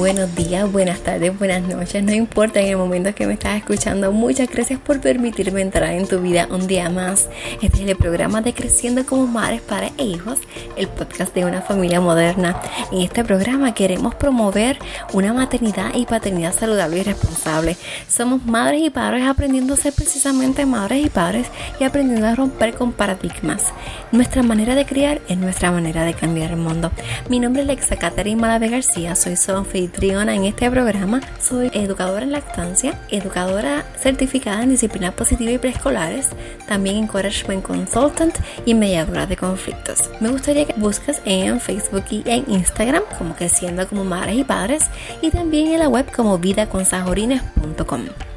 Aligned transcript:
buenos 0.00 0.34
días, 0.34 0.72
buenas 0.72 1.00
tardes, 1.00 1.38
buenas 1.38 1.60
noches, 1.60 2.02
no 2.02 2.14
importa 2.14 2.58
en 2.58 2.68
el 2.68 2.78
momento 2.78 3.14
que 3.14 3.26
me 3.26 3.34
estás 3.34 3.58
escuchando. 3.58 4.10
Muchas 4.12 4.48
gracias 4.48 4.80
por 4.80 4.98
permitirme 4.98 5.60
entrar 5.60 5.92
en 5.92 6.08
tu 6.08 6.20
vida 6.20 6.48
un 6.50 6.66
día 6.66 6.88
más. 6.88 7.28
Este 7.60 7.82
es 7.82 7.90
el 7.90 7.96
programa 7.96 8.40
de 8.40 8.54
Creciendo 8.54 9.04
como 9.04 9.26
Madres, 9.26 9.60
para 9.60 9.88
e 9.98 10.04
Hijos, 10.04 10.38
el 10.78 10.88
podcast 10.88 11.34
de 11.34 11.44
una 11.44 11.60
familia 11.60 12.00
moderna. 12.00 12.58
En 12.90 13.02
este 13.02 13.24
programa 13.24 13.74
queremos 13.74 14.14
promover 14.14 14.78
una 15.12 15.34
maternidad 15.34 15.94
y 15.94 16.06
paternidad 16.06 16.54
saludable 16.54 17.00
y 17.00 17.02
responsable. 17.02 17.76
Somos 18.08 18.46
madres 18.46 18.80
y 18.80 18.88
padres 18.88 19.26
aprendiendo 19.26 19.74
a 19.74 19.76
ser 19.76 19.92
precisamente 19.92 20.64
madres 20.64 21.04
y 21.04 21.10
padres 21.10 21.46
y 21.78 21.84
aprendiendo 21.84 22.26
a 22.26 22.34
romper 22.34 22.72
con 22.72 22.92
paradigmas. 22.92 23.64
Nuestra 24.12 24.42
manera 24.42 24.74
de 24.74 24.86
criar 24.86 25.20
es 25.28 25.36
nuestra 25.36 25.70
manera 25.70 26.04
de 26.04 26.14
cambiar 26.14 26.52
el 26.52 26.56
mundo. 26.56 26.90
Mi 27.28 27.38
nombre 27.38 27.60
es 27.60 27.68
Lexa 27.68 27.96
Caterina 27.96 28.40
Malave 28.40 28.68
García, 28.68 29.14
soy 29.14 29.36
su 29.36 29.52
anfitriona 29.90 30.34
en 30.34 30.44
este 30.44 30.70
programa. 30.70 31.20
Soy 31.40 31.70
educadora 31.74 32.22
en 32.22 32.32
lactancia, 32.32 32.94
educadora 33.10 33.84
certificada 34.00 34.62
en 34.62 34.70
disciplinas 34.70 35.14
positivas 35.14 35.54
y 35.54 35.58
preescolares, 35.58 36.28
también 36.68 36.96
encouragement 36.96 37.62
consultant 37.62 38.36
y 38.64 38.74
mediadora 38.74 39.26
de 39.26 39.36
conflictos. 39.36 40.08
Me 40.20 40.28
gustaría 40.28 40.64
que 40.64 40.74
busques 40.74 41.20
en 41.24 41.60
Facebook 41.60 42.04
y 42.10 42.22
en 42.26 42.44
Instagram 42.48 43.02
como 43.18 43.34
Creciendo 43.34 43.88
como 43.88 44.04
Madres 44.04 44.36
y 44.36 44.44
Padres 44.44 44.84
y 45.22 45.30
también 45.30 45.72
en 45.72 45.80
la 45.80 45.88
web 45.88 46.06
como 46.14 46.38
vidaconsajorines.com. 46.38 48.29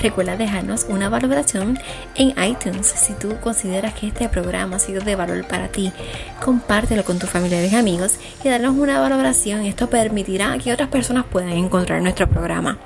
Recuerda 0.00 0.36
dejarnos 0.36 0.86
una 0.88 1.08
valoración 1.08 1.78
en 2.14 2.34
iTunes 2.42 2.86
si 2.86 3.12
tú 3.14 3.36
consideras 3.40 3.94
que 3.94 4.08
este 4.08 4.28
programa 4.28 4.76
ha 4.76 4.78
sido 4.78 5.02
de 5.02 5.16
valor 5.16 5.46
para 5.46 5.68
ti. 5.68 5.92
Compártelo 6.44 7.04
con 7.04 7.18
tus 7.18 7.30
familiares 7.30 7.72
y 7.72 7.76
amigos 7.76 8.16
y 8.42 8.48
darnos 8.48 8.76
una 8.76 9.00
valoración. 9.00 9.62
Esto 9.62 9.88
permitirá 9.88 10.56
que 10.58 10.72
otras 10.72 10.88
personas 10.88 11.24
puedan 11.30 11.52
encontrar 11.52 12.02
nuestro 12.02 12.28
programa. 12.28 12.78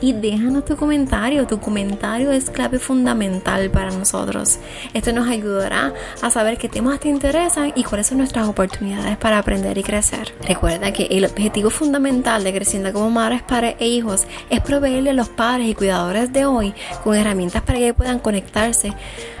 Y 0.00 0.12
déjanos 0.12 0.64
tu 0.64 0.76
comentario. 0.76 1.46
Tu 1.46 1.60
comentario 1.60 2.32
es 2.32 2.50
clave 2.50 2.78
fundamental 2.78 3.70
para 3.70 3.90
nosotros. 3.90 4.58
Esto 4.94 5.12
nos 5.12 5.28
ayudará 5.28 5.92
a 6.22 6.30
saber 6.30 6.58
qué 6.58 6.68
temas 6.68 7.00
te 7.00 7.08
interesan 7.08 7.72
y 7.74 7.84
cuáles 7.84 8.08
son 8.08 8.18
nuestras 8.18 8.48
oportunidades 8.48 9.16
para 9.16 9.38
aprender 9.38 9.78
y 9.78 9.82
crecer. 9.82 10.34
Recuerda 10.46 10.92
que 10.92 11.04
el 11.10 11.24
objetivo 11.24 11.70
fundamental 11.70 12.44
de 12.44 12.52
Creciendo 12.52 12.92
como 12.92 13.10
Madres, 13.10 13.42
Padres 13.42 13.76
e 13.78 13.88
Hijos 13.88 14.26
es 14.50 14.60
proveerle 14.60 15.10
a 15.10 15.14
los 15.14 15.28
padres 15.28 15.68
y 15.68 15.74
cuidadores 15.74 16.25
de 16.32 16.46
hoy 16.46 16.74
con 17.04 17.14
herramientas 17.14 17.62
para 17.62 17.78
que 17.78 17.94
puedan 17.94 18.18
conectarse 18.18 18.92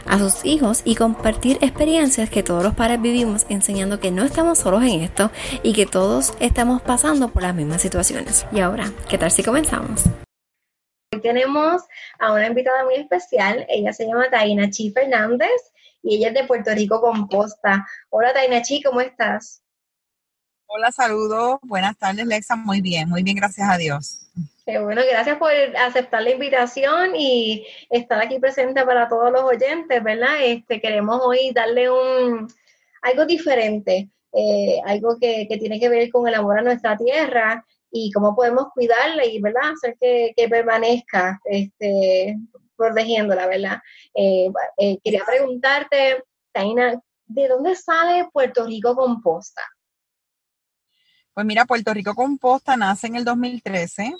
a 0.06 0.18
sus 0.18 0.44
hijos 0.44 0.82
y 0.84 0.94
compartir 0.94 1.58
experiencias 1.60 2.30
que 2.30 2.42
todos 2.42 2.62
los 2.62 2.74
padres 2.74 3.00
vivimos 3.00 3.46
enseñando 3.48 4.00
que 4.00 4.10
no 4.10 4.24
estamos 4.24 4.58
solos 4.58 4.82
en 4.82 5.02
esto 5.02 5.30
y 5.62 5.72
que 5.72 5.86
todos 5.86 6.34
estamos 6.40 6.82
pasando 6.82 7.28
por 7.28 7.42
las 7.42 7.54
mismas 7.54 7.82
situaciones. 7.82 8.46
Y 8.52 8.60
ahora, 8.60 8.92
¿qué 9.08 9.18
tal 9.18 9.30
si 9.30 9.42
comenzamos? 9.42 10.04
Hoy 11.12 11.20
tenemos 11.20 11.82
a 12.18 12.32
una 12.32 12.46
invitada 12.46 12.84
muy 12.84 12.94
especial, 12.94 13.66
ella 13.68 13.92
se 13.92 14.06
llama 14.06 14.30
Taina 14.30 14.70
Chi 14.70 14.90
Fernández 14.92 15.72
y 16.02 16.16
ella 16.16 16.28
es 16.28 16.34
de 16.34 16.44
Puerto 16.44 16.74
Rico 16.74 17.00
Composta. 17.00 17.86
Hola 18.10 18.32
Taina 18.32 18.62
Chi, 18.62 18.82
¿cómo 18.82 19.00
estás? 19.00 19.62
Hola, 20.68 20.90
saludos, 20.90 21.58
buenas 21.62 21.96
tardes 21.96 22.26
Lexa, 22.26 22.56
muy 22.56 22.80
bien, 22.80 23.08
muy 23.08 23.22
bien, 23.22 23.36
gracias 23.36 23.68
a 23.70 23.76
Dios 23.76 24.26
bueno, 24.66 25.02
gracias 25.08 25.38
por 25.38 25.52
aceptar 25.76 26.22
la 26.22 26.30
invitación 26.30 27.14
y 27.14 27.64
estar 27.88 28.20
aquí 28.20 28.40
presente 28.40 28.84
para 28.84 29.08
todos 29.08 29.30
los 29.30 29.42
oyentes, 29.42 30.02
¿verdad? 30.02 30.44
Este, 30.44 30.80
queremos 30.80 31.20
hoy 31.22 31.52
darle 31.54 31.88
un 31.88 32.48
algo 33.02 33.24
diferente, 33.26 34.10
eh, 34.32 34.80
algo 34.84 35.18
que, 35.20 35.46
tiene 35.60 35.78
que 35.78 35.88
ver 35.88 36.10
con 36.10 36.26
el 36.26 36.34
amor 36.34 36.58
a 36.58 36.62
nuestra 36.62 36.96
tierra 36.96 37.64
y 37.92 38.10
cómo 38.10 38.34
podemos 38.34 38.66
cuidarla 38.74 39.24
y, 39.24 39.40
¿verdad? 39.40 39.70
Hacer 39.72 39.96
que, 40.00 40.48
permanezca 40.48 41.40
este, 41.44 42.36
protegiéndola, 42.76 43.46
¿verdad? 43.46 43.78
Eh, 44.14 44.50
eh, 44.78 44.98
quería 45.04 45.22
preguntarte, 45.24 46.24
Taina, 46.52 47.00
¿de 47.26 47.48
dónde 47.48 47.76
sale 47.76 48.28
Puerto 48.32 48.66
Rico 48.66 48.96
Composta? 48.96 49.62
Pues 51.36 51.44
mira, 51.44 51.66
Puerto 51.66 51.92
Rico 51.92 52.14
Composta 52.14 52.78
nace 52.78 53.08
en 53.08 53.16
el 53.16 53.24
2013 53.26 54.14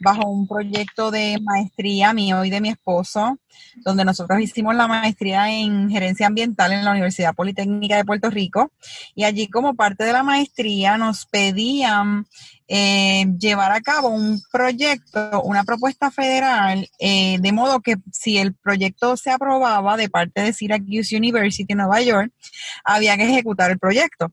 bajo 0.00 0.26
un 0.26 0.48
proyecto 0.48 1.10
de 1.10 1.36
maestría 1.42 2.14
mío 2.14 2.42
y 2.42 2.48
de 2.48 2.62
mi 2.62 2.70
esposo, 2.70 3.38
donde 3.84 4.02
nosotros 4.02 4.40
hicimos 4.40 4.74
la 4.74 4.86
maestría 4.86 5.50
en 5.50 5.90
gerencia 5.90 6.26
ambiental 6.26 6.72
en 6.72 6.82
la 6.82 6.92
Universidad 6.92 7.34
Politécnica 7.34 7.98
de 7.98 8.06
Puerto 8.06 8.30
Rico. 8.30 8.72
Y 9.14 9.24
allí 9.24 9.46
como 9.48 9.74
parte 9.74 10.04
de 10.04 10.14
la 10.14 10.22
maestría 10.22 10.96
nos 10.96 11.26
pedían 11.26 12.24
eh, 12.66 13.26
llevar 13.38 13.72
a 13.72 13.82
cabo 13.82 14.08
un 14.08 14.40
proyecto, 14.50 15.42
una 15.42 15.64
propuesta 15.64 16.10
federal, 16.10 16.88
eh, 16.98 17.36
de 17.40 17.52
modo 17.52 17.82
que 17.82 17.96
si 18.10 18.38
el 18.38 18.54
proyecto 18.54 19.18
se 19.18 19.30
aprobaba 19.30 19.98
de 19.98 20.08
parte 20.08 20.40
de 20.40 20.54
Syracuse 20.54 21.14
University 21.14 21.66
en 21.68 21.76
Nueva 21.76 22.00
York, 22.00 22.32
había 22.84 23.18
que 23.18 23.24
ejecutar 23.24 23.70
el 23.70 23.78
proyecto. 23.78 24.32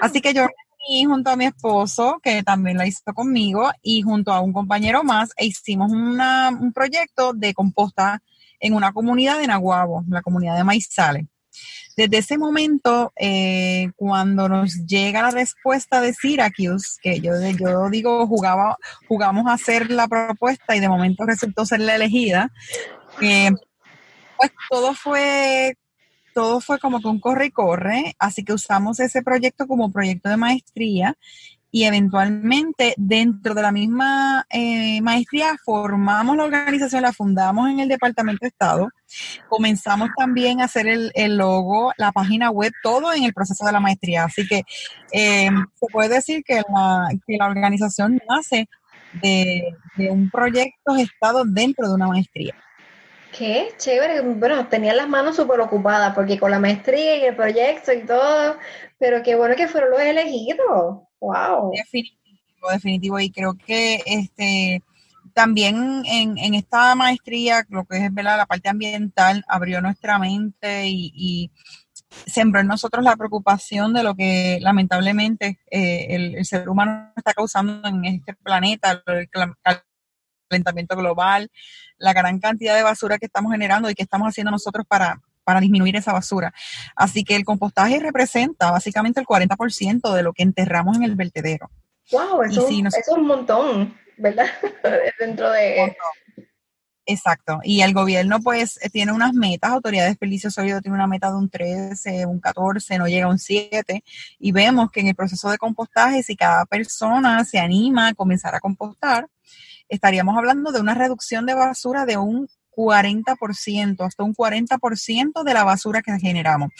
Así 0.00 0.22
que 0.22 0.32
yo 0.32 0.46
y 0.88 1.04
junto 1.04 1.30
a 1.30 1.36
mi 1.36 1.46
esposo, 1.46 2.20
que 2.22 2.42
también 2.42 2.78
la 2.78 2.86
hizo 2.86 3.12
conmigo, 3.14 3.70
y 3.82 4.02
junto 4.02 4.32
a 4.32 4.40
un 4.40 4.52
compañero 4.52 5.02
más, 5.02 5.30
e 5.36 5.46
hicimos 5.46 5.90
un 5.92 6.72
proyecto 6.72 7.32
de 7.32 7.54
composta 7.54 8.22
en 8.60 8.74
una 8.74 8.92
comunidad 8.92 9.38
de 9.38 9.46
Naguabo, 9.46 10.04
la 10.08 10.22
comunidad 10.22 10.56
de 10.56 10.64
Maizales. 10.64 11.26
Desde 11.96 12.18
ese 12.18 12.36
momento, 12.36 13.12
eh, 13.16 13.90
cuando 13.96 14.48
nos 14.48 14.86
llega 14.86 15.22
la 15.22 15.30
respuesta 15.30 16.02
de 16.02 16.12
Syracuse, 16.12 16.98
que 17.02 17.20
yo, 17.20 17.32
yo 17.58 17.88
digo, 17.88 18.26
jugaba, 18.26 18.76
jugamos 19.08 19.46
a 19.46 19.54
hacer 19.54 19.90
la 19.90 20.06
propuesta 20.06 20.76
y 20.76 20.80
de 20.80 20.90
momento 20.90 21.24
resultó 21.24 21.64
ser 21.64 21.80
la 21.80 21.94
elegida, 21.94 22.52
eh, 23.22 23.50
pues 24.36 24.52
todo 24.68 24.92
fue 24.92 25.74
todo 26.36 26.60
fue 26.60 26.78
como 26.78 27.00
que 27.00 27.08
un 27.08 27.18
corre 27.18 27.46
y 27.46 27.50
corre, 27.50 28.14
así 28.18 28.44
que 28.44 28.52
usamos 28.52 29.00
ese 29.00 29.22
proyecto 29.22 29.66
como 29.66 29.90
proyecto 29.90 30.28
de 30.28 30.36
maestría 30.36 31.16
y 31.70 31.84
eventualmente 31.84 32.92
dentro 32.98 33.54
de 33.54 33.62
la 33.62 33.72
misma 33.72 34.46
eh, 34.50 35.00
maestría 35.00 35.56
formamos 35.64 36.36
la 36.36 36.44
organización, 36.44 37.00
la 37.00 37.14
fundamos 37.14 37.70
en 37.70 37.80
el 37.80 37.88
Departamento 37.88 38.40
de 38.42 38.48
Estado, 38.48 38.90
comenzamos 39.48 40.10
también 40.14 40.60
a 40.60 40.66
hacer 40.66 40.86
el, 40.86 41.36
logo, 41.38 41.92
la 41.96 42.12
página 42.12 42.50
web, 42.50 42.70
todo 42.82 43.14
en 43.14 43.24
el 43.24 43.32
proceso 43.32 43.64
de 43.64 43.72
la 43.72 43.80
maestría. 43.80 44.24
Así 44.24 44.46
que 44.46 44.62
eh, 45.12 45.48
se 45.48 45.86
puede 45.90 46.16
decir 46.16 46.44
que 46.44 46.56
la, 46.56 47.08
que 47.26 47.36
la 47.38 47.46
organización 47.46 48.20
nace 48.28 48.68
de, 49.22 49.74
de 49.96 50.10
un 50.10 50.28
proyecto 50.28 50.96
gestado 50.96 51.44
dentro 51.46 51.88
de 51.88 51.94
una 51.94 52.08
maestría. 52.08 52.54
Qué 53.36 53.68
chévere. 53.76 54.20
Bueno, 54.22 54.66
tenía 54.68 54.94
las 54.94 55.08
manos 55.08 55.36
súper 55.36 55.60
ocupadas 55.60 56.14
porque 56.14 56.38
con 56.38 56.50
la 56.50 56.58
maestría 56.58 57.18
y 57.18 57.24
el 57.24 57.36
proyecto 57.36 57.92
y 57.92 58.06
todo, 58.06 58.56
pero 58.98 59.22
qué 59.22 59.36
bueno 59.36 59.54
que 59.56 59.68
fueron 59.68 59.90
los 59.90 60.00
elegidos. 60.00 61.02
Wow. 61.20 61.72
Definitivo, 61.72 62.70
definitivo. 62.70 63.20
Y 63.20 63.30
creo 63.30 63.54
que 63.54 64.02
este 64.06 64.82
también 65.34 66.02
en, 66.06 66.54
esta 66.54 66.94
maestría, 66.94 67.66
lo 67.68 67.84
que 67.84 68.06
es 68.06 68.10
la 68.14 68.46
parte 68.46 68.70
ambiental, 68.70 69.44
abrió 69.46 69.82
nuestra 69.82 70.18
mente 70.18 70.88
y, 70.88 71.50
sembró 72.26 72.60
en 72.60 72.68
nosotros 72.68 73.04
la 73.04 73.16
preocupación 73.16 73.92
de 73.92 74.02
lo 74.02 74.14
que 74.14 74.58
lamentablemente 74.62 75.58
eh, 75.70 76.06
el, 76.08 76.46
ser 76.46 76.66
humano 76.66 77.12
está 77.14 77.34
causando 77.34 77.86
en 77.86 78.06
este 78.06 78.32
planeta, 78.32 79.02
calentamiento 80.48 80.96
global, 80.96 81.50
la 81.98 82.12
gran 82.12 82.38
cantidad 82.38 82.74
de 82.74 82.82
basura 82.82 83.18
que 83.18 83.26
estamos 83.26 83.52
generando 83.52 83.90
y 83.90 83.94
que 83.94 84.02
estamos 84.02 84.28
haciendo 84.28 84.50
nosotros 84.50 84.86
para, 84.86 85.20
para 85.44 85.60
disminuir 85.60 85.96
esa 85.96 86.12
basura. 86.12 86.52
Así 86.94 87.24
que 87.24 87.36
el 87.36 87.44
compostaje 87.44 88.00
representa 88.00 88.70
básicamente 88.70 89.20
el 89.20 89.26
40% 89.26 90.12
de 90.12 90.22
lo 90.22 90.32
que 90.32 90.42
enterramos 90.42 90.96
en 90.96 91.04
el 91.04 91.14
vertedero. 91.14 91.70
¡Wow! 92.10 92.42
Eso, 92.42 92.68
es 92.68 93.08
un 93.08 93.26
montón, 93.26 93.96
¿verdad? 94.16 94.46
Dentro 95.18 95.50
de... 95.50 95.96
Exacto. 97.08 97.60
Y 97.62 97.82
el 97.82 97.94
gobierno 97.94 98.40
pues 98.40 98.80
tiene 98.92 99.12
unas 99.12 99.32
metas, 99.32 99.70
Autoridad 99.70 100.02
de 100.02 100.08
Desperdicio 100.08 100.50
Sólido 100.50 100.80
tiene 100.80 100.96
una 100.96 101.06
meta 101.06 101.30
de 101.30 101.36
un 101.36 101.48
13, 101.48 102.26
un 102.26 102.40
14, 102.40 102.98
no 102.98 103.06
llega 103.06 103.26
a 103.26 103.30
un 103.30 103.38
7. 103.38 104.02
Y 104.40 104.50
vemos 104.50 104.90
que 104.90 105.00
en 105.00 105.08
el 105.08 105.14
proceso 105.14 105.48
de 105.48 105.58
compostaje, 105.58 106.24
si 106.24 106.34
cada 106.34 106.66
persona 106.66 107.44
se 107.44 107.60
anima 107.60 108.08
a 108.08 108.14
comenzar 108.14 108.56
a 108.56 108.60
compostar, 108.60 109.28
estaríamos 109.88 110.36
hablando 110.36 110.72
de 110.72 110.80
una 110.80 110.94
reducción 110.94 111.46
de 111.46 111.54
basura 111.54 112.06
de 112.06 112.16
un 112.16 112.48
40%, 112.76 114.06
hasta 114.06 114.22
un 114.22 114.34
40% 114.34 115.42
de 115.42 115.54
la 115.54 115.64
basura 115.64 116.02
que 116.02 116.18
generamos. 116.18 116.70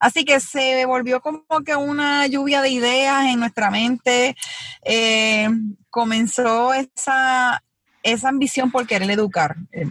Así 0.00 0.24
que 0.24 0.40
se 0.40 0.84
volvió 0.84 1.20
como 1.20 1.44
que 1.64 1.76
una 1.76 2.26
lluvia 2.26 2.60
de 2.60 2.70
ideas 2.70 3.26
en 3.26 3.38
nuestra 3.38 3.70
mente. 3.70 4.34
Eh, 4.82 5.48
comenzó 5.90 6.74
esa, 6.74 7.62
esa 8.04 8.28
ambición 8.28 8.70
por 8.70 8.86
querer 8.86 9.10
educar. 9.10 9.56
Eh, 9.72 9.86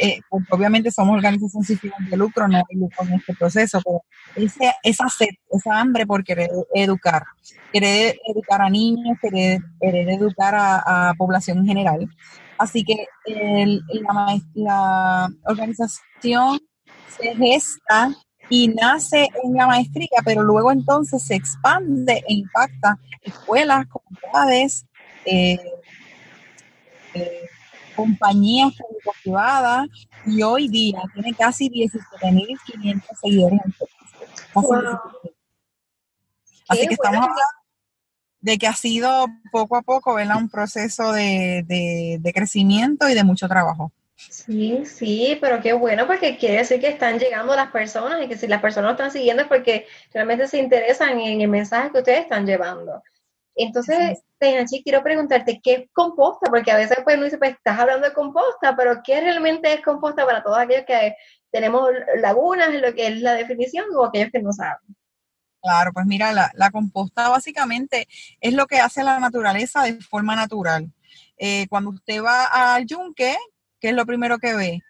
eh, 0.00 0.20
obviamente 0.48 0.92
somos 0.92 1.16
organización 1.16 1.64
sin 1.64 1.78
de 2.08 2.16
lucro, 2.16 2.46
no 2.46 2.62
en 2.70 3.12
este 3.14 3.34
proceso, 3.34 3.82
pero 3.84 4.02
esa 4.82 5.08
esa 5.50 5.80
hambre 5.80 6.06
por 6.06 6.22
querer 6.22 6.50
educar, 6.72 7.24
querer 7.72 8.18
educar 8.32 8.62
a 8.62 8.70
niños, 8.70 9.18
querer, 9.20 9.60
educar 9.80 10.54
a, 10.56 11.12
población 11.18 11.58
en 11.58 11.66
general. 11.66 12.08
Así 12.58 12.84
que 12.84 13.06
la, 13.26 14.40
la 14.54 15.28
organización 15.44 16.60
se 17.18 17.34
gesta 17.34 18.14
y 18.48 18.68
nace 18.68 19.28
en 19.44 19.54
la 19.54 19.66
maestría, 19.66 20.22
pero 20.24 20.42
luego 20.42 20.70
entonces 20.70 21.22
se 21.22 21.34
expande 21.34 22.22
e 22.28 22.34
impacta 22.34 22.98
escuelas, 23.22 23.86
comunidades, 23.88 24.86
eh, 25.24 25.58
eh, 27.14 27.48
compañías 27.96 28.72
privadas 29.22 29.88
y 30.26 30.42
hoy 30.42 30.68
día 30.68 31.02
tiene 31.14 31.34
casi 31.34 31.68
17.500 31.68 33.02
seguidores 33.20 33.60
en 33.64 33.72
Facebook. 33.72 33.88
Así 36.68 36.86
que 36.86 36.94
estamos 36.94 37.18
hablando 37.18 37.42
de 38.40 38.58
que 38.58 38.66
ha 38.66 38.74
sido 38.74 39.26
poco 39.50 39.76
a 39.76 39.82
poco 39.82 40.14
un 40.14 40.48
proceso 40.48 41.12
de, 41.12 41.64
de 42.20 42.32
crecimiento 42.32 43.08
y 43.08 43.14
de 43.14 43.24
mucho 43.24 43.48
trabajo. 43.48 43.92
Sí, 44.18 44.84
sí, 44.84 45.38
pero 45.40 45.60
qué 45.60 45.72
bueno 45.74 46.08
porque 46.08 46.36
quiere 46.36 46.56
decir 46.56 46.80
que 46.80 46.88
están 46.88 47.20
llegando 47.20 47.54
las 47.54 47.70
personas 47.70 48.20
y 48.20 48.26
que 48.26 48.36
si 48.36 48.48
las 48.48 48.60
personas 48.60 48.92
están 48.92 49.12
siguiendo 49.12 49.42
es 49.42 49.48
porque 49.48 49.86
realmente 50.12 50.48
se 50.48 50.58
interesan 50.58 51.20
en 51.20 51.40
el 51.40 51.48
mensaje 51.48 51.92
que 51.92 51.98
ustedes 51.98 52.22
están 52.22 52.44
llevando. 52.44 53.00
Entonces, 53.60 54.20
Tenachi, 54.38 54.84
quiero 54.84 55.02
preguntarte, 55.02 55.60
¿qué 55.60 55.74
es 55.74 55.90
composta? 55.92 56.48
Porque 56.48 56.70
a 56.70 56.76
veces 56.76 56.98
pues 57.02 57.16
uno 57.16 57.24
dice, 57.24 57.38
pues 57.38 57.54
estás 57.54 57.76
hablando 57.76 58.06
de 58.06 58.14
composta, 58.14 58.76
pero 58.76 59.00
¿qué 59.04 59.20
realmente 59.20 59.72
es 59.72 59.82
composta 59.82 60.24
para 60.24 60.44
todos 60.44 60.58
aquellos 60.58 60.86
que 60.86 61.16
tenemos 61.50 61.90
lagunas 62.20 62.68
en 62.68 62.82
lo 62.82 62.94
que 62.94 63.08
es 63.08 63.20
la 63.20 63.34
definición 63.34 63.86
o 63.96 64.04
aquellos 64.04 64.30
que 64.30 64.40
no 64.40 64.52
saben? 64.52 64.78
Claro, 65.60 65.90
pues 65.92 66.06
mira, 66.06 66.32
la, 66.32 66.70
composta 66.70 67.28
básicamente 67.28 68.06
es 68.40 68.54
lo 68.54 68.68
que 68.68 68.78
hace 68.78 69.02
la 69.02 69.18
naturaleza 69.18 69.82
de 69.82 70.00
forma 70.00 70.36
natural. 70.36 70.92
Eh, 71.36 71.66
cuando 71.68 71.90
usted 71.90 72.22
va 72.22 72.44
al 72.44 72.86
yunque, 72.86 73.36
¿qué 73.80 73.88
es 73.88 73.94
lo 73.94 74.06
primero 74.06 74.38
que 74.38 74.54
ve? 74.54 74.82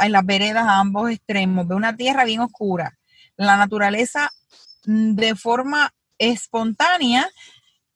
en 0.00 0.12
las 0.12 0.24
veredas 0.24 0.64
a 0.64 0.78
ambos 0.78 1.10
extremos, 1.10 1.68
ve 1.68 1.74
una 1.74 1.94
tierra 1.94 2.24
bien 2.24 2.40
oscura. 2.40 2.98
La 3.36 3.58
naturaleza 3.58 4.30
mm, 4.86 5.14
de 5.14 5.34
forma 5.34 5.92
espontánea 6.16 7.28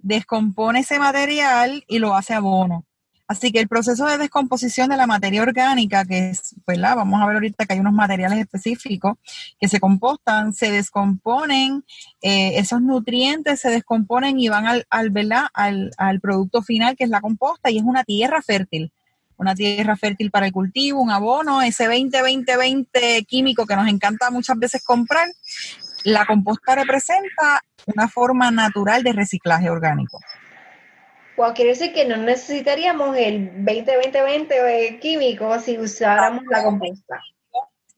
descompone 0.02 0.81
ese 0.81 0.99
material 0.99 1.84
y 1.87 1.99
lo 1.99 2.14
hace 2.14 2.34
abono. 2.34 2.84
Así 3.28 3.50
que 3.50 3.60
el 3.60 3.69
proceso 3.69 4.04
de 4.04 4.19
descomposición 4.19 4.90
de 4.90 4.96
la 4.96 5.06
materia 5.06 5.40
orgánica, 5.40 6.04
que 6.04 6.31
es, 6.31 6.54
¿verdad? 6.66 6.96
Vamos 6.96 7.22
a 7.22 7.26
ver 7.26 7.37
ahorita 7.37 7.64
que 7.64 7.72
hay 7.75 7.81
unos 7.81 7.94
materiales 7.94 8.38
específicos 8.38 9.16
que 9.58 9.69
se 9.69 9.81
compostan, 9.81 10.52
se 10.52 10.70
descomponen, 10.70 11.82
eh, 12.20 12.58
esos 12.58 12.82
nutrientes 12.82 13.60
se 13.60 13.70
descomponen 13.70 14.38
y 14.38 14.49
van 14.49 14.66
al, 14.66 14.87
al, 14.90 15.12
Al, 15.54 15.93
al 15.96 16.20
producto 16.20 16.62
final, 16.62 16.94
que 16.94 17.04
es 17.04 17.10
la 17.10 17.22
composta, 17.22 17.70
y 17.70 17.78
es 17.78 17.84
una 17.84 18.04
tierra 18.04 18.43
fértil 18.43 18.93
una 19.43 19.54
tierra 19.54 19.96
fértil 19.96 20.31
para 20.31 20.46
el 20.46 20.52
cultivo, 20.52 21.00
un 21.00 21.10
abono, 21.10 21.62
ese 21.62 21.88
20-20-20 21.88 23.26
químico 23.26 23.66
que 23.66 23.76
nos 23.76 23.88
encanta 23.88 24.31
muchas 24.31 24.58
veces 24.58 24.82
comprar, 24.84 25.26
la 26.04 26.26
composta 26.26 26.75
representa 26.75 27.62
una 27.87 28.08
forma 28.08 28.50
natural 28.50 29.02
de 29.02 29.12
reciclaje 29.12 29.70
orgánico. 29.70 30.19
Wow, 31.37 31.54
quiere 31.54 31.70
decir 31.70 31.93
que 31.93 32.04
no 32.04 32.16
necesitaríamos 32.16 33.16
el 33.16 33.52
20-20-20 33.64 35.00
químico 35.00 35.58
si 35.58 35.78
usáramos 35.78 36.44
la 36.50 36.62
composta. 36.62 37.20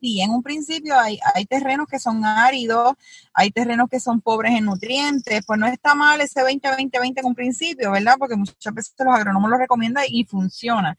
Sí, 0.04 0.20
en 0.20 0.32
un 0.32 0.42
principio 0.42 1.00
hay, 1.00 1.18
hay 1.34 1.46
terrenos 1.46 1.86
que 1.88 1.98
son 1.98 2.26
áridos, 2.26 2.92
hay 3.32 3.50
terrenos 3.50 3.88
que 3.88 4.00
son 4.00 4.20
pobres 4.20 4.52
en 4.52 4.66
nutrientes, 4.66 5.42
pues 5.46 5.58
no 5.58 5.66
está 5.66 5.94
mal 5.94 6.20
ese 6.20 6.42
20-20-20 6.42 7.20
en 7.20 7.24
un 7.24 7.34
principio, 7.34 7.90
¿verdad? 7.90 8.16
Porque 8.18 8.36
muchas 8.36 8.74
veces 8.74 8.92
los 8.98 9.14
agrónomos 9.14 9.48
lo 9.48 9.56
recomiendan 9.56 10.04
y 10.06 10.24
funciona 10.24 10.98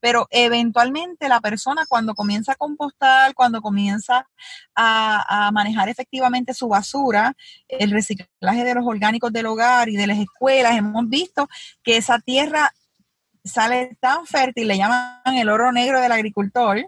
pero 0.00 0.26
eventualmente 0.30 1.28
la 1.28 1.40
persona 1.40 1.84
cuando 1.88 2.14
comienza 2.14 2.52
a 2.52 2.54
compostar, 2.56 3.34
cuando 3.34 3.60
comienza 3.60 4.28
a, 4.74 5.50
manejar 5.52 5.88
efectivamente 5.88 6.54
su 6.54 6.68
basura, 6.68 7.34
el 7.68 7.90
reciclaje 7.90 8.64
de 8.64 8.74
los 8.74 8.86
orgánicos 8.86 9.32
del 9.32 9.46
hogar 9.46 9.88
y 9.88 9.96
de 9.96 10.06
las 10.06 10.18
escuelas, 10.18 10.76
hemos 10.76 11.08
visto 11.08 11.48
que 11.82 11.96
esa 11.96 12.20
tierra 12.20 12.72
sale 13.46 13.96
tan 14.00 14.26
fértil, 14.26 14.68
le 14.68 14.76
llaman 14.76 15.36
el 15.36 15.48
oro 15.48 15.72
negro 15.72 16.00
del 16.00 16.12
agricultor, 16.12 16.78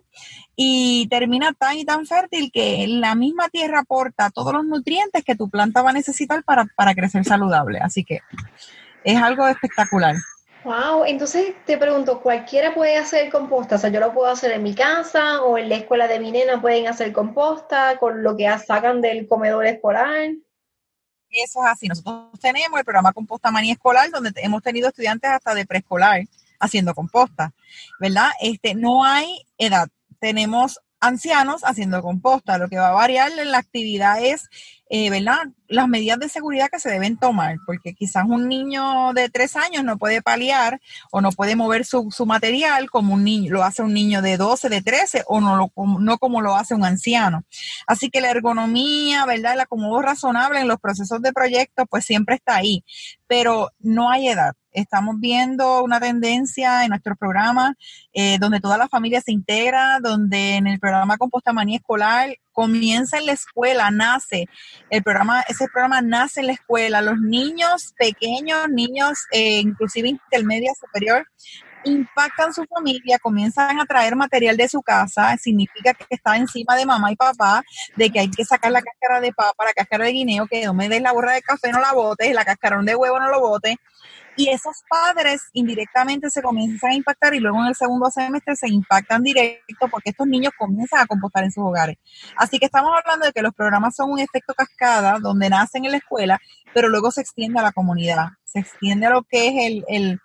y 0.60 1.06
termina 1.08 1.52
tan 1.52 1.78
y 1.78 1.84
tan 1.84 2.05
fértil 2.05 2.50
que 2.52 2.87
la 2.88 3.14
misma 3.14 3.49
tierra 3.49 3.81
aporta 3.81 4.31
todos 4.31 4.52
los 4.52 4.64
nutrientes 4.64 5.25
que 5.25 5.37
tu 5.37 5.49
planta 5.49 5.82
va 5.82 5.90
a 5.90 5.93
necesitar 5.93 6.43
para, 6.43 6.66
para 6.76 6.94
crecer 6.94 7.25
saludable. 7.25 7.78
Así 7.78 8.05
que 8.05 8.20
es 9.05 9.16
algo 9.16 9.46
espectacular. 9.46 10.16
Wow, 10.64 11.05
entonces 11.06 11.55
te 11.64 11.78
pregunto, 11.78 12.20
¿cualquiera 12.20 12.75
puede 12.75 12.96
hacer 12.96 13.31
composta? 13.31 13.76
O 13.76 13.78
sea, 13.78 13.90
yo 13.90 14.00
lo 14.00 14.12
puedo 14.12 14.28
hacer 14.31 14.50
en 14.50 14.64
mi 14.64 14.75
casa 14.75 15.43
o 15.43 15.56
en 15.56 15.69
la 15.69 15.76
escuela 15.76 16.08
de 16.08 16.19
mi 16.19 16.32
nena 16.32 16.61
pueden 16.61 16.88
hacer 16.88 17.12
composta 17.12 17.96
con 17.99 18.25
lo 18.25 18.37
que 18.37 18.49
sacan 18.58 19.00
del 19.00 19.28
comedor 19.28 19.64
escolar. 19.64 20.31
Eso 21.31 21.64
es 21.64 21.70
así. 21.70 21.87
Nosotros 21.87 22.40
tenemos 22.40 22.76
el 22.78 22.84
programa 22.84 23.12
Composta 23.12 23.50
Manía 23.50 23.75
Escolar, 23.75 24.11
donde 24.11 24.32
hemos 24.37 24.62
tenido 24.62 24.88
estudiantes 24.88 25.31
hasta 25.31 25.54
de 25.54 25.64
preescolar 25.64 26.22
haciendo 26.58 26.94
composta, 26.94 27.52
¿verdad? 28.00 28.31
Este, 28.40 28.75
no 28.75 29.05
hay 29.05 29.46
edad. 29.58 29.88
Tenemos 30.20 30.81
ancianos 31.00 31.62
haciendo 31.62 32.02
composta. 32.02 32.58
Lo 32.58 32.69
que 32.69 32.78
va 32.78 32.88
a 32.88 32.93
variar 32.93 33.31
en 33.38 33.50
la 33.50 33.58
actividad 33.58 34.22
es, 34.22 34.49
eh, 34.90 35.11
¿verdad? 35.11 35.49
Las 35.69 35.87
medidas 35.87 36.19
de 36.19 36.29
seguridad 36.29 36.69
que 36.70 36.81
se 36.81 36.90
deben 36.90 37.19
tomar, 37.19 37.58
porque 37.67 37.94
quizás 37.94 38.25
un 38.26 38.49
niño 38.49 39.12
de 39.12 39.29
tres 39.29 39.55
años 39.56 39.85
no 39.85 39.99
puede 39.99 40.23
paliar 40.23 40.81
o 41.11 41.20
no 41.20 41.31
puede 41.31 41.56
mover 41.56 41.85
su, 41.85 42.11
su 42.11 42.25
material 42.25 42.88
como 42.90 43.14
un 43.14 43.25
niño, 43.25 43.52
lo 43.52 43.64
hace 43.64 43.82
un 43.82 43.93
niño 43.93 44.23
de 44.23 44.38
12, 44.38 44.69
de 44.70 44.81
13 44.81 45.25
o 45.26 45.40
no, 45.40 45.56
lo, 45.56 45.73
no 46.00 46.19
como 46.19 46.40
lo 46.40 46.55
hace 46.56 46.75
un 46.75 46.85
anciano. 46.85 47.44
Así 47.87 48.08
que 48.08 48.23
la 48.23 48.31
ergonomía, 48.31 49.26
¿verdad? 49.26 49.55
El 49.55 49.61
acomodo 49.61 50.00
razonable 50.00 50.61
en 50.61 50.69
los 50.69 50.81
procesos 50.81 51.20
de 51.20 51.32
proyecto, 51.32 51.85
pues 51.87 52.05
siempre 52.05 52.37
está 52.37 52.56
ahí, 52.56 52.82
pero 53.26 53.70
no 53.81 54.11
hay 54.11 54.29
edad 54.29 54.55
estamos 54.73 55.17
viendo 55.19 55.82
una 55.82 56.00
tendencia 56.00 56.85
en 56.85 56.90
nuestros 56.90 57.17
programas 57.19 57.75
eh, 58.12 58.38
donde 58.38 58.61
toda 58.61 58.79
la 58.79 58.88
familia 58.88 59.20
se 59.20 59.32
integra, 59.32 59.99
donde 60.00 60.56
en 60.56 60.67
el 60.67 60.79
programa 60.79 61.17
Composta 61.17 61.52
Manía 61.52 61.79
Escolar 61.79 62.37
comienza 62.58 63.19
en 63.19 63.26
la 63.26 63.34
escuela, 63.34 63.88
nace, 63.93 64.49
el 64.90 65.04
programa, 65.04 65.42
ese 65.42 65.68
programa 65.68 66.00
nace 66.02 66.40
en 66.40 66.49
la 66.49 66.54
escuela, 66.54 67.00
los 67.00 67.21
niños 67.21 67.94
pequeños, 67.97 68.68
niños 68.68 69.16
eh, 69.30 69.61
inclusive 69.61 70.09
intermedia 70.09 70.73
superior, 70.75 71.25
impactan 71.88 72.52
su 72.52 72.64
familia, 72.64 73.18
comienzan 73.18 73.80
a 73.80 73.87
traer 73.87 74.16
material 74.16 74.57
de 74.57 74.68
su 74.68 74.83
casa, 74.83 75.37
significa 75.37 75.95
que 75.95 76.07
está 76.11 76.37
encima 76.37 76.76
de 76.76 76.87
mamá 76.87 77.12
y 77.12 77.16
papá, 77.16 77.62
de 77.97 78.11
que 78.11 78.21
hay 78.21 78.30
que 78.30 78.45
sacar 78.45 78.71
la 78.73 78.83
cáscara 78.83 79.21
de 79.21 79.33
papa, 79.33 79.64
la 79.64 79.73
cáscara 79.73 80.04
de 80.04 80.12
guineo, 80.12 80.47
que 80.47 80.64
no 80.64 80.75
me 80.75 80.88
des 80.88 81.02
la 81.02 81.12
borra 81.12 81.33
de 81.33 81.42
café, 81.42 81.73
no 81.73 81.80
la 81.80 81.92
botes, 81.92 82.33
la 82.35 82.45
cascarón 82.45 82.87
de 82.87 82.95
huevo 82.95 83.18
no 83.18 83.28
lo 83.28 83.40
botes, 83.40 83.76
y 84.38 84.50
esos 84.50 84.85
padres 84.88 85.42
indirectamente 85.52 86.30
se 86.30 86.40
comienzan 86.40 86.92
a 86.92 86.95
impactar 86.95 87.35
y 87.35 87.40
luego 87.40 87.61
en 87.61 87.66
el 87.66 87.75
segundo 87.75 88.09
semestre 88.09 88.54
se 88.54 88.68
impactan 88.68 89.25
directo 89.25 89.88
porque 89.90 90.11
estos 90.11 90.28
niños 90.28 90.52
comienzan 90.57 91.00
a 91.00 91.07
compostar 91.07 91.42
en 91.42 91.50
sus 91.50 91.64
hogares. 91.64 91.97
Así 92.37 92.61
que 92.61 92.66
estamos 92.66 92.92
hablando 92.97 93.26
de 93.26 93.33
que 93.33 93.42
los 93.42 93.52
programas 93.52 93.97
son 93.97 94.12
un 94.12 94.21
efecto 94.21 94.54
cascada 94.54 95.18
donde 95.21 95.50
nacen 95.50 95.85
en 95.85 95.90
la 95.90 95.97
escuela, 95.97 96.40
pero 96.73 96.88
luego 96.88 97.11
se 97.11 97.21
extiende 97.21 97.59
a 97.59 97.64
la 97.64 97.73
comunidad, 97.73 98.28
se 98.45 98.61
extiende 98.61 99.07
a 99.07 99.11
lo 99.11 99.25
que 99.25 99.49
es 99.49 99.85
el, 99.88 100.12
eh, 100.12 100.18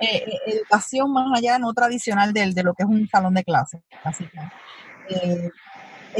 eh, 0.00 0.24
educación 0.46 1.12
más 1.12 1.26
allá 1.36 1.58
no 1.58 1.72
tradicional 1.72 2.32
de, 2.32 2.62
lo 2.62 2.74
que 2.74 2.84
es 2.84 2.88
un 2.88 3.08
salón 3.08 3.34
de 3.34 3.44
clase. 3.44 3.82
Así 4.04 4.24
que, 4.26 5.14
eh, 5.14 5.50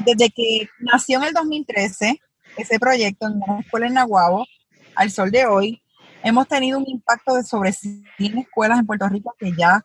desde 0.05 0.31
que 0.31 0.69
nació 0.81 1.19
en 1.19 1.25
el 1.25 1.33
2013 1.33 2.21
ese 2.57 2.79
proyecto 2.79 3.27
en 3.27 3.35
una 3.35 3.61
escuela 3.61 3.87
en 3.87 3.95
Nahuabo, 3.95 4.45
al 4.95 5.11
sol 5.11 5.31
de 5.31 5.47
hoy, 5.47 5.83
hemos 6.25 6.49
tenido 6.49 6.79
un 6.79 6.85
impacto 6.89 7.35
de 7.35 7.45
sobre 7.45 7.73
100 7.73 8.05
escuelas 8.39 8.81
en 8.81 8.87
Puerto 8.87 9.09
Rico 9.09 9.35
que 9.39 9.53
ya 9.57 9.85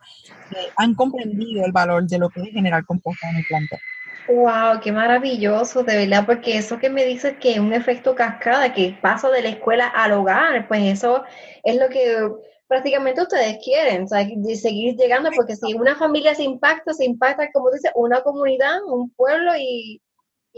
eh, 0.52 0.72
han 0.76 0.96
comprendido 0.96 1.66
el 1.66 1.72
valor 1.72 2.08
de 2.08 2.18
lo 2.18 2.30
que 2.30 2.42
es 2.42 2.50
generar 2.52 2.86
composta 2.86 3.30
en 3.30 3.38
el 3.38 3.46
plantel. 3.46 3.80
Wow, 4.28 4.80
qué 4.82 4.92
maravilloso, 4.92 5.84
de 5.84 5.98
verdad, 5.98 6.26
porque 6.26 6.58
eso 6.58 6.80
que 6.80 6.90
me 6.90 7.04
dices 7.04 7.36
que 7.42 7.54
es 7.54 7.60
un 7.60 7.74
efecto 7.74 8.16
cascada, 8.16 8.74
que 8.74 8.98
pasa 9.02 9.30
de 9.30 9.42
la 9.42 9.50
escuela 9.50 9.88
al 9.88 10.14
hogar, 10.14 10.68
pues 10.70 10.82
eso 10.84 11.24
es 11.64 11.76
lo 11.76 11.90
que 11.90 12.30
prácticamente 12.68 13.22
ustedes 13.22 13.60
quieren, 13.64 14.04
o 14.04 14.08
sea, 14.08 14.26
seguir 14.56 14.96
llegando, 14.96 15.30
porque 15.36 15.56
si 15.56 15.74
una 15.74 15.96
familia 15.96 16.34
se 16.36 16.44
impacta, 16.44 16.94
se 16.94 17.06
impacta, 17.06 17.52
como 17.52 17.72
dice, 17.72 17.92
una 17.96 18.22
comunidad, 18.22 18.84
un 18.86 19.10
pueblo 19.12 19.52
y, 19.58 20.02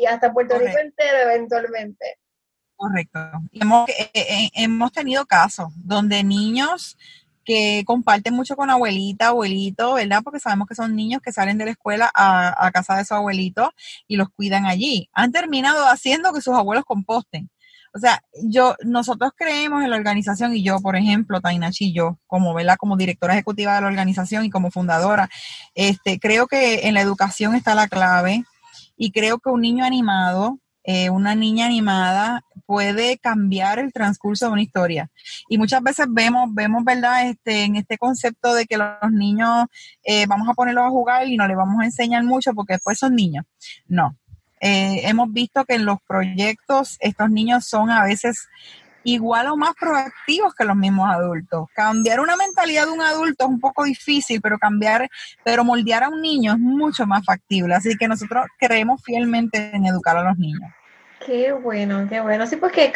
hasta 0.07 0.33
Puerto 0.33 0.57
Rico 0.57 0.77
entero 0.77 1.17
eventualmente. 1.29 2.17
Correcto. 2.75 3.19
Hemos, 3.53 3.87
eh, 3.89 4.11
eh, 4.13 4.49
hemos 4.55 4.91
tenido 4.91 5.25
casos 5.25 5.69
donde 5.77 6.23
niños 6.23 6.97
que 7.45 7.83
comparten 7.85 8.33
mucho 8.33 8.55
con 8.57 8.69
abuelita, 8.69 9.27
abuelito, 9.27 9.93
¿verdad? 9.93 10.21
Porque 10.23 10.39
sabemos 10.39 10.67
que 10.67 10.75
son 10.75 10.95
niños 10.95 11.21
que 11.21 11.31
salen 11.31 11.57
de 11.57 11.65
la 11.65 11.71
escuela 11.71 12.11
a, 12.13 12.65
a 12.65 12.71
casa 12.71 12.97
de 12.97 13.05
su 13.05 13.13
abuelito 13.13 13.71
y 14.07 14.17
los 14.17 14.29
cuidan 14.29 14.65
allí. 14.65 15.09
Han 15.13 15.31
terminado 15.31 15.85
haciendo 15.85 16.33
que 16.33 16.41
sus 16.41 16.55
abuelos 16.55 16.83
composten. 16.85 17.49
O 17.95 17.99
sea, 17.99 18.21
yo, 18.43 18.75
nosotros 18.83 19.31
creemos 19.37 19.81
en 19.81 19.89
la 19.89 19.95
organización 19.95 20.53
y 20.53 20.61
yo, 20.61 20.81
por 20.81 20.97
ejemplo, 20.97 21.39
Tainachi, 21.39 21.93
yo, 21.93 22.19
como, 22.27 22.53
¿verdad? 22.53 22.75
Como 22.77 22.97
directora 22.97 23.35
ejecutiva 23.35 23.73
de 23.73 23.81
la 23.81 23.87
organización 23.87 24.43
y 24.43 24.49
como 24.49 24.69
fundadora, 24.69 25.29
este, 25.75 26.19
creo 26.19 26.45
que 26.45 26.89
en 26.89 26.93
la 26.93 26.99
educación 26.99 27.55
está 27.55 27.73
la 27.73 27.87
clave 27.87 28.43
y 28.97 29.11
creo 29.11 29.39
que 29.39 29.49
un 29.49 29.61
niño 29.61 29.85
animado, 29.85 30.59
eh, 30.83 31.09
una 31.09 31.35
niña 31.35 31.67
animada 31.67 32.43
puede 32.65 33.17
cambiar 33.17 33.79
el 33.79 33.93
transcurso 33.93 34.47
de 34.47 34.51
una 34.51 34.61
historia. 34.61 35.09
Y 35.47 35.57
muchas 35.57 35.81
veces 35.81 36.07
vemos, 36.09 36.53
vemos, 36.53 36.83
¿verdad? 36.83 37.29
Este, 37.29 37.63
en 37.63 37.77
este 37.77 37.97
concepto 37.97 38.53
de 38.53 38.65
que 38.65 38.75
los 38.75 38.89
niños 39.09 39.67
eh, 40.03 40.25
vamos 40.27 40.49
a 40.49 40.53
ponerlos 40.53 40.83
a 40.83 40.89
jugar 40.89 41.29
y 41.29 41.37
no 41.37 41.47
les 41.47 41.55
vamos 41.55 41.81
a 41.81 41.85
enseñar 41.85 42.25
mucho 42.25 42.53
porque 42.53 42.73
después 42.73 42.99
son 42.99 43.15
niños. 43.15 43.45
No, 43.87 44.17
eh, 44.67 45.01
hemos 45.03 45.31
visto 45.31 45.63
que 45.63 45.75
en 45.75 45.85
los 45.85 45.99
proyectos 46.07 46.97
estos 46.99 47.29
niños 47.29 47.67
son 47.67 47.91
a 47.91 48.03
veces 48.03 48.47
igual 49.03 49.45
o 49.49 49.55
más 49.55 49.75
proactivos 49.79 50.55
que 50.55 50.65
los 50.65 50.75
mismos 50.75 51.07
adultos. 51.07 51.67
Cambiar 51.75 52.19
una 52.19 52.35
mentalidad 52.35 52.87
de 52.87 52.93
un 52.93 53.01
adulto 53.01 53.45
es 53.45 53.51
un 53.51 53.59
poco 53.59 53.83
difícil, 53.83 54.41
pero 54.41 54.57
cambiar, 54.57 55.07
pero 55.43 55.63
moldear 55.63 56.05
a 56.05 56.09
un 56.09 56.19
niño 56.19 56.53
es 56.53 56.57
mucho 56.57 57.05
más 57.05 57.23
factible. 57.23 57.75
Así 57.75 57.95
que 57.95 58.07
nosotros 58.07 58.47
creemos 58.57 59.03
fielmente 59.03 59.69
en 59.71 59.85
educar 59.85 60.17
a 60.17 60.23
los 60.23 60.37
niños. 60.39 60.71
Qué 61.23 61.51
bueno, 61.51 62.07
qué 62.09 62.21
bueno. 62.21 62.47
Sí, 62.47 62.55
porque 62.55 62.91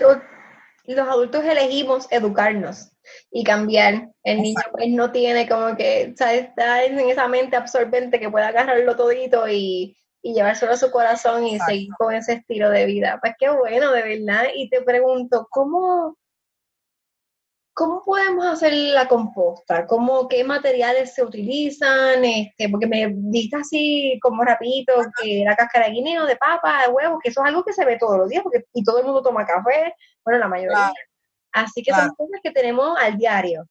los 0.85 1.07
adultos 1.07 1.45
elegimos 1.45 2.07
educarnos 2.09 2.91
y 3.31 3.43
cambiar. 3.43 4.09
El 4.23 4.41
niño 4.41 4.61
pues 4.71 4.89
no 4.89 5.11
tiene 5.11 5.47
como 5.47 5.77
que. 5.77 6.15
Está 6.17 6.83
en 6.83 6.99
esa 6.99 7.27
mente 7.27 7.57
absorbente 7.57 8.19
que 8.19 8.31
puede 8.31 8.45
agarrarlo 8.45 8.95
todito 8.95 9.47
y 9.47 9.95
y 10.21 10.33
llevárselo 10.33 10.73
a 10.73 10.77
su 10.77 10.91
corazón 10.91 11.45
y 11.45 11.59
seguir 11.59 11.89
con 11.97 12.13
ese 12.13 12.33
estilo 12.33 12.69
de 12.69 12.85
vida. 12.85 13.19
Pues 13.21 13.33
qué 13.39 13.49
bueno, 13.49 13.91
de 13.91 14.03
verdad. 14.03 14.45
Y 14.53 14.69
te 14.69 14.81
pregunto, 14.81 15.47
¿cómo, 15.49 16.17
cómo 17.73 18.03
podemos 18.03 18.45
hacer 18.45 18.73
la 18.73 19.07
composta? 19.07 19.87
¿Cómo, 19.87 20.27
¿Qué 20.27 20.43
materiales 20.43 21.13
se 21.13 21.23
utilizan? 21.23 22.25
Este, 22.25 22.67
porque 22.69 22.87
me 22.87 23.13
diste 23.15 23.57
así 23.57 24.19
como 24.21 24.43
rapidito 24.43 24.93
que 25.21 25.43
la 25.45 25.55
cáscara 25.55 25.87
de 25.87 25.93
guineo, 25.93 26.25
de 26.25 26.35
papa, 26.35 26.83
de 26.85 26.91
huevo, 26.91 27.19
que 27.19 27.29
eso 27.29 27.41
es 27.41 27.47
algo 27.47 27.63
que 27.63 27.73
se 27.73 27.85
ve 27.85 27.97
todos 27.97 28.17
los 28.17 28.29
días, 28.29 28.43
porque 28.43 28.65
y 28.73 28.83
todo 28.83 28.99
el 28.99 29.05
mundo 29.05 29.21
toma 29.21 29.45
café, 29.45 29.93
bueno, 30.25 30.39
la 30.39 30.47
mayoría. 30.47 30.91
Así 31.51 31.81
que 31.81 31.91
son 31.91 32.09
cosas 32.09 32.41
que 32.43 32.51
tenemos 32.51 32.97
al 32.99 33.17
diario. 33.17 33.65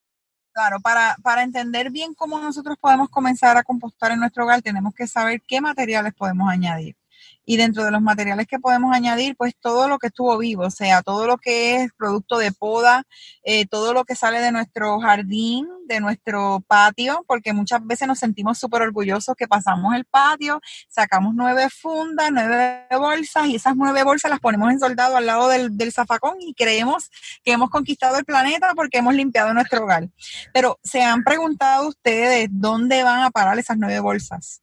Claro, 0.58 0.80
para, 0.80 1.16
para 1.22 1.44
entender 1.44 1.88
bien 1.88 2.14
cómo 2.14 2.40
nosotros 2.40 2.76
podemos 2.80 3.08
comenzar 3.10 3.56
a 3.56 3.62
compostar 3.62 4.10
en 4.10 4.18
nuestro 4.18 4.42
hogar, 4.42 4.60
tenemos 4.60 4.92
que 4.92 5.06
saber 5.06 5.40
qué 5.46 5.60
materiales 5.60 6.12
podemos 6.14 6.50
añadir 6.50 6.96
y 7.44 7.56
dentro 7.56 7.84
de 7.84 7.90
los 7.90 8.02
materiales 8.02 8.46
que 8.46 8.58
podemos 8.58 8.94
añadir, 8.94 9.34
pues 9.36 9.54
todo 9.58 9.88
lo 9.88 9.98
que 9.98 10.08
estuvo 10.08 10.36
vivo, 10.36 10.64
o 10.64 10.70
sea, 10.70 11.02
todo 11.02 11.26
lo 11.26 11.38
que 11.38 11.76
es 11.76 11.92
producto 11.96 12.38
de 12.38 12.52
poda, 12.52 13.04
eh, 13.42 13.66
todo 13.66 13.94
lo 13.94 14.04
que 14.04 14.14
sale 14.14 14.40
de 14.40 14.52
nuestro 14.52 15.00
jardín, 15.00 15.66
de 15.86 16.00
nuestro 16.00 16.62
patio, 16.66 17.24
porque 17.26 17.52
muchas 17.52 17.84
veces 17.86 18.06
nos 18.06 18.18
sentimos 18.18 18.58
súper 18.58 18.82
orgullosos 18.82 19.34
que 19.34 19.48
pasamos 19.48 19.94
el 19.94 20.04
patio, 20.04 20.60
sacamos 20.88 21.34
nueve 21.34 21.68
fundas, 21.70 22.30
nueve 22.30 22.86
bolsas 22.98 23.46
y 23.46 23.56
esas 23.56 23.74
nueve 23.76 24.04
bolsas 24.04 24.30
las 24.30 24.40
ponemos 24.40 24.70
en 24.70 24.78
soldado 24.78 25.16
al 25.16 25.26
lado 25.26 25.48
del, 25.48 25.76
del 25.76 25.92
zafacón 25.92 26.36
y 26.40 26.52
creemos 26.54 27.10
que 27.42 27.52
hemos 27.52 27.70
conquistado 27.70 28.18
el 28.18 28.24
planeta 28.24 28.74
porque 28.74 28.98
hemos 28.98 29.14
limpiado 29.14 29.54
nuestro 29.54 29.84
hogar. 29.84 30.08
Pero 30.52 30.78
se 30.82 31.02
han 31.02 31.24
preguntado 31.24 31.88
ustedes 31.88 32.48
dónde 32.50 33.02
van 33.02 33.22
a 33.22 33.30
parar 33.30 33.58
esas 33.58 33.78
nueve 33.78 34.00
bolsas. 34.00 34.60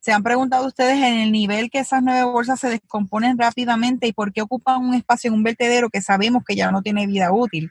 ¿Se 0.00 0.12
han 0.12 0.22
preguntado 0.22 0.66
ustedes 0.66 0.96
en 0.96 1.14
el 1.18 1.32
nivel 1.32 1.70
que 1.70 1.80
esas 1.80 2.02
nueve 2.02 2.22
bolsas 2.22 2.60
se 2.60 2.68
descomponen 2.68 3.36
rápidamente 3.36 4.06
y 4.06 4.12
por 4.12 4.32
qué 4.32 4.42
ocupan 4.42 4.84
un 4.84 4.94
espacio 4.94 5.28
en 5.28 5.34
un 5.34 5.42
vertedero 5.42 5.90
que 5.90 6.00
sabemos 6.00 6.44
que 6.46 6.54
ya 6.54 6.70
no 6.70 6.82
tiene 6.82 7.06
vida 7.06 7.32
útil? 7.32 7.70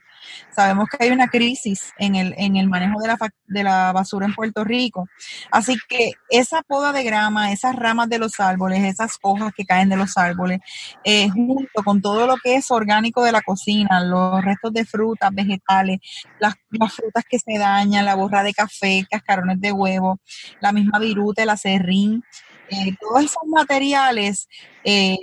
Sabemos 0.54 0.88
que 0.88 1.04
hay 1.04 1.10
una 1.10 1.28
crisis 1.28 1.92
en 1.98 2.16
el, 2.16 2.34
en 2.36 2.56
el 2.56 2.68
manejo 2.68 3.00
de 3.00 3.08
la, 3.08 3.18
de 3.46 3.64
la 3.64 3.92
basura 3.92 4.26
en 4.26 4.34
Puerto 4.34 4.62
Rico. 4.62 5.08
Así 5.50 5.76
que 5.88 6.12
esa 6.28 6.62
poda 6.62 6.92
de 6.92 7.02
grama, 7.02 7.50
esas 7.50 7.74
ramas 7.74 8.08
de 8.08 8.18
los 8.18 8.38
árboles, 8.40 8.84
esas 8.84 9.16
hojas 9.22 9.52
que 9.56 9.64
caen 9.64 9.88
de 9.88 9.96
los 9.96 10.16
árboles, 10.18 10.60
eh, 11.04 11.30
junto 11.30 11.82
con 11.82 12.02
todo 12.02 12.26
lo 12.26 12.36
que 12.36 12.56
es 12.56 12.70
orgánico 12.70 13.22
de 13.22 13.32
la 13.32 13.40
cocina, 13.40 14.00
los 14.04 14.44
restos 14.44 14.72
de 14.74 14.84
frutas, 14.84 15.30
vegetales, 15.32 15.98
las, 16.38 16.54
las 16.70 16.92
frutas 16.92 17.24
que 17.28 17.38
se 17.38 17.58
dañan, 17.58 18.04
la 18.04 18.14
borra 18.14 18.42
de 18.42 18.52
café, 18.52 19.06
cascarones 19.10 19.60
de 19.60 19.72
huevo, 19.72 20.20
la 20.60 20.72
misma 20.72 20.98
viruta, 20.98 21.42
el 21.42 21.50
acerrín, 21.50 22.22
eh, 22.70 22.94
todos 23.00 23.24
esos 23.24 23.42
materiales 23.46 24.48
eh, 24.84 25.16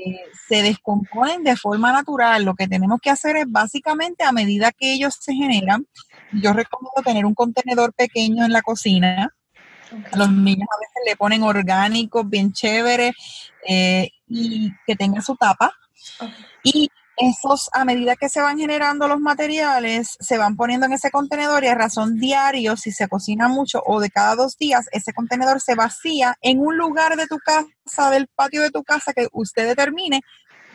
se 0.47 0.63
descomponen 0.63 1.43
de 1.43 1.55
forma 1.55 1.91
natural. 1.91 2.43
Lo 2.43 2.55
que 2.55 2.67
tenemos 2.67 2.99
que 3.01 3.09
hacer 3.09 3.37
es 3.37 3.45
básicamente 3.47 4.23
a 4.23 4.31
medida 4.31 4.71
que 4.71 4.93
ellos 4.93 5.17
se 5.19 5.33
generan, 5.33 5.85
yo 6.31 6.53
recomiendo 6.53 7.01
tener 7.03 7.25
un 7.25 7.35
contenedor 7.35 7.93
pequeño 7.93 8.45
en 8.45 8.51
la 8.51 8.61
cocina. 8.61 9.29
Los 10.15 10.31
niños 10.31 10.67
a 10.71 10.79
veces 10.79 11.03
le 11.05 11.15
ponen 11.15 11.43
orgánicos 11.43 12.27
bien 12.27 12.51
chévere 12.51 13.13
eh, 13.67 14.09
y 14.27 14.71
que 14.85 14.95
tenga 14.95 15.21
su 15.21 15.35
tapa. 15.35 15.71
Y 16.63 16.89
esos, 17.17 17.69
a 17.73 17.85
medida 17.85 18.15
que 18.15 18.29
se 18.29 18.41
van 18.41 18.57
generando 18.57 19.07
los 19.07 19.19
materiales, 19.19 20.17
se 20.19 20.37
van 20.37 20.55
poniendo 20.55 20.85
en 20.85 20.93
ese 20.93 21.11
contenedor 21.11 21.63
y 21.63 21.67
a 21.67 21.75
razón 21.75 22.17
diario, 22.17 22.75
si 22.75 22.91
se 22.91 23.07
cocina 23.07 23.47
mucho 23.47 23.81
o 23.85 23.99
de 23.99 24.09
cada 24.09 24.35
dos 24.35 24.57
días, 24.57 24.87
ese 24.91 25.13
contenedor 25.13 25.61
se 25.61 25.75
vacía 25.75 26.35
en 26.41 26.59
un 26.59 26.77
lugar 26.77 27.15
de 27.15 27.27
tu 27.27 27.37
casa, 27.39 28.09
del 28.09 28.27
patio 28.27 28.61
de 28.61 28.71
tu 28.71 28.83
casa 28.83 29.13
que 29.13 29.27
usted 29.31 29.67
determine 29.67 30.21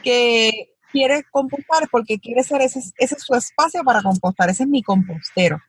que 0.02 0.74
quiere 0.90 1.24
compostar 1.30 1.88
porque 1.90 2.18
quiere 2.18 2.42
ser 2.42 2.62
ese, 2.62 2.80
es 2.96 3.14
su 3.18 3.34
espacio 3.34 3.84
para 3.84 4.02
compostar, 4.02 4.50
ese 4.50 4.64
es 4.64 4.68
mi 4.68 4.82
compostero. 4.82 5.60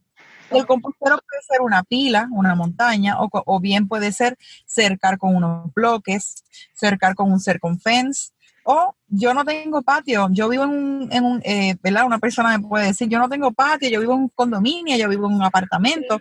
El 0.51 0.65
compostero 0.65 1.17
puede 1.17 1.41
ser 1.47 1.61
una 1.61 1.83
pila, 1.83 2.27
una 2.31 2.55
montaña, 2.55 3.15
o, 3.19 3.59
bien 3.61 3.87
puede 3.87 4.11
ser 4.11 4.37
cercar 4.65 5.17
con 5.17 5.33
unos 5.35 5.73
bloques, 5.73 6.43
cercar 6.73 7.15
con 7.15 7.31
un 7.31 7.39
circunfence, 7.39 8.31
o 8.63 8.95
yo 9.07 9.33
no 9.33 9.43
tengo 9.43 9.81
patio, 9.81 10.29
yo 10.31 10.49
vivo 10.49 10.63
en 10.63 10.69
un, 10.69 11.09
en 11.11 11.23
un 11.23 11.41
eh, 11.43 11.75
¿verdad? 11.81 12.05
Una 12.05 12.19
persona 12.19 12.57
me 12.57 12.67
puede 12.67 12.87
decir, 12.87 13.09
yo 13.09 13.19
no 13.19 13.29
tengo 13.29 13.51
patio, 13.51 13.89
yo 13.89 13.99
vivo 13.99 14.13
en 14.13 14.19
un 14.21 14.29
condominio, 14.29 14.95
yo 14.97 15.09
vivo 15.09 15.27
en 15.27 15.33
un 15.33 15.43
apartamento. 15.43 16.19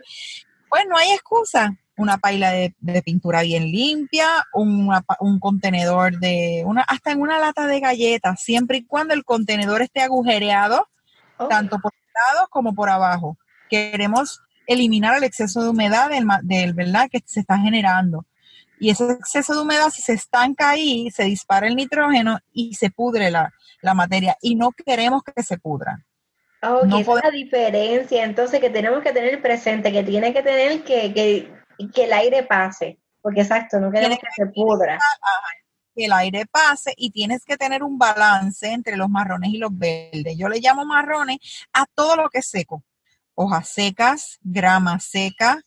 Pues 0.69 0.85
no 0.89 0.97
hay 0.97 1.11
excusa. 1.13 1.77
Una 1.97 2.17
paila 2.17 2.51
de, 2.53 2.75
pintura 3.05 3.43
bien 3.43 3.65
limpia, 3.65 4.27
un 4.55 5.39
contenedor 5.39 6.19
de, 6.19 6.63
una, 6.65 6.81
hasta 6.83 7.13
en 7.13 7.21
una 7.21 7.39
lata 7.39 7.67
de 7.67 7.79
galletas, 7.79 8.43
siempre 8.43 8.79
y 8.79 8.87
cuando 8.87 9.13
el 9.13 9.23
contenedor 9.23 9.83
esté 9.83 10.01
agujereado, 10.01 10.89
tanto 11.51 11.79
por 11.79 11.93
lado 12.15 12.49
como 12.49 12.75
por 12.75 12.89
abajo. 12.89 13.37
Queremos 13.69 14.41
eliminar 14.67 15.17
el 15.17 15.25
exceso 15.25 15.63
de 15.63 15.69
humedad 15.69 16.09
del, 16.09 16.27
del, 16.43 16.73
¿verdad? 16.73 17.09
que 17.11 17.21
se 17.27 17.41
está 17.41 17.59
generando 17.59 18.25
y 18.81 18.89
ese 18.89 19.13
exceso 19.13 19.55
de 19.55 19.61
humedad, 19.61 19.91
si 19.91 20.01
se 20.01 20.15
estanca 20.15 20.71
ahí, 20.71 21.11
se 21.11 21.25
dispara 21.25 21.69
el 21.69 21.77
nitrógeno 21.77 22.39
y 22.51 22.75
se 22.75 22.91
pudre 22.91 23.31
la, 23.31 23.53
materia. 23.95 24.37
Y 24.41 24.55
no 24.55 24.73
queremos 24.73 25.23
que 25.23 25.43
se 25.43 25.59
pudra. 25.59 26.03
Oh, 26.63 26.85
no 26.87 26.99
esa 26.99 27.15
es 27.15 27.25
la 27.25 27.31
diferencia, 27.31 28.25
entonces 28.25 28.59
que 28.59 28.71
tenemos 28.71 29.03
que 29.03 29.13
tener 29.13 29.41
presente, 29.41 29.93
que 29.93 30.03
tiene 30.03 30.33
que 30.33 30.43
tener 30.43 30.83
que, 30.83 31.13
que, 31.13 32.05
el 32.05 32.13
aire 32.13 32.43
pase, 32.43 32.99
porque 33.21 33.43
exacto, 33.43 33.79
no 33.81 33.91
queremos 33.91 34.19
que, 34.19 34.27
se 34.35 34.47
pudra. 34.47 34.99
Que 35.95 36.07
el 36.07 36.13
aire 36.13 36.47
pase 36.47 36.95
y 36.97 37.11
tienes 37.11 37.45
que 37.45 37.57
tener 37.57 37.83
un 37.83 37.99
balance 37.99 38.71
entre 38.71 38.97
los 38.97 39.11
marrones 39.11 39.51
y 39.53 39.59
los 39.59 39.77
verdes. 39.77 40.37
Yo 40.39 40.49
le 40.49 40.61
llamo 40.61 40.87
marrones 40.87 41.39
a 41.73 41.85
todo 41.95 42.17
lo 42.17 42.31
que 42.31 42.39
es 42.39 42.47
seco. 42.47 42.83
Hojas 43.35 43.69
secas, 43.69 44.39
grama 44.43 45.01
seca, 45.01 45.63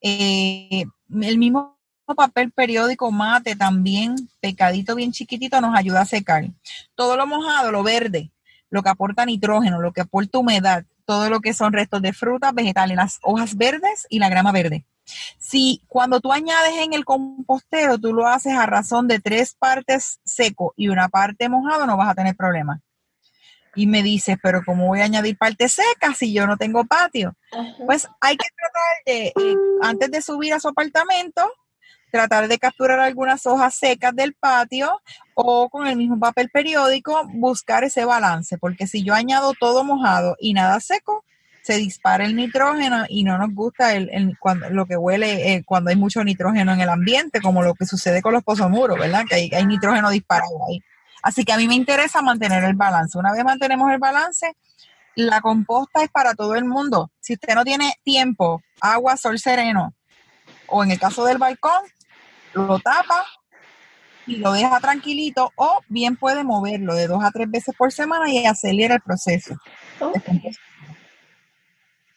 eh, 0.00 0.84
el 1.10 1.38
mismo 1.38 1.73
papel 2.04 2.50
periódico 2.50 3.10
mate 3.10 3.56
también, 3.56 4.16
pecadito 4.40 4.94
bien 4.94 5.12
chiquitito, 5.12 5.60
nos 5.60 5.76
ayuda 5.76 6.02
a 6.02 6.06
secar. 6.06 6.44
Todo 6.94 7.16
lo 7.16 7.26
mojado, 7.26 7.72
lo 7.72 7.82
verde, 7.82 8.30
lo 8.68 8.82
que 8.82 8.90
aporta 8.90 9.24
nitrógeno, 9.24 9.80
lo 9.80 9.92
que 9.92 10.02
aporta 10.02 10.38
humedad, 10.38 10.84
todo 11.04 11.30
lo 11.30 11.40
que 11.40 11.54
son 11.54 11.72
restos 11.72 12.02
de 12.02 12.12
frutas, 12.12 12.54
vegetales, 12.54 12.96
las 12.96 13.18
hojas 13.22 13.56
verdes 13.56 14.06
y 14.10 14.18
la 14.18 14.28
grama 14.28 14.52
verde. 14.52 14.84
Si 15.38 15.82
cuando 15.86 16.20
tú 16.20 16.32
añades 16.32 16.72
en 16.78 16.94
el 16.94 17.04
compostero, 17.04 17.98
tú 17.98 18.12
lo 18.12 18.26
haces 18.26 18.54
a 18.54 18.66
razón 18.66 19.06
de 19.06 19.20
tres 19.20 19.54
partes 19.54 20.20
seco 20.24 20.72
y 20.76 20.88
una 20.88 21.08
parte 21.08 21.48
mojado, 21.48 21.86
no 21.86 21.96
vas 21.96 22.10
a 22.10 22.14
tener 22.14 22.36
problema. 22.36 22.80
Y 23.76 23.86
me 23.86 24.02
dices, 24.02 24.36
pero 24.42 24.62
¿cómo 24.64 24.86
voy 24.86 25.00
a 25.00 25.04
añadir 25.04 25.36
partes 25.36 25.74
secas 25.74 26.16
si 26.16 26.32
yo 26.32 26.46
no 26.46 26.56
tengo 26.56 26.84
patio? 26.84 27.36
Pues 27.84 28.08
hay 28.20 28.36
que 28.36 28.46
tratar 28.56 28.82
de, 29.04 29.26
eh, 29.26 29.56
antes 29.82 30.10
de 30.10 30.22
subir 30.22 30.54
a 30.54 30.60
su 30.60 30.68
apartamento, 30.68 31.50
tratar 32.14 32.46
de 32.46 32.60
capturar 32.60 33.00
algunas 33.00 33.44
hojas 33.44 33.74
secas 33.74 34.14
del 34.14 34.34
patio 34.34 35.00
o 35.34 35.68
con 35.68 35.88
el 35.88 35.96
mismo 35.96 36.16
papel 36.20 36.48
periódico 36.48 37.26
buscar 37.32 37.82
ese 37.82 38.04
balance, 38.04 38.56
porque 38.56 38.86
si 38.86 39.02
yo 39.02 39.14
añado 39.14 39.52
todo 39.58 39.82
mojado 39.82 40.36
y 40.38 40.54
nada 40.54 40.78
seco, 40.78 41.24
se 41.64 41.74
dispara 41.74 42.24
el 42.24 42.36
nitrógeno 42.36 43.04
y 43.08 43.24
no 43.24 43.36
nos 43.36 43.52
gusta 43.52 43.94
el, 43.94 44.36
cuando, 44.38 44.70
lo 44.70 44.86
que 44.86 44.96
huele 44.96 45.54
eh, 45.54 45.64
cuando 45.66 45.90
hay 45.90 45.96
mucho 45.96 46.22
nitrógeno 46.22 46.72
en 46.72 46.80
el 46.80 46.88
ambiente, 46.88 47.40
como 47.40 47.64
lo 47.64 47.74
que 47.74 47.84
sucede 47.84 48.22
con 48.22 48.32
los 48.32 48.44
pozomuros, 48.44 48.96
¿verdad? 48.96 49.24
Que 49.28 49.34
hay, 49.34 49.50
hay 49.52 49.66
nitrógeno 49.66 50.08
disparado 50.10 50.56
ahí. 50.68 50.80
Así 51.20 51.44
que 51.44 51.52
a 51.52 51.56
mí 51.56 51.66
me 51.66 51.74
interesa 51.74 52.22
mantener 52.22 52.62
el 52.62 52.76
balance. 52.76 53.18
Una 53.18 53.32
vez 53.32 53.42
mantenemos 53.42 53.90
el 53.90 53.98
balance, 53.98 54.54
la 55.16 55.40
composta 55.40 56.04
es 56.04 56.10
para 56.10 56.34
todo 56.34 56.54
el 56.54 56.64
mundo. 56.64 57.10
Si 57.18 57.32
usted 57.32 57.56
no 57.56 57.64
tiene 57.64 57.94
tiempo, 58.04 58.62
agua, 58.80 59.16
sol 59.16 59.40
sereno, 59.40 59.94
o 60.68 60.84
en 60.84 60.92
el 60.92 61.00
caso 61.00 61.24
del 61.24 61.38
balcón, 61.38 61.82
lo 62.54 62.78
tapa 62.78 63.24
y 64.26 64.36
lo 64.36 64.52
deja 64.52 64.80
tranquilito, 64.80 65.52
o 65.56 65.80
bien 65.88 66.16
puede 66.16 66.44
moverlo 66.44 66.94
de 66.94 67.06
dos 67.06 67.22
a 67.22 67.30
tres 67.30 67.50
veces 67.50 67.74
por 67.76 67.92
semana 67.92 68.30
y 68.30 68.46
acelera 68.46 68.94
el 68.94 69.02
proceso. 69.02 69.54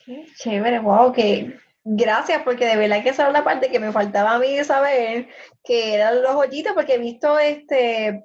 Qué 0.05 0.25
chévere, 0.37 0.79
wow, 0.79 1.11
que 1.11 1.59
gracias, 1.83 2.43
porque 2.43 2.65
de 2.65 2.77
verdad 2.77 3.03
que 3.03 3.09
esa 3.09 3.27
es 3.27 3.33
la 3.33 3.43
parte 3.43 3.69
que 3.69 3.79
me 3.79 3.91
faltaba 3.91 4.35
a 4.35 4.39
mí 4.39 4.63
saber, 4.63 5.27
que 5.63 5.95
eran 5.95 6.21
los 6.21 6.35
hoyitos, 6.35 6.73
porque 6.73 6.93
he 6.93 6.97
visto 6.97 7.37
este 7.39 8.23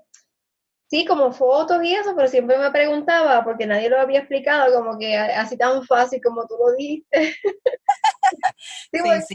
sí, 0.93 1.07
como 1.07 1.33
fotos 1.33 1.83
y 1.83 1.95
eso, 1.95 2.15
pero 2.15 2.29
siempre 2.29 2.59
me 2.59 2.71
preguntaba, 2.71 3.43
porque 3.43 3.67
nadie 3.67 3.89
lo 3.89 3.99
había 3.99 4.19
explicado, 4.19 4.75
como 4.75 4.99
que 4.99 5.17
así 5.17 5.57
tan 5.57 5.83
fácil 5.85 6.21
como 6.23 6.47
tú 6.47 6.55
lo 6.59 6.77
dijiste. 6.77 7.35
sí, 8.93 8.99
sí, 9.27 9.35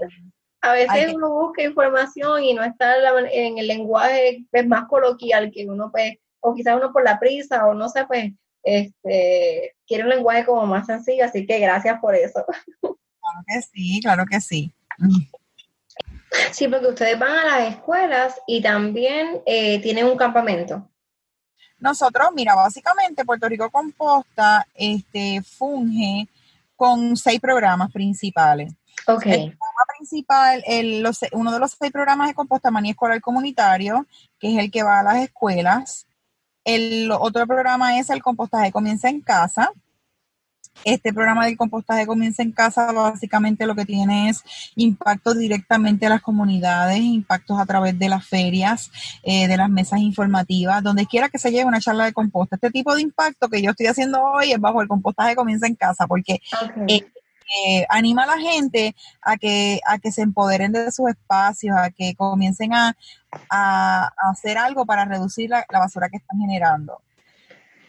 A 0.62 0.74
veces 0.74 1.14
uno 1.14 1.30
busca 1.30 1.64
información 1.64 2.44
y 2.44 2.54
no 2.54 2.64
está 2.64 2.96
en 3.32 3.58
el 3.58 3.68
lenguaje 3.68 4.46
pues, 4.52 4.68
más 4.68 4.88
coloquial 4.88 5.52
que 5.52 5.68
uno, 5.68 5.92
pues, 5.92 6.16
o 6.40 6.56
quizás 6.56 6.76
uno 6.76 6.92
por 6.92 7.04
la 7.04 7.20
prisa, 7.20 7.66
o 7.68 7.74
no 7.74 7.90
sé, 7.90 8.06
pues, 8.06 8.32
este, 8.64 9.76
quiere 9.86 10.04
un 10.04 10.10
lenguaje 10.10 10.46
como 10.46 10.66
más 10.66 10.88
sencillo, 10.88 11.26
así 11.26 11.46
que 11.46 11.60
gracias 11.60 12.00
por 12.00 12.16
eso. 12.16 12.46
Claro 13.28 13.44
que 13.46 13.62
sí, 13.62 14.00
claro 14.02 14.26
que 14.26 14.40
sí. 14.40 14.74
Sí, 16.52 16.68
porque 16.70 16.88
ustedes 16.88 17.20
van 17.20 17.40
a 17.40 17.44
las 17.44 17.74
escuelas 17.74 18.40
y 18.48 18.62
también 18.62 19.42
eh, 19.46 19.82
tienen 19.82 20.06
un 20.06 20.16
campamento. 20.16 20.90
Nosotros, 21.80 22.30
mira, 22.34 22.56
básicamente 22.56 23.26
Puerto 23.26 23.50
Rico 23.50 23.70
Composta 23.70 24.66
este, 24.74 25.42
funge 25.42 26.28
con 26.76 27.18
seis 27.18 27.40
programas 27.40 27.92
principales. 27.92 28.74
Ok. 29.08 29.26
El 29.26 29.58
programa 29.58 29.84
principal, 30.08 30.64
el, 30.66 31.06
uno 31.34 31.52
de 31.52 31.60
los 31.60 31.76
seis 31.80 31.92
programas 31.92 32.30
de 32.30 32.34
Composta 32.34 32.72
Manía 32.72 32.92
Escolar 32.92 33.20
Comunitario, 33.22 34.06
que 34.40 34.54
es 34.54 34.60
el 34.60 34.72
que 34.72 34.84
va 34.84 35.00
a 35.00 35.04
las 35.04 35.18
escuelas. 35.18 36.08
El 36.64 37.12
otro 37.12 37.46
programa 37.46 38.00
es 38.00 38.10
el 38.10 38.22
compostaje 38.22 38.72
comienza 38.72 39.10
en 39.10 39.22
casa, 39.22 39.72
este 40.84 41.12
programa 41.12 41.46
del 41.46 41.58
compostaje 41.58 42.06
comienza 42.06 42.44
en 42.44 42.52
casa, 42.52 42.92
básicamente 42.92 43.66
lo 43.66 43.76
que 43.76 43.86
tiene 43.86 44.30
es 44.30 44.44
impacto 44.76 45.34
directamente 45.34 46.06
a 46.06 46.10
las 46.10 46.22
comunidades, 46.22 47.00
impactos 47.00 47.60
a 47.60 47.66
través 47.66 47.98
de 47.98 48.10
las 48.10 48.26
ferias, 48.26 48.92
eh, 49.24 49.48
de 49.48 49.58
las 49.58 49.70
mesas 49.70 50.00
informativas, 50.00 50.84
donde 50.84 51.06
quiera 51.06 51.30
que 51.30 51.40
se 51.40 51.52
lleve 51.52 51.66
una 51.66 51.82
charla 51.82 52.06
de 52.06 52.14
composta. 52.14 52.58
Este 52.58 52.72
tipo 52.72 52.96
de 52.96 53.02
impacto 53.02 53.50
que 53.50 53.62
yo 53.62 53.72
estoy 53.72 53.88
haciendo 53.88 54.22
hoy 54.22 54.52
es 54.52 54.60
bajo 54.60 54.82
el 54.82 54.88
compostaje 54.88 55.36
comienza 55.36 55.68
en 55.68 55.76
casa, 55.76 56.06
porque 56.06 56.42
eh, 56.88 57.06
eh, 57.63 57.86
anima 57.89 58.24
a 58.24 58.27
la 58.27 58.39
gente 58.39 58.96
a 59.22 59.38
que, 59.38 59.80
a 59.88 60.00
que 60.00 60.12
se 60.12 60.22
empoderen 60.22 60.72
de 60.72 60.92
sus 60.92 61.10
espacios, 61.10 61.77
a 61.77 61.89
que 61.92 62.16
comiencen 62.16 62.74
a, 62.74 62.96
hacer 64.32 64.58
algo 64.58 64.86
para 64.86 65.06
reducir 65.06 65.50
la 65.50 65.66
basura 65.80 66.10
que 66.10 66.18
están 66.18 66.39
generando. 66.39 67.01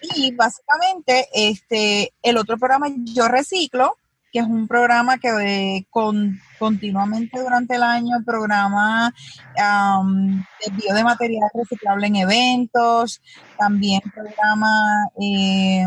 Y 0.01 0.33
básicamente, 0.33 1.29
este, 1.33 2.13
el 2.23 2.37
otro 2.37 2.57
programa 2.57 2.89
Yo 3.05 3.29
Reciclo, 3.29 3.97
que 4.33 4.41
es 4.41 4.47
un 4.47 4.69
programa 4.69 5.19
que 5.19 5.33
ve 5.33 5.87
con, 5.91 6.39
continuamente 6.59 7.41
durante 7.41 7.77
el 7.77 7.83
año 7.83 8.19
programa 8.25 9.13
um, 9.57 10.43
envío 10.61 10.95
de 10.95 11.03
material 11.05 11.49
reciclable 11.55 12.07
en 12.09 12.17
eventos, 12.17 13.23
también 13.57 14.03
programa 14.15 15.09
eh, 15.21 15.87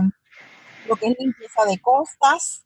lo 0.88 0.96
que 0.96 1.08
es 1.08 1.16
limpieza 1.20 1.64
de 1.66 1.80
costas. 1.80 2.66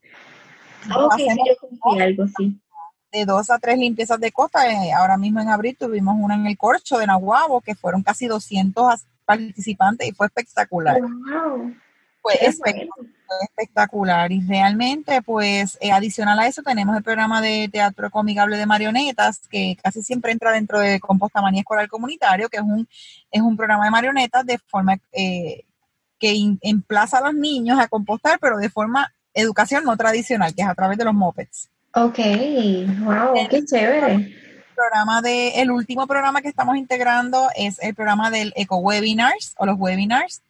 De 3.11 3.25
dos 3.25 3.49
a 3.49 3.59
tres 3.59 3.77
limpiezas 3.77 4.19
de 4.19 4.31
costas. 4.31 4.65
Eh, 4.65 4.91
ahora 4.91 5.17
mismo 5.17 5.39
en 5.39 5.49
abril 5.49 5.77
tuvimos 5.79 6.15
una 6.19 6.35
en 6.35 6.47
el 6.47 6.57
Corcho 6.57 6.97
de 6.97 7.07
Nahuabo, 7.07 7.61
que 7.61 7.75
fueron 7.75 8.03
casi 8.03 8.27
200 8.27 9.05
participantes 9.25 10.07
y 10.07 10.11
fue 10.11 10.27
espectacular. 10.27 10.99
Fue, 12.21 12.33
espectacular 13.41 14.31
y 14.31 14.41
realmente 14.41 15.21
pues 15.21 15.77
eh, 15.81 15.91
adicional 15.91 16.39
a 16.39 16.47
eso 16.47 16.63
tenemos 16.63 16.95
el 16.95 17.03
programa 17.03 17.41
de 17.41 17.69
teatro 17.71 18.09
comigable 18.09 18.57
de 18.57 18.65
marionetas 18.65 19.47
que 19.47 19.77
casi 19.81 20.01
siempre 20.01 20.31
entra 20.31 20.51
dentro 20.51 20.79
de 20.79 20.99
Composta 20.99 21.41
Manía 21.41 21.61
Escolar 21.61 21.87
Comunitario 21.87 22.49
que 22.49 22.57
es 22.57 22.63
un, 22.63 22.87
es 23.31 23.41
un 23.41 23.57
programa 23.57 23.85
de 23.85 23.91
marionetas 23.91 24.45
de 24.45 24.57
forma 24.57 24.97
eh, 25.11 25.65
que 26.19 26.35
emplaza 26.61 27.17
a 27.17 27.21
los 27.21 27.35
niños 27.35 27.79
a 27.79 27.87
compostar 27.87 28.39
pero 28.39 28.57
de 28.57 28.69
forma 28.69 29.13
educación 29.35 29.83
no 29.83 29.95
tradicional 29.95 30.55
que 30.55 30.63
es 30.63 30.67
a 30.67 30.73
través 30.73 30.97
de 30.97 31.05
los 31.05 31.13
mopeds. 31.13 31.69
Ok, 31.93 32.17
wow, 33.03 33.47
qué 33.49 33.63
chévere 33.63 34.35
programa 34.75 35.21
de, 35.21 35.61
el 35.61 35.71
último 35.71 36.05
programa 36.05 36.41
que 36.41 36.49
estamos 36.49 36.77
integrando 36.77 37.47
es 37.55 37.79
el 37.81 37.95
programa 37.95 38.29
del 38.29 38.53
Eco 38.55 38.77
Webinars 38.77 39.55
o 39.57 39.65
los 39.65 39.79
webinars 39.79 40.41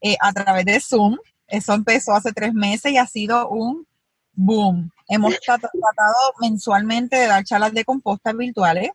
eh, 0.00 0.16
a 0.20 0.32
través 0.32 0.64
de 0.64 0.80
Zoom. 0.80 1.18
Eso 1.48 1.74
empezó 1.74 2.12
hace 2.12 2.32
tres 2.32 2.54
meses 2.54 2.92
y 2.92 2.98
ha 2.98 3.06
sido 3.06 3.48
un 3.48 3.86
boom. 4.32 4.90
Hemos 5.08 5.38
tratado 5.44 6.32
mensualmente 6.40 7.16
de 7.16 7.26
dar 7.26 7.44
charlas 7.44 7.74
de 7.74 7.84
composta 7.84 8.32
virtuales 8.32 8.90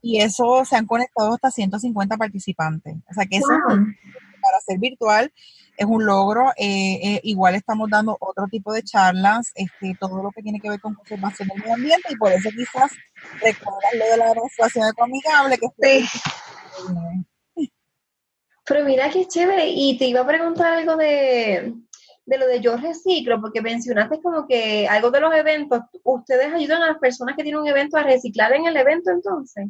y 0.00 0.20
eso 0.20 0.64
se 0.64 0.76
han 0.76 0.86
conectado 0.86 1.34
hasta 1.34 1.50
150 1.50 2.16
participantes. 2.16 2.94
O 3.10 3.14
sea 3.14 3.26
que 3.26 3.36
eso 3.36 3.48
para 4.42 4.60
ser 4.60 4.78
virtual 4.78 5.32
es 5.76 5.86
un 5.86 6.04
logro. 6.04 6.50
Eh, 6.56 6.98
eh, 7.02 7.20
igual 7.24 7.54
estamos 7.54 7.88
dando 7.90 8.16
otro 8.20 8.46
tipo 8.50 8.72
de 8.72 8.82
charlas, 8.82 9.50
este, 9.54 9.96
todo 9.98 10.22
lo 10.22 10.30
que 10.30 10.42
tiene 10.42 10.60
que 10.60 10.68
ver 10.68 10.80
con 10.80 10.94
conservación 10.94 11.48
del 11.48 11.58
medio 11.58 11.74
ambiente 11.74 12.08
y 12.10 12.16
por 12.16 12.32
eso 12.32 12.50
quizás 12.50 12.92
recuerdas 13.40 13.94
lo 13.94 14.04
de 14.04 14.16
la 14.16 14.28
demostración 14.34 14.88
ecoamigable 14.88 15.58
que 15.58 15.68
sí. 15.80 16.08
Pero 18.64 18.84
mira 18.84 19.10
qué 19.10 19.26
chévere. 19.26 19.68
Y 19.68 19.98
te 19.98 20.06
iba 20.06 20.20
a 20.20 20.26
preguntar 20.26 20.74
algo 20.74 20.96
de, 20.96 21.74
de 22.24 22.38
lo 22.38 22.46
de 22.46 22.60
yo 22.60 22.76
reciclo, 22.76 23.40
porque 23.40 23.60
mencionaste 23.60 24.20
como 24.20 24.46
que 24.46 24.86
algo 24.88 25.10
de 25.10 25.20
los 25.20 25.34
eventos, 25.34 25.80
¿ustedes 26.04 26.52
ayudan 26.52 26.82
a 26.82 26.88
las 26.88 26.98
personas 26.98 27.36
que 27.36 27.42
tienen 27.42 27.60
un 27.60 27.68
evento 27.68 27.96
a 27.96 28.02
reciclar 28.02 28.52
en 28.52 28.66
el 28.66 28.76
evento 28.76 29.10
entonces? 29.10 29.66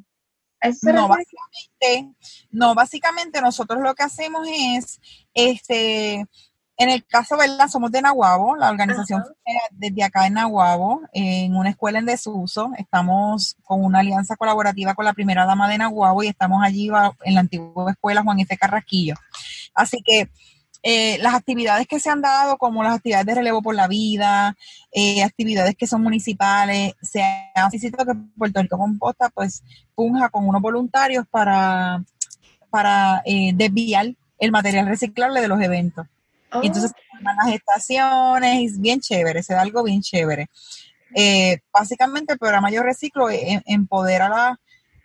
No 0.63 1.09
básicamente, 1.09 2.15
no, 2.51 2.75
básicamente 2.75 3.41
nosotros 3.41 3.81
lo 3.83 3.95
que 3.95 4.05
hacemos 4.05 4.47
es, 4.49 5.01
este, 5.35 6.27
en 6.77 6.89
el 6.89 7.05
caso, 7.05 7.37
¿verdad? 7.37 7.69
Somos 7.69 7.91
de 7.91 8.01
Nahuabo, 8.01 8.57
la 8.57 8.71
organización 8.71 9.23
desde 9.73 10.05
acá 10.05 10.27
en 10.27 10.35
Nahuabo, 10.35 11.03
en 11.13 11.55
una 11.57 11.71
escuela 11.71 11.99
en 11.99 12.07
desuso. 12.07 12.71
Estamos 12.79 13.57
con 13.65 13.85
una 13.85 14.01
alianza 14.01 14.37
colaborativa 14.37 14.95
con 14.95 15.05
la 15.05 15.13
primera 15.13 15.47
dama 15.47 15.69
de 15.69 15.79
Nahuabo 15.79 16.23
y 16.23 16.29
estamos 16.29 16.63
allí 16.65 16.91
en 17.25 17.35
la 17.35 17.41
antigua 17.41 17.91
escuela 17.91 18.23
Juan 18.23 18.41
F. 18.41 18.57
Carrasquillo. 18.57 19.15
Así 19.75 20.03
que 20.03 20.31
eh, 20.85 21.19
las 21.19 21.35
actividades 21.35 21.87
que 21.87 22.01
se 22.01 22.11
han 22.11 22.21
dado, 22.21 22.59
como 22.59 22.83
las 22.83 22.97
actividades 22.97 23.27
de 23.27 23.35
relevo 23.37 23.63
por 23.63 23.75
la 23.75 23.87
vida, 23.87 24.57
eh, 24.91 25.23
actividades 25.23 25.77
que 25.77 25.87
son 25.87 26.03
municipales, 26.03 26.95
se 27.01 27.23
ha 27.23 27.69
visto 27.71 28.05
que 28.05 28.15
Puerto 28.37 28.61
Rico 28.61 28.79
Composta 28.79 29.29
pues 29.31 29.63
punja 29.95 30.29
con 30.29 30.49
unos 30.49 30.61
voluntarios 30.61 31.25
para, 31.31 32.03
para 32.69 33.23
eh, 33.25 33.53
desviar 33.55 34.13
el 34.39 34.51
material 34.51 34.89
reciclable 34.89 35.41
de 35.41 35.49
los 35.49 35.61
eventos. 35.61 36.07
Y 36.63 36.67
entonces 36.67 36.93
oh. 36.93 37.17
las 37.23 37.55
estaciones, 37.55 38.73
es 38.73 38.81
bien 38.81 39.01
chévere, 39.01 39.43
se 39.45 39.55
da 39.55 39.63
algo 39.63 39.85
bien 39.85 40.03
chévere. 40.03 40.49
básicamente 41.73 42.33
el 42.33 42.39
programa 42.41 42.73
Yo 42.73 42.83
Reciclo 42.83 43.29
empodera 43.31 44.27
a 44.27 44.31
la 44.31 44.61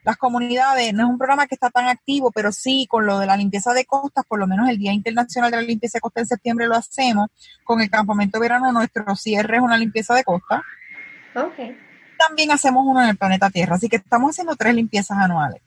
las 0.08 0.16
comunidades, 0.16 0.94
no 0.94 1.04
es 1.04 1.10
un 1.10 1.18
programa 1.18 1.48
que 1.48 1.56
está 1.56 1.70
tan 1.70 1.90
activo, 1.90 2.32
pero 2.32 2.54
sí 2.54 2.88
con 2.90 3.06
lo 3.06 3.20
de 3.20 3.26
la 3.26 3.36
limpieza 3.36 3.74
de 3.74 3.84
costas, 3.84 4.24
por 4.26 4.40
lo 4.40 4.48
menos 4.48 4.70
el 4.70 4.78
Día 4.78 4.94
Internacional 4.94 5.52
de 5.52 5.58
la 5.58 5.64
Limpieza 5.64 5.98
de 5.98 6.02
Costa 6.02 6.22
en 6.22 6.28
septiembre 6.28 6.66
lo 6.66 6.76
hacemos, 6.76 7.28
con 7.66 7.82
el 7.82 7.90
campamento 7.90 8.38
de 8.38 8.44
verano 8.44 8.72
nuestro 8.72 9.14
cierre 9.18 9.58
es 9.58 9.62
una 9.62 9.78
limpieza 9.78 10.16
de 10.16 10.24
costa. 10.24 10.64
Okay. 11.36 11.78
También 12.26 12.52
hacemos 12.52 12.86
uno 12.88 13.04
en 13.04 13.10
el 13.10 13.18
planeta 13.18 13.50
Tierra, 13.50 13.76
así 13.76 13.90
que 13.90 13.98
estamos 13.98 14.30
haciendo 14.30 14.56
tres 14.56 14.76
limpiezas 14.76 15.18
anuales. 15.18 15.62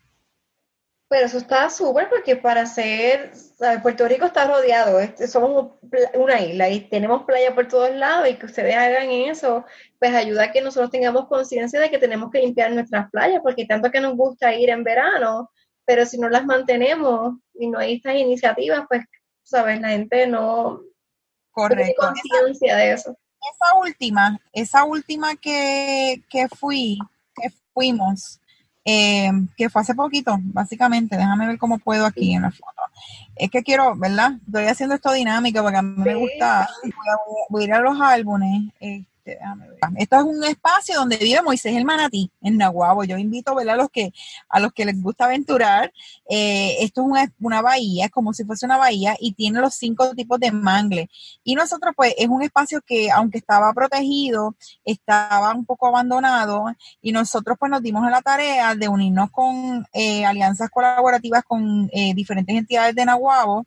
Pero 1.11 1.25
eso 1.25 1.39
está 1.39 1.69
súper 1.69 2.07
porque 2.07 2.37
para 2.37 2.65
ser, 2.65 3.33
Puerto 3.83 4.07
Rico 4.07 4.27
está 4.27 4.47
rodeado, 4.47 4.97
somos 5.27 5.73
una 6.15 6.39
isla 6.39 6.69
y 6.69 6.87
tenemos 6.87 7.23
playa 7.23 7.53
por 7.53 7.67
todos 7.67 7.93
lados 7.93 8.29
y 8.29 8.35
que 8.35 8.45
ustedes 8.45 8.77
hagan 8.77 9.09
eso, 9.09 9.65
pues 9.99 10.15
ayuda 10.15 10.43
a 10.45 10.51
que 10.53 10.61
nosotros 10.61 10.89
tengamos 10.89 11.27
conciencia 11.27 11.81
de 11.81 11.89
que 11.89 11.97
tenemos 11.97 12.31
que 12.31 12.39
limpiar 12.39 12.71
nuestras 12.71 13.11
playas, 13.11 13.41
porque 13.43 13.65
tanto 13.65 13.91
que 13.91 13.99
nos 13.99 14.15
gusta 14.15 14.55
ir 14.55 14.69
en 14.69 14.85
verano, 14.85 15.51
pero 15.83 16.05
si 16.05 16.17
no 16.17 16.29
las 16.29 16.45
mantenemos 16.45 17.35
y 17.55 17.67
no 17.67 17.79
hay 17.79 17.95
estas 17.95 18.15
iniciativas, 18.15 18.85
pues, 18.87 19.03
sabes, 19.43 19.81
la 19.81 19.89
gente 19.89 20.27
no, 20.27 20.79
tiene 21.67 21.93
conciencia 21.93 22.77
de 22.77 22.93
eso. 22.93 23.17
esa 23.53 23.77
última, 23.77 24.39
esa 24.53 24.85
última 24.85 25.35
que, 25.35 26.23
que 26.29 26.47
fui, 26.47 26.97
que 27.35 27.49
fuimos, 27.73 28.40
eh, 28.83 29.31
que 29.55 29.69
fue 29.69 29.81
hace 29.81 29.93
poquito, 29.93 30.37
básicamente, 30.41 31.17
déjame 31.17 31.47
ver 31.47 31.57
cómo 31.57 31.77
puedo 31.77 32.05
aquí 32.05 32.33
en 32.33 32.43
la 32.43 32.51
foto. 32.51 32.81
Es 33.35 33.49
que 33.51 33.63
quiero, 33.63 33.95
¿verdad? 33.95 34.33
Estoy 34.45 34.65
haciendo 34.65 34.95
esto 34.95 35.11
dinámico 35.11 35.61
porque 35.61 35.77
a 35.77 35.81
mí 35.81 35.93
me 35.97 36.15
gusta, 36.15 36.67
voy 37.49 37.63
a, 37.63 37.65
ir 37.65 37.73
a 37.73 37.79
los 37.79 37.99
álbumes. 37.99 38.71
Eh, 38.79 39.03
este, 39.23 39.39
Esto 39.97 40.15
es 40.17 40.23
un 40.23 40.43
espacio 40.43 40.95
donde 40.95 41.17
vive 41.17 41.41
Moisés 41.41 41.75
el 41.75 41.85
Manatí, 41.85 42.31
en 42.41 42.57
Nahuabo. 42.57 43.03
Yo 43.03 43.17
invito 43.17 43.57
a 43.57 43.75
los 43.75 43.89
que, 43.89 44.11
a 44.49 44.59
los 44.59 44.73
que 44.73 44.85
les 44.85 45.01
gusta 45.01 45.25
aventurar. 45.25 45.93
Eh, 46.29 46.77
esto 46.79 47.01
es 47.15 47.29
una, 47.39 47.61
bahía, 47.61 48.05
es 48.05 48.11
como 48.11 48.33
si 48.33 48.43
fuese 48.43 48.65
una 48.65 48.77
bahía 48.77 49.15
y 49.19 49.33
tiene 49.33 49.59
los 49.59 49.75
cinco 49.75 50.13
tipos 50.15 50.39
de 50.39 50.51
mangle. 50.51 51.09
Y 51.43 51.55
nosotros, 51.55 51.93
pues, 51.95 52.15
es 52.17 52.27
un 52.27 52.41
espacio 52.41 52.81
que, 52.81 53.11
aunque 53.11 53.37
estaba 53.37 53.71
protegido, 53.73 54.55
estaba 54.83 55.53
un 55.53 55.65
poco 55.65 55.87
abandonado 55.87 56.65
y 57.01 57.11
nosotros, 57.11 57.57
pues, 57.59 57.69
nos 57.69 57.81
dimos 57.81 58.03
a 58.05 58.09
la 58.09 58.21
tarea 58.21 58.75
de 58.75 58.87
unirnos 58.87 59.29
con 59.31 59.85
eh, 59.93 60.25
alianzas 60.25 60.69
colaborativas 60.69 61.43
con 61.43 61.89
eh, 61.93 62.13
diferentes 62.15 62.55
entidades 62.55 62.95
de 62.95 63.05
Nahuabo 63.05 63.65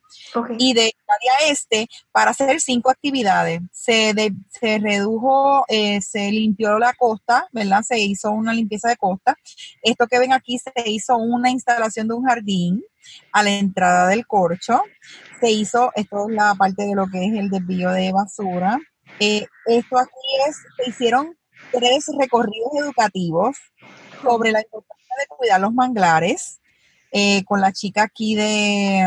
y 0.59 0.75
de 0.75 0.95
área 1.15 1.51
este 1.51 1.89
para 2.13 2.31
hacer 2.31 2.61
cinco 2.61 2.91
actividades. 2.91 3.61
Se, 3.73 4.15
se 4.49 4.79
redujo 4.79 5.65
eh, 5.69 6.01
se 6.01 6.31
limpió 6.31 6.79
la 6.79 6.93
costa, 6.95 7.49
¿verdad? 7.53 7.83
Se 7.83 7.99
hizo 7.99 8.31
una 8.31 8.53
limpieza 8.53 8.89
de 8.89 8.97
costa. 8.97 9.37
Esto 9.83 10.07
que 10.07 10.19
ven 10.19 10.33
aquí 10.33 10.59
se 10.59 10.73
hizo 10.91 11.17
una 11.17 11.51
instalación 11.51 12.09
de 12.09 12.15
un 12.15 12.25
jardín 12.25 12.83
a 13.33 13.43
la 13.43 13.51
entrada 13.51 14.09
del 14.09 14.27
corcho. 14.27 14.83
Se 15.41 15.51
hizo, 15.51 15.91
esto 15.95 16.29
es 16.29 16.35
la 16.35 16.55
parte 16.55 16.85
de 16.85 16.95
lo 16.95 17.07
que 17.07 17.25
es 17.27 17.35
el 17.35 17.51
desvío 17.51 17.91
de 17.91 18.13
basura. 18.13 18.79
Eh, 19.21 19.47
esto 19.67 19.99
aquí 19.99 20.11
es, 20.49 20.57
se 20.77 20.91
hicieron 20.91 21.37
tres 21.73 22.07
recorridos 22.19 22.71
educativos 22.81 23.57
sobre 24.23 24.53
la 24.53 24.61
importancia 24.61 25.15
de 25.19 25.27
cuidar 25.27 25.61
los 25.61 25.73
manglares. 25.73 26.61
Eh, 27.17 27.45
con 27.45 27.61
la 27.61 27.71
chica 27.71 28.03
aquí 28.03 28.35
de, 28.35 29.07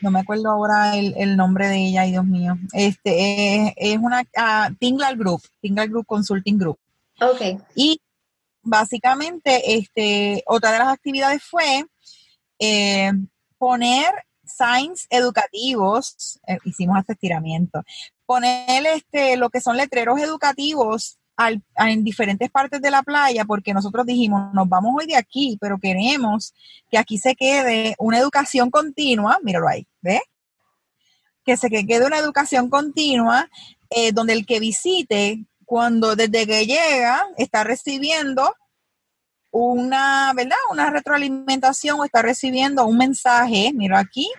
no 0.00 0.12
me 0.12 0.20
acuerdo 0.20 0.48
ahora 0.48 0.96
el, 0.96 1.36
nombre 1.36 1.66
de 1.66 1.88
ella, 1.88 2.06
y 2.06 2.12
Dios 2.12 2.24
mío, 2.24 2.56
este 2.72 3.74
es, 3.76 3.98
una 3.98 4.20
uh, 4.20 4.72
Tingle 4.78 5.16
Group, 5.16 5.42
Tingle 5.60 5.88
Group 5.88 6.06
Consulting 6.06 6.56
Group. 6.56 6.78
Ok. 7.20 7.60
Y 7.74 8.00
básicamente, 8.62 9.74
este, 9.74 10.44
otra 10.46 10.70
de 10.70 10.78
las 10.78 10.88
actividades 10.90 11.42
fue 11.42 11.84
eh, 12.60 13.10
poner 13.58 14.14
signs 14.44 15.08
educativos, 15.10 16.38
eh, 16.46 16.58
hicimos 16.64 16.96
este 17.00 17.14
estiramiento, 17.14 17.82
poner 18.24 18.86
este, 18.86 19.36
lo 19.36 19.50
que 19.50 19.60
son 19.60 19.76
letreros 19.76 20.20
educativos 20.20 21.18
en 21.76 22.04
diferentes 22.04 22.50
partes 22.50 22.80
de 22.80 22.90
la 22.90 23.02
playa 23.02 23.44
porque 23.44 23.72
nosotros 23.72 24.06
dijimos, 24.06 24.52
nos 24.52 24.68
vamos 24.68 24.92
hoy 24.98 25.06
de 25.06 25.16
aquí, 25.16 25.58
pero 25.60 25.78
queremos 25.78 26.54
que 26.90 26.98
aquí 26.98 27.18
se 27.18 27.34
quede 27.34 27.94
una 27.98 28.18
educación 28.18 28.70
continua, 28.70 29.38
míralo 29.42 29.68
ahí, 29.68 29.86
¿ves? 30.00 30.20
Que 31.44 31.56
se 31.56 31.68
quede 31.70 32.06
una 32.06 32.18
educación 32.18 32.68
continua 32.68 33.48
eh, 33.90 34.12
donde 34.12 34.32
el 34.32 34.46
que 34.46 34.60
visite, 34.60 35.44
cuando 35.64 36.16
desde 36.16 36.46
que 36.46 36.66
llega, 36.66 37.26
está 37.36 37.64
recibiendo 37.64 38.54
una, 39.50 40.32
¿verdad? 40.34 40.56
Una 40.70 40.90
retroalimentación 40.90 42.00
o 42.00 42.04
está 42.04 42.22
recibiendo 42.22 42.86
un 42.86 42.96
mensaje, 42.96 43.72
mira 43.74 43.98
aquí, 43.98 44.30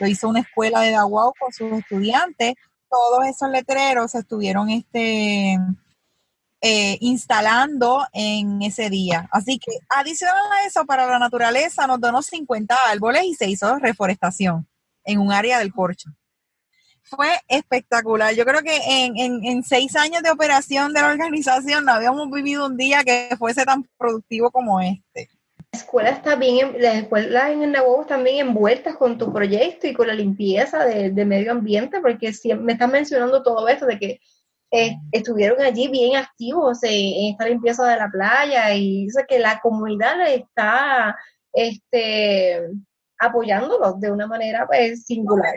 lo 0.00 0.06
hizo 0.06 0.28
una 0.28 0.40
escuela 0.40 0.80
de 0.80 0.92
Daguau 0.92 1.32
con 1.38 1.52
sus 1.52 1.72
estudiantes, 1.72 2.54
todos 2.90 3.26
esos 3.26 3.50
letreros 3.50 4.14
estuvieron 4.14 4.70
este, 4.70 5.56
eh, 6.62 6.98
instalando 7.00 8.06
en 8.12 8.60
ese 8.62 8.90
día. 8.90 9.28
Así 9.32 9.58
que 9.58 9.72
adicional 9.88 10.36
a 10.52 10.66
eso, 10.66 10.84
para 10.84 11.06
la 11.06 11.18
naturaleza 11.18 11.86
nos 11.86 12.00
donó 12.00 12.22
50 12.22 12.76
árboles 12.90 13.24
y 13.24 13.34
se 13.34 13.48
hizo 13.48 13.78
reforestación 13.78 14.68
en 15.04 15.20
un 15.20 15.32
área 15.32 15.58
del 15.58 15.72
corcho. 15.72 16.10
Fue 17.02 17.28
espectacular. 17.48 18.34
Yo 18.34 18.44
creo 18.44 18.62
que 18.62 18.76
en, 18.86 19.16
en, 19.44 19.62
seis 19.64 19.96
años 19.96 20.22
de 20.22 20.30
operación 20.30 20.92
de 20.92 21.00
la 21.00 21.08
organización 21.10 21.84
no 21.84 21.92
habíamos 21.92 22.30
vivido 22.30 22.66
un 22.66 22.76
día 22.76 23.02
que 23.04 23.34
fuese 23.38 23.64
tan 23.64 23.88
productivo 23.96 24.50
como 24.50 24.80
este. 24.80 25.28
La 25.72 25.78
escuela 25.78 26.10
está 26.10 26.34
bien, 26.36 26.76
las 26.78 26.96
escuelas 26.96 27.50
en 27.50 27.62
el 27.62 27.72
Nahuatl 27.72 28.02
están 28.02 28.24
bien 28.24 28.48
envueltas 28.48 28.96
con 28.96 29.18
tu 29.18 29.32
proyecto 29.32 29.86
y 29.86 29.94
con 29.94 30.08
la 30.08 30.14
limpieza 30.14 30.84
de, 30.84 31.24
medio 31.24 31.52
ambiente, 31.52 32.00
porque 32.00 32.32
si 32.32 32.52
me 32.54 32.72
estás 32.72 32.90
mencionando 32.90 33.42
todo 33.42 33.66
esto 33.68 33.86
de 33.86 33.98
que 33.98 34.20
eh, 34.70 34.96
estuvieron 35.12 35.60
allí 35.60 35.88
bien 35.88 36.16
activos 36.16 36.82
en, 36.82 37.32
esta 37.32 37.46
limpieza 37.46 37.86
de 37.86 37.96
la 37.96 38.08
playa 38.08 38.74
y 38.74 39.04
dice 39.04 39.24
que 39.28 39.38
la 39.38 39.60
comunidad 39.60 40.16
le 40.18 40.34
está 40.36 41.16
este, 41.52 42.60
apoyándolos 43.18 44.00
de 44.00 44.12
una 44.12 44.26
manera 44.26 44.66
pues, 44.66 45.04
singular. 45.04 45.54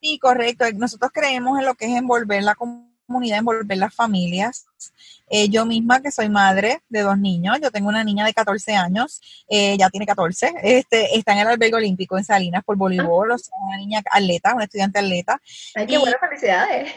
Sí, 0.00 0.18
correcto. 0.18 0.64
Nosotros 0.74 1.10
creemos 1.12 1.58
en 1.58 1.66
lo 1.66 1.74
que 1.74 1.86
es 1.86 1.96
envolver 1.96 2.42
la 2.42 2.54
comunidad 2.54 2.96
comunidad, 3.06 3.38
envolver 3.38 3.78
las 3.78 3.94
familias. 3.94 4.66
Eh, 5.28 5.48
yo 5.48 5.66
misma, 5.66 6.00
que 6.00 6.12
soy 6.12 6.28
madre 6.28 6.82
de 6.88 7.00
dos 7.00 7.18
niños, 7.18 7.58
yo 7.60 7.70
tengo 7.70 7.88
una 7.88 8.04
niña 8.04 8.24
de 8.24 8.32
14 8.32 8.76
años, 8.76 9.20
eh, 9.48 9.76
ya 9.76 9.90
tiene 9.90 10.06
14, 10.06 10.54
este, 10.62 11.16
está 11.16 11.32
en 11.32 11.38
el 11.40 11.48
albergue 11.48 11.76
olímpico 11.76 12.16
en 12.16 12.24
Salinas 12.24 12.62
por 12.64 12.76
voleibol, 12.76 13.32
o 13.32 13.38
sea, 13.38 13.54
una 13.60 13.76
niña 13.76 14.02
atleta, 14.10 14.54
una 14.54 14.64
estudiante 14.64 15.00
atleta. 15.00 15.40
Ay, 15.74 15.86
qué 15.86 15.98
buenas 15.98 16.20
felicidades. 16.20 16.92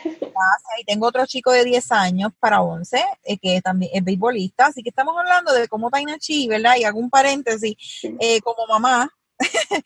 Y 0.79 0.83
tengo 0.85 1.07
otro 1.07 1.25
chico 1.25 1.51
de 1.51 1.63
10 1.63 1.91
años 1.91 2.31
para 2.39 2.61
11, 2.61 3.03
eh, 3.23 3.37
que 3.37 3.61
también 3.61 3.91
es 3.93 4.03
beisbolista, 4.03 4.67
así 4.67 4.83
que 4.83 4.89
estamos 4.89 5.15
hablando 5.17 5.51
de 5.53 5.67
cómo 5.67 5.89
Taina 5.89 6.17
Chi, 6.19 6.47
¿verdad? 6.47 6.75
Y 6.77 6.83
hago 6.83 6.99
un 6.99 7.09
paréntesis, 7.09 7.75
como 8.43 8.67
mamá, 8.67 9.09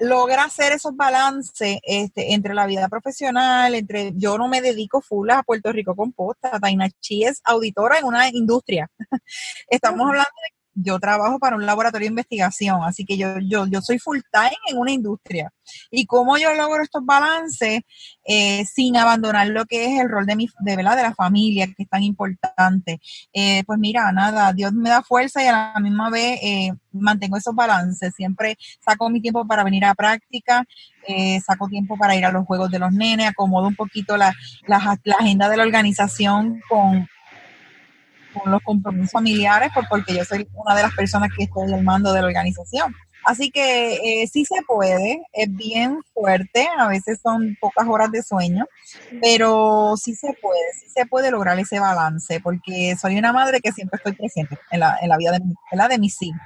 logra 0.00 0.44
hacer 0.44 0.72
esos 0.72 0.96
balances 0.96 1.78
este, 1.82 2.32
entre 2.34 2.54
la 2.54 2.66
vida 2.66 2.88
profesional, 2.88 3.74
entre 3.74 4.12
yo 4.16 4.38
no 4.38 4.48
me 4.48 4.62
dedico 4.62 5.00
full 5.00 5.30
a 5.30 5.42
Puerto 5.42 5.72
Rico 5.72 5.94
Composta, 5.94 6.58
Taina 6.58 6.88
Chi 7.00 7.24
es 7.24 7.40
auditora 7.44 7.98
en 7.98 8.04
una 8.06 8.28
industria. 8.28 8.90
Estamos 9.68 10.08
hablando 10.08 10.30
de 10.42 10.63
yo 10.74 10.98
trabajo 10.98 11.38
para 11.38 11.56
un 11.56 11.66
laboratorio 11.66 12.06
de 12.06 12.12
investigación, 12.12 12.82
así 12.82 13.04
que 13.04 13.16
yo, 13.16 13.38
yo, 13.40 13.66
yo 13.66 13.80
soy 13.80 13.98
full 13.98 14.18
time 14.32 14.56
en 14.68 14.78
una 14.78 14.90
industria. 14.90 15.52
Y 15.90 16.06
cómo 16.06 16.36
yo 16.36 16.52
logro 16.54 16.82
estos 16.82 17.04
balances 17.04 17.80
eh, 18.24 18.64
sin 18.66 18.96
abandonar 18.96 19.48
lo 19.48 19.64
que 19.64 19.86
es 19.86 20.00
el 20.00 20.08
rol 20.08 20.26
de 20.26 20.36
mi, 20.36 20.48
de, 20.60 20.76
¿verdad? 20.76 20.96
de 20.96 21.02
la 21.02 21.14
familia, 21.14 21.66
que 21.66 21.84
es 21.84 21.88
tan 21.88 22.02
importante. 22.02 23.00
Eh, 23.32 23.62
pues 23.64 23.78
mira, 23.78 24.10
nada, 24.12 24.52
Dios 24.52 24.72
me 24.72 24.90
da 24.90 25.02
fuerza 25.02 25.42
y 25.42 25.46
a 25.46 25.72
la 25.74 25.80
misma 25.80 26.10
vez 26.10 26.38
eh, 26.42 26.72
mantengo 26.92 27.36
esos 27.36 27.54
balances. 27.54 28.12
Siempre 28.14 28.56
saco 28.84 29.08
mi 29.08 29.20
tiempo 29.20 29.46
para 29.46 29.64
venir 29.64 29.84
a 29.84 29.94
práctica, 29.94 30.64
saco 31.44 31.68
tiempo 31.68 31.96
para 31.96 32.16
ir 32.16 32.24
a 32.24 32.32
los 32.32 32.46
juegos 32.46 32.70
de 32.70 32.78
los 32.78 32.92
nenes, 32.92 33.28
acomodo 33.28 33.68
un 33.68 33.76
poquito 33.76 34.16
la, 34.16 34.32
la, 34.66 34.98
la 35.04 35.16
agenda 35.16 35.48
de 35.48 35.56
la 35.56 35.62
organización 35.62 36.60
con, 36.68 37.06
con 38.34 38.50
los 38.50 38.60
compromisos 38.62 39.12
familiares, 39.12 39.70
porque 39.88 40.14
yo 40.14 40.24
soy 40.24 40.46
una 40.52 40.74
de 40.74 40.82
las 40.82 40.94
personas 40.94 41.30
que 41.36 41.44
estoy 41.44 41.72
al 41.72 41.82
mando 41.82 42.12
de 42.12 42.20
la 42.20 42.26
organización. 42.26 42.94
Así 43.24 43.50
que 43.50 43.94
eh, 43.94 44.26
sí 44.26 44.44
se 44.44 44.60
puede, 44.66 45.22
es 45.32 45.48
bien 45.54 46.02
fuerte, 46.12 46.68
a 46.76 46.88
veces 46.88 47.20
son 47.22 47.56
pocas 47.58 47.86
horas 47.88 48.12
de 48.12 48.22
sueño, 48.22 48.66
pero 49.22 49.94
sí 49.96 50.14
se 50.14 50.34
puede, 50.34 50.60
sí 50.78 50.88
se 50.94 51.06
puede 51.06 51.30
lograr 51.30 51.58
ese 51.58 51.80
balance, 51.80 52.40
porque 52.40 52.94
soy 53.00 53.16
una 53.16 53.32
madre 53.32 53.60
que 53.60 53.72
siempre 53.72 53.96
estoy 53.96 54.12
presente 54.12 54.58
en 54.70 54.80
la, 54.80 54.98
en 55.00 55.08
la 55.08 55.16
vida 55.16 55.32
de, 55.32 55.40
mi, 55.40 55.54
la 55.72 55.88
de 55.88 55.98
mis 55.98 56.20
hijos. 56.20 56.40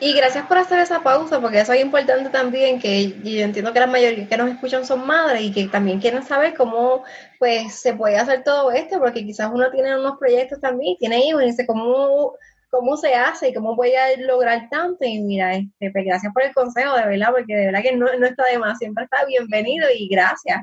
Y 0.00 0.12
gracias 0.12 0.46
por 0.46 0.58
hacer 0.58 0.80
esa 0.80 1.02
pausa, 1.02 1.40
porque 1.40 1.60
eso 1.60 1.72
es 1.72 1.80
importante 1.80 2.30
también, 2.30 2.80
que 2.80 3.12
yo 3.22 3.42
entiendo 3.42 3.72
que 3.72 3.80
la 3.80 3.86
mayoría 3.86 4.26
que 4.26 4.36
nos 4.36 4.50
escuchan 4.50 4.84
son 4.84 5.06
madres 5.06 5.42
y 5.42 5.52
que 5.52 5.68
también 5.68 6.00
quieren 6.00 6.22
saber 6.22 6.54
cómo 6.54 7.04
pues 7.38 7.74
se 7.74 7.94
puede 7.94 8.16
hacer 8.16 8.44
todo 8.44 8.70
esto, 8.72 8.98
porque 8.98 9.24
quizás 9.24 9.50
uno 9.52 9.70
tiene 9.70 9.98
unos 9.98 10.18
proyectos 10.18 10.60
también, 10.60 10.96
tiene 10.98 11.26
hijos 11.26 11.42
y 11.42 11.46
dice 11.46 11.66
cómo, 11.66 12.32
cómo 12.70 12.96
se 12.96 13.14
hace 13.14 13.48
y 13.48 13.54
cómo 13.54 13.76
voy 13.76 13.94
a 13.94 14.16
lograr 14.18 14.68
tanto. 14.70 15.04
Y 15.04 15.20
mira, 15.20 15.54
este, 15.54 15.90
pues 15.90 16.04
gracias 16.04 16.32
por 16.32 16.42
el 16.42 16.54
consejo, 16.54 16.96
de 16.96 17.06
verdad, 17.06 17.30
porque 17.30 17.54
de 17.54 17.66
verdad 17.66 17.82
que 17.82 17.96
no, 17.96 18.06
no 18.18 18.26
está 18.26 18.44
de 18.44 18.58
más, 18.58 18.78
siempre 18.78 19.04
está 19.04 19.24
bienvenido 19.24 19.86
y 19.96 20.08
gracias 20.08 20.60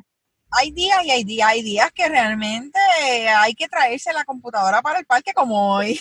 hay 0.51 0.71
días 0.71 1.03
y 1.05 1.11
hay 1.11 1.23
días, 1.23 1.47
hay 1.47 1.61
días 1.61 1.91
que 1.93 2.09
realmente 2.09 2.79
hay 3.37 3.53
que 3.53 3.69
traerse 3.69 4.11
la 4.13 4.25
computadora 4.25 4.81
para 4.81 4.99
el 4.99 5.05
parque 5.05 5.33
como 5.33 5.75
hoy. 5.75 5.99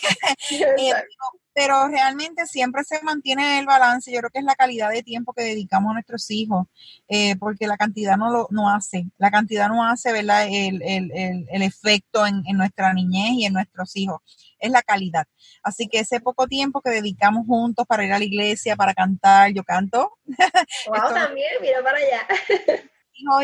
pero 1.61 1.89
realmente 1.89 2.47
siempre 2.47 2.85
se 2.85 3.03
mantiene 3.03 3.59
el 3.59 3.67
balance. 3.67 4.11
Yo 4.11 4.21
creo 4.21 4.31
que 4.31 4.39
es 4.39 4.47
la 4.47 4.55
calidad 4.55 4.89
de 4.89 5.03
tiempo 5.03 5.35
que 5.35 5.43
dedicamos 5.43 5.91
a 5.91 5.93
nuestros 5.93 6.31
hijos, 6.31 6.67
eh, 7.07 7.37
porque 7.37 7.67
la 7.67 7.77
cantidad 7.77 8.17
no 8.17 8.31
lo 8.31 8.49
no 8.51 8.71
hace, 8.71 9.05
la 9.19 9.31
cantidad 9.31 9.69
no 9.69 9.85
hace 9.85 10.11
¿verdad? 10.11 10.47
El, 10.51 10.81
el, 10.81 11.13
el, 11.13 11.63
efecto 11.63 12.27
en, 12.27 12.43
en, 12.47 12.57
nuestra 12.57 12.95
niñez 12.95 13.33
y 13.33 13.45
en 13.45 13.53
nuestros 13.53 13.95
hijos, 13.95 14.23
es 14.59 14.71
la 14.71 14.81
calidad. 14.81 15.27
Así 15.63 15.87
que 15.87 15.99
ese 15.99 16.21
poco 16.21 16.47
tiempo 16.47 16.81
que 16.81 16.89
dedicamos 16.89 17.47
juntos 17.47 17.87
para 17.87 18.07
ir 18.07 18.13
a 18.15 18.19
la 18.19 18.25
iglesia, 18.25 18.75
para 18.75 18.95
cantar, 18.95 19.53
yo 19.53 19.63
canto. 19.63 20.13
Wow, 20.87 21.13
también, 21.13 21.51
mira 21.61 21.83
para 21.83 21.99
allá. 21.99 22.27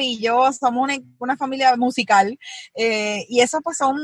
y 0.01 0.19
yo 0.21 0.51
somos 0.55 0.91
una, 1.19 1.37
familia 1.37 1.77
musical 1.77 2.39
eh, 2.75 3.27
y 3.29 3.41
eso 3.41 3.61
pues 3.61 3.77
son 3.77 3.99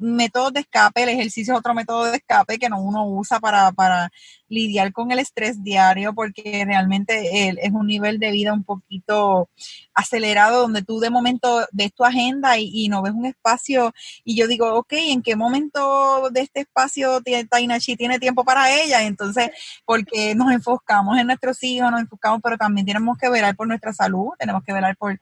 métodos 0.00 0.52
de 0.52 0.60
escape, 0.60 1.02
el 1.02 1.10
ejercicio 1.10 1.54
es 1.54 1.58
otro 1.58 1.74
método 1.74 2.04
de 2.04 2.16
escape 2.16 2.58
que 2.58 2.68
no 2.68 2.80
uno 2.80 3.06
usa 3.06 3.38
para, 3.38 3.70
para 3.72 4.10
lidiar 4.48 4.92
con 4.92 5.10
el 5.12 5.18
estrés 5.18 5.62
diario, 5.62 6.12
porque 6.14 6.64
realmente 6.66 7.48
es 7.48 7.72
un 7.72 7.86
nivel 7.86 8.18
de 8.18 8.32
vida 8.32 8.52
un 8.52 8.64
poquito 8.64 9.48
acelerado, 9.94 10.62
donde 10.62 10.82
tú 10.82 10.98
de 11.00 11.10
momento 11.10 11.66
ves 11.72 11.92
tu 11.94 12.04
agenda 12.04 12.58
y, 12.58 12.88
no 12.88 13.02
ves 13.02 13.12
un 13.12 13.26
espacio, 13.26 13.92
y 14.24 14.36
yo 14.36 14.48
digo, 14.48 14.74
ok, 14.74 14.92
¿en 14.92 15.22
qué 15.22 15.36
momento 15.36 16.30
de 16.30 16.40
este 16.40 16.60
espacio 16.60 17.20
Tainachi 17.48 17.96
tiene 17.96 18.18
tiempo 18.18 18.44
para 18.44 18.74
ella? 18.82 19.02
Entonces, 19.02 19.50
porque 19.84 20.34
nos 20.34 20.50
enfocamos 20.52 21.18
en 21.18 21.26
nuestros 21.26 21.62
hijos, 21.62 21.90
nos 21.90 22.00
enfocamos, 22.00 22.40
pero 22.42 22.58
también 22.58 22.86
tenemos 22.86 23.16
que 23.18 23.28
velar 23.28 23.54
por 23.54 23.68
nuestra 23.68 23.92
salud, 23.92 24.30
tenemos 24.38 24.62
que 24.64 24.72
velar 24.72 24.96
por, 24.96 25.20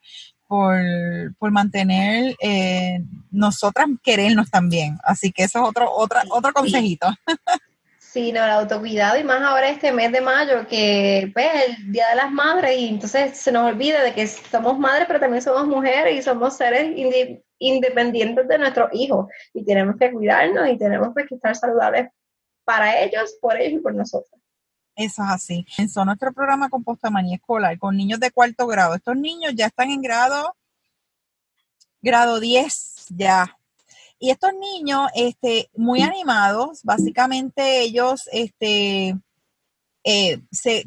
por, 0.48 0.76
por 1.38 1.52
mantener 1.52 2.34
eh, 2.40 3.00
nosotras 3.30 3.86
querernos 4.02 4.50
también. 4.50 4.98
Así 5.04 5.30
que 5.30 5.44
eso 5.44 5.60
es 5.60 5.68
otro, 5.68 5.92
otra, 5.92 6.24
otro 6.30 6.52
consejito. 6.52 7.06
Sí, 7.98 8.32
no, 8.32 8.42
el 8.42 8.50
autocuidado 8.50 9.18
y 9.18 9.22
más 9.22 9.42
ahora 9.42 9.68
este 9.68 9.92
mes 9.92 10.10
de 10.10 10.22
mayo 10.22 10.66
que 10.66 11.30
pues 11.34 11.46
el 11.66 11.92
Día 11.92 12.08
de 12.08 12.16
las 12.16 12.32
Madres 12.32 12.78
y 12.78 12.88
entonces 12.88 13.36
se 13.36 13.52
nos 13.52 13.70
olvida 13.70 14.02
de 14.02 14.14
que 14.14 14.26
somos 14.26 14.78
madres 14.78 15.04
pero 15.06 15.20
también 15.20 15.42
somos 15.42 15.66
mujeres 15.66 16.16
y 16.16 16.22
somos 16.22 16.56
seres 16.56 16.90
independientes 17.58 18.48
de 18.48 18.58
nuestros 18.58 18.88
hijos 18.94 19.26
y 19.52 19.62
tenemos 19.62 19.96
que 19.96 20.10
cuidarnos 20.10 20.70
y 20.70 20.78
tenemos 20.78 21.10
pues, 21.12 21.26
que 21.28 21.34
estar 21.34 21.54
saludables 21.54 22.08
para 22.64 22.98
ellos, 22.98 23.36
por 23.42 23.60
ellos 23.60 23.80
y 23.80 23.82
por 23.82 23.94
nosotros. 23.94 24.37
Eso 24.98 25.22
es 25.22 25.30
así. 25.30 25.64
Comenzó 25.76 26.04
nuestro 26.04 26.32
programa 26.32 26.68
Compostamanía 26.68 27.36
Escolar 27.36 27.78
con 27.78 27.96
niños 27.96 28.18
de 28.18 28.32
cuarto 28.32 28.66
grado. 28.66 28.96
Estos 28.96 29.16
niños 29.16 29.52
ya 29.54 29.66
están 29.66 29.90
en 29.90 30.02
grado, 30.02 30.56
grado 32.02 32.40
10 32.40 33.06
ya. 33.10 33.56
Y 34.18 34.30
estos 34.30 34.50
niños, 34.54 35.08
este, 35.14 35.70
muy 35.76 36.02
animados, 36.02 36.80
básicamente 36.82 37.82
ellos, 37.82 38.28
este, 38.32 39.16
eh, 40.02 40.40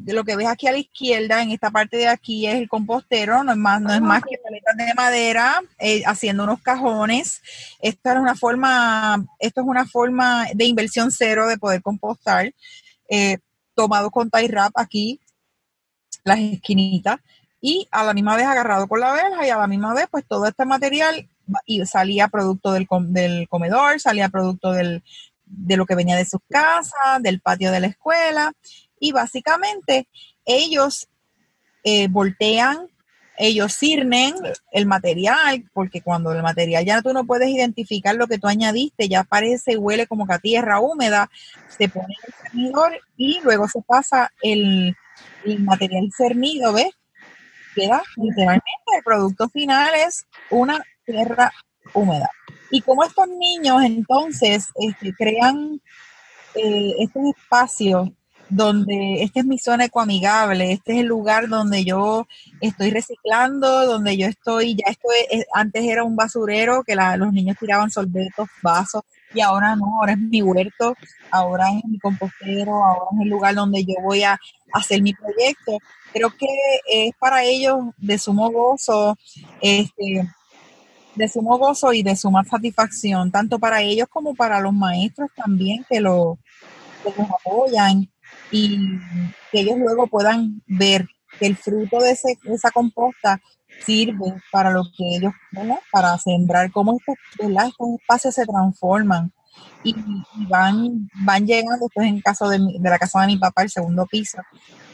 lo 0.04 0.24
que 0.24 0.36
ves 0.36 0.48
aquí 0.48 0.66
a 0.66 0.72
la 0.72 0.78
izquierda, 0.78 1.42
en 1.42 1.50
esta 1.50 1.70
parte 1.70 1.96
de 1.96 2.08
aquí, 2.08 2.46
es 2.46 2.56
el 2.56 2.68
compostero, 2.68 3.42
no 3.42 3.52
es 3.52 3.58
más, 3.58 3.80
no 3.80 3.94
es 3.94 4.02
más 4.02 4.22
que 4.22 4.36
paletas 4.36 4.76
de 4.76 4.92
madera, 4.92 5.62
eh, 5.78 6.02
haciendo 6.04 6.44
unos 6.44 6.60
cajones. 6.60 7.40
Esta 7.80 8.12
es 8.12 8.18
una 8.18 8.34
forma, 8.34 9.24
esto 9.38 9.62
es 9.62 9.66
una 9.66 9.86
forma 9.86 10.48
de 10.52 10.66
inversión 10.66 11.10
cero 11.10 11.48
de 11.48 11.56
poder 11.56 11.80
compostar. 11.80 12.52
Eh, 13.08 13.38
tomado 13.74 14.10
con 14.10 14.30
tie 14.30 14.48
wrap 14.48 14.72
aquí, 14.76 15.20
las 16.24 16.38
esquinitas, 16.38 17.18
y 17.60 17.88
a 17.90 18.04
la 18.04 18.12
misma 18.12 18.36
vez 18.36 18.46
agarrado 18.46 18.88
con 18.88 19.00
la 19.00 19.12
verja 19.12 19.46
y 19.46 19.50
a 19.50 19.56
la 19.56 19.68
misma 19.68 19.94
vez 19.94 20.06
pues 20.10 20.24
todo 20.26 20.46
este 20.46 20.64
material 20.64 21.28
y 21.64 21.84
salía 21.86 22.28
producto 22.28 22.72
del, 22.72 22.88
comedor, 23.48 24.00
salía 24.00 24.28
producto 24.28 24.72
del, 24.72 25.02
de 25.44 25.76
lo 25.76 25.86
que 25.86 25.94
venía 25.94 26.16
de 26.16 26.24
sus 26.24 26.40
casas, 26.48 27.22
del 27.22 27.40
patio 27.40 27.70
de 27.70 27.80
la 27.80 27.86
escuela 27.86 28.52
y 28.98 29.12
básicamente 29.12 30.08
ellos 30.44 31.08
eh, 31.84 32.08
voltean 32.08 32.88
ellos 33.38 33.74
cirnen 33.76 34.34
el 34.70 34.86
material, 34.86 35.64
porque 35.72 36.02
cuando 36.02 36.32
el 36.32 36.42
material 36.42 36.84
ya 36.84 37.02
tú 37.02 37.12
no 37.12 37.24
puedes 37.24 37.48
identificar 37.48 38.14
lo 38.14 38.26
que 38.26 38.38
tú 38.38 38.46
añadiste, 38.46 39.08
ya 39.08 39.24
parece 39.24 39.72
y 39.72 39.76
huele 39.76 40.06
como 40.06 40.26
que 40.26 40.34
a 40.34 40.38
tierra 40.38 40.80
húmeda, 40.80 41.30
se 41.68 41.88
pone 41.88 42.14
el 42.26 42.34
cernidor 42.34 43.00
y 43.16 43.40
luego 43.42 43.68
se 43.68 43.80
pasa 43.82 44.30
el, 44.42 44.96
material 45.58 46.10
cernido, 46.16 46.72
¿ves? 46.72 46.90
Queda 47.74 48.02
literalmente 48.16 48.64
el 48.96 49.02
producto 49.02 49.48
final 49.48 49.92
es 50.06 50.26
una 50.50 50.82
tierra 51.04 51.52
húmeda. 51.94 52.30
Y 52.70 52.80
como 52.82 53.04
estos 53.04 53.28
niños 53.28 53.82
entonces 53.82 54.68
este, 54.76 55.14
crean 55.14 55.80
eh, 56.54 56.94
estos 56.98 57.22
espacios 57.36 58.10
donde 58.54 59.22
esta 59.22 59.40
es 59.40 59.46
mi 59.46 59.58
zona 59.58 59.86
ecoamigable, 59.86 60.72
este 60.72 60.92
es 60.92 60.98
el 61.00 61.06
lugar 61.06 61.48
donde 61.48 61.84
yo 61.84 62.26
estoy 62.60 62.90
reciclando, 62.90 63.86
donde 63.86 64.16
yo 64.18 64.26
estoy, 64.26 64.76
ya 64.76 64.90
esto 64.90 65.08
antes 65.54 65.84
era 65.84 66.04
un 66.04 66.16
basurero 66.16 66.82
que 66.84 66.94
los 66.94 67.32
niños 67.32 67.56
tiraban 67.58 67.90
sorbetos, 67.90 68.48
vasos, 68.62 69.02
y 69.34 69.40
ahora 69.40 69.74
no, 69.74 69.86
ahora 69.98 70.12
es 70.12 70.18
mi 70.18 70.42
huerto, 70.42 70.94
ahora 71.30 71.70
es 71.70 71.84
mi 71.86 71.98
compostero, 71.98 72.84
ahora 72.84 73.06
es 73.14 73.22
el 73.22 73.28
lugar 73.30 73.54
donde 73.54 73.84
yo 73.84 73.94
voy 74.02 74.22
a 74.22 74.38
hacer 74.74 75.00
mi 75.00 75.14
proyecto. 75.14 75.78
Creo 76.12 76.30
que 76.36 76.46
es 76.90 77.12
para 77.18 77.42
ellos 77.42 77.78
de 77.96 78.18
sumo 78.18 78.50
gozo, 78.50 79.16
este, 79.62 80.28
de 81.14 81.28
sumo 81.28 81.56
gozo 81.56 81.94
y 81.94 82.02
de 82.02 82.16
suma 82.16 82.44
satisfacción, 82.44 83.30
tanto 83.30 83.58
para 83.58 83.80
ellos 83.80 84.08
como 84.10 84.34
para 84.34 84.60
los 84.60 84.74
maestros 84.74 85.30
también 85.34 85.86
que, 85.88 86.00
lo, 86.00 86.38
que 87.02 87.14
los 87.16 87.30
apoyan 87.30 88.11
y 88.52 88.98
que 89.50 89.60
ellos 89.60 89.78
luego 89.78 90.06
puedan 90.06 90.62
ver 90.66 91.08
que 91.38 91.46
el 91.46 91.56
fruto 91.56 91.98
de, 91.98 92.10
esa 92.10 92.70
composta 92.70 93.40
sirve 93.84 94.34
para 94.52 94.70
lo 94.70 94.84
que 94.96 95.16
ellos, 95.16 95.32
para 95.90 96.16
sembrar, 96.18 96.70
cómo 96.70 96.98
estos, 96.98 97.16
espacios 98.00 98.34
se 98.34 98.46
transforman 98.46 99.32
y, 99.82 99.94
van, 100.48 101.10
van 101.24 101.46
llegando, 101.46 101.86
esto 101.86 102.02
es 102.02 102.08
en 102.08 102.20
caso 102.20 102.48
de, 102.48 102.58
la 102.80 102.98
casa 102.98 103.22
de 103.22 103.28
mi 103.28 103.38
papá, 103.38 103.62
el 103.62 103.70
segundo 103.70 104.06
piso, 104.06 104.38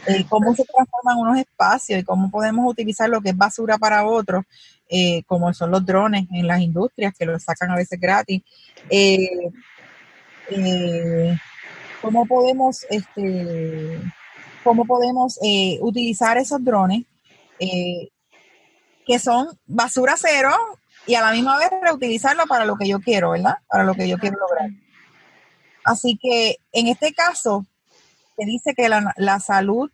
eh, 0.07 0.25
cómo 0.29 0.55
se 0.55 0.64
transforman 0.64 1.18
unos 1.18 1.38
espacios 1.38 2.01
y 2.01 2.05
cómo 2.05 2.31
podemos 2.31 2.71
utilizar 2.71 3.09
lo 3.11 3.21
que 3.21 3.31
es 3.31 3.37
basura 3.37 3.77
para 3.77 4.07
otros, 4.07 4.44
eh, 4.88 5.23
como 5.25 5.53
son 5.53 5.73
los 5.73 5.85
drones 5.85 6.27
en 6.31 6.47
las 6.47 6.61
industrias, 6.61 7.12
que 7.18 7.27
los 7.27 7.42
sacan 7.42 7.73
a 7.73 7.77
veces 7.77 8.01
gratis. 8.01 8.42
Eh, 8.88 9.51
cómo 12.09 12.25
podemos, 12.25 12.87
este, 12.88 14.01
cómo 14.64 14.87
podemos 14.87 15.38
eh, 15.42 15.79
utilizar 15.83 16.38
esos 16.38 16.64
drones 16.64 17.05
eh, 17.59 18.09
que 19.07 19.18
son 19.18 19.47
basura 19.66 20.14
cero 20.16 20.57
y 21.07 21.16
a 21.16 21.21
la 21.21 21.33
misma 21.33 21.59
vez 21.59 21.68
reutilizarlo 21.83 22.47
para 22.47 22.64
lo 22.64 22.77
que 22.77 22.88
yo 22.88 23.01
quiero, 23.01 23.33
¿verdad? 23.33 23.57
Para 23.68 23.85
lo 23.85 23.92
que 23.92 24.09
yo 24.09 24.16
quiero 24.16 24.38
lograr. 24.38 24.71
Así 25.85 26.18
que 26.18 26.57
en 26.73 26.87
este 26.87 27.12
caso, 27.12 27.66
se 28.38 28.47
dice 28.47 28.73
que 28.75 28.88
la, 28.88 29.12
la 29.18 29.38
salud 29.38 29.90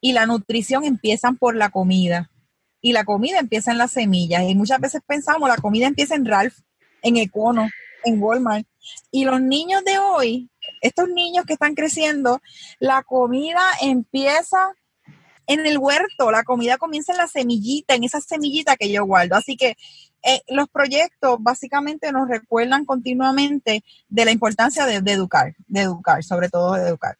y 0.00 0.14
la 0.14 0.24
nutrición 0.24 0.84
empiezan 0.84 1.36
por 1.36 1.54
la 1.54 1.68
comida. 1.68 2.30
Y 2.80 2.94
la 2.94 3.04
comida 3.04 3.40
empieza 3.40 3.72
en 3.72 3.78
las 3.78 3.90
semillas. 3.90 4.42
Y 4.48 4.54
muchas 4.54 4.80
veces 4.80 5.02
pensamos, 5.06 5.50
la 5.50 5.58
comida 5.58 5.86
empieza 5.86 6.14
en 6.14 6.24
Ralph, 6.24 6.54
en 7.02 7.18
Econo, 7.18 7.68
en 8.04 8.22
Walmart. 8.22 8.66
Y 9.10 9.26
los 9.26 9.42
niños 9.42 9.84
de 9.84 9.98
hoy 9.98 10.50
estos 10.80 11.08
niños 11.08 11.44
que 11.46 11.54
están 11.54 11.74
creciendo, 11.74 12.40
la 12.78 13.02
comida 13.02 13.62
empieza 13.80 14.74
en 15.46 15.66
el 15.66 15.78
huerto, 15.78 16.30
la 16.30 16.44
comida 16.44 16.78
comienza 16.78 17.12
en 17.12 17.18
la 17.18 17.26
semillita, 17.26 17.94
en 17.94 18.04
esa 18.04 18.20
semillita 18.20 18.76
que 18.76 18.90
yo 18.90 19.04
guardo. 19.04 19.36
Así 19.36 19.56
que 19.56 19.76
eh, 20.22 20.42
los 20.48 20.68
proyectos 20.68 21.38
básicamente 21.40 22.12
nos 22.12 22.28
recuerdan 22.28 22.84
continuamente 22.84 23.82
de 24.08 24.24
la 24.24 24.30
importancia 24.30 24.86
de, 24.86 25.00
de 25.00 25.12
educar, 25.12 25.54
de 25.66 25.80
educar, 25.80 26.22
sobre 26.22 26.48
todo 26.48 26.74
de 26.74 26.88
educar. 26.88 27.16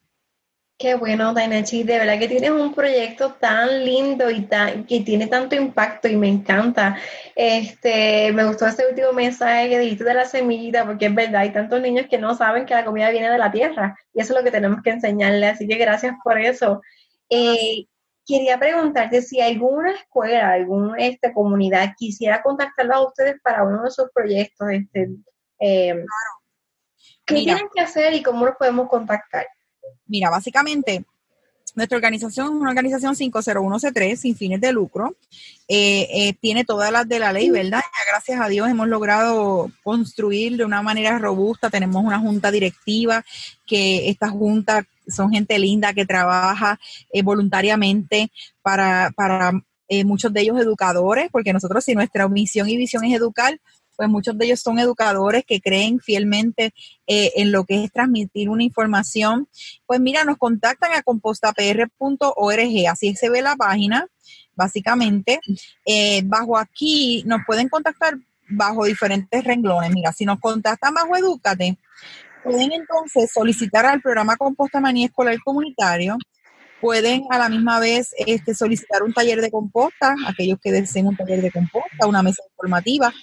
Qué 0.81 0.95
bueno, 0.95 1.31
Dainachi, 1.31 1.83
de 1.83 1.99
verdad 1.99 2.17
que 2.17 2.27
tienes 2.27 2.49
un 2.49 2.73
proyecto 2.73 3.35
tan 3.35 3.85
lindo 3.85 4.31
y 4.31 4.41
tan, 4.47 4.83
que 4.85 5.01
tiene 5.01 5.27
tanto 5.27 5.55
impacto 5.55 6.07
y 6.07 6.17
me 6.17 6.27
encanta. 6.27 6.97
Este, 7.35 8.33
me 8.33 8.45
gustó 8.45 8.65
ese 8.65 8.87
último 8.87 9.13
mensaje 9.13 9.69
que 9.69 9.77
dijiste 9.77 10.05
de 10.05 10.15
la 10.15 10.25
semillita, 10.25 10.83
porque 10.83 11.05
es 11.05 11.13
verdad, 11.13 11.41
hay 11.41 11.53
tantos 11.53 11.79
niños 11.81 12.07
que 12.09 12.17
no 12.17 12.33
saben 12.33 12.65
que 12.65 12.73
la 12.73 12.83
comida 12.83 13.11
viene 13.11 13.29
de 13.29 13.37
la 13.37 13.51
tierra 13.51 13.95
y 14.11 14.21
eso 14.21 14.33
es 14.33 14.39
lo 14.39 14.43
que 14.43 14.49
tenemos 14.49 14.81
que 14.81 14.89
enseñarles, 14.89 15.53
así 15.53 15.67
que 15.67 15.75
gracias 15.75 16.15
por 16.23 16.39
eso. 16.39 16.81
Eh, 17.29 17.85
quería 18.25 18.57
preguntarte 18.57 19.21
si 19.21 19.39
alguna 19.39 19.91
escuela, 19.91 20.49
alguna 20.49 20.97
este, 20.97 21.31
comunidad 21.31 21.93
quisiera 21.95 22.41
contactarlos 22.41 22.95
a 22.95 23.07
ustedes 23.07 23.35
para 23.43 23.63
uno 23.65 23.83
de 23.83 23.91
sus 23.91 24.09
proyectos. 24.11 24.67
Este, 24.71 25.09
eh, 25.59 26.05
¿Qué 27.23 27.35
tienen 27.35 27.69
que 27.71 27.81
hacer 27.81 28.15
y 28.15 28.23
cómo 28.23 28.47
los 28.47 28.55
podemos 28.55 28.89
contactar? 28.89 29.45
Mira, 30.07 30.29
básicamente, 30.29 31.05
nuestra 31.75 31.95
organización 31.97 32.47
es 32.47 32.53
una 32.53 32.69
organización 32.69 33.15
501C3 33.15 34.15
sin 34.17 34.35
fines 34.35 34.59
de 34.59 34.73
lucro. 34.73 35.15
Eh, 35.67 36.07
eh, 36.11 36.33
tiene 36.41 36.65
todas 36.65 36.91
las 36.91 37.07
de 37.07 37.19
la 37.19 37.31
ley, 37.31 37.49
¿verdad? 37.49 37.79
Ya 37.79 38.11
gracias 38.11 38.41
a 38.41 38.49
Dios 38.49 38.69
hemos 38.69 38.89
logrado 38.89 39.71
construir 39.83 40.57
de 40.57 40.65
una 40.65 40.81
manera 40.81 41.17
robusta. 41.17 41.69
Tenemos 41.69 42.03
una 42.03 42.19
junta 42.19 42.51
directiva, 42.51 43.23
que 43.65 44.09
esta 44.09 44.29
junta 44.29 44.85
son 45.07 45.31
gente 45.31 45.57
linda 45.59 45.93
que 45.93 46.05
trabaja 46.05 46.79
eh, 47.13 47.21
voluntariamente 47.21 48.31
para, 48.61 49.11
para 49.15 49.53
muchos 50.05 50.31
de 50.31 50.39
ellos 50.39 50.57
educadores, 50.57 51.27
porque 51.33 51.51
nosotros 51.51 51.83
si 51.83 51.93
nuestra 51.93 52.29
misión 52.29 52.69
y 52.69 52.77
visión 52.77 53.03
es 53.03 53.13
educar, 53.13 53.59
pues 54.01 54.09
muchos 54.09 54.35
de 54.35 54.45
ellos 54.45 54.59
son 54.59 54.79
educadores 54.79 55.45
que 55.45 55.61
creen 55.61 55.99
fielmente 55.99 56.73
eh, 57.05 57.33
en 57.35 57.51
lo 57.51 57.65
que 57.65 57.83
es 57.83 57.91
transmitir 57.91 58.49
una 58.49 58.63
información. 58.63 59.47
Pues 59.85 59.99
mira, 59.99 60.23
nos 60.23 60.37
contactan 60.37 60.91
a 60.93 61.03
compostapr.org, 61.03 62.87
así 62.89 63.13
se 63.15 63.29
ve 63.29 63.43
la 63.43 63.55
página, 63.55 64.07
básicamente. 64.55 65.39
Eh, 65.85 66.23
bajo 66.25 66.57
aquí 66.57 67.21
nos 67.27 67.41
pueden 67.45 67.69
contactar 67.69 68.17
bajo 68.49 68.85
diferentes 68.85 69.43
renglones. 69.43 69.91
Mira, 69.91 70.11
si 70.13 70.25
nos 70.25 70.39
contactan 70.39 70.95
bajo 70.95 71.15
Edúcate, 71.15 71.77
pueden 72.43 72.71
entonces 72.71 73.29
solicitar 73.31 73.85
al 73.85 74.01
programa 74.01 74.35
Composta 74.35 74.79
Manía 74.79 75.05
Escolar 75.05 75.37
Comunitario 75.45 76.17
pueden 76.81 77.25
a 77.29 77.37
la 77.37 77.47
misma 77.47 77.79
vez 77.79 78.13
este, 78.17 78.55
solicitar 78.55 79.03
un 79.03 79.13
taller 79.13 79.39
de 79.39 79.51
composta, 79.51 80.15
aquellos 80.27 80.59
que 80.61 80.71
deseen 80.71 81.07
un 81.07 81.15
taller 81.15 81.41
de 81.41 81.51
composta, 81.51 82.07
una 82.07 82.23
mesa 82.23 82.41
informativa, 82.49 83.13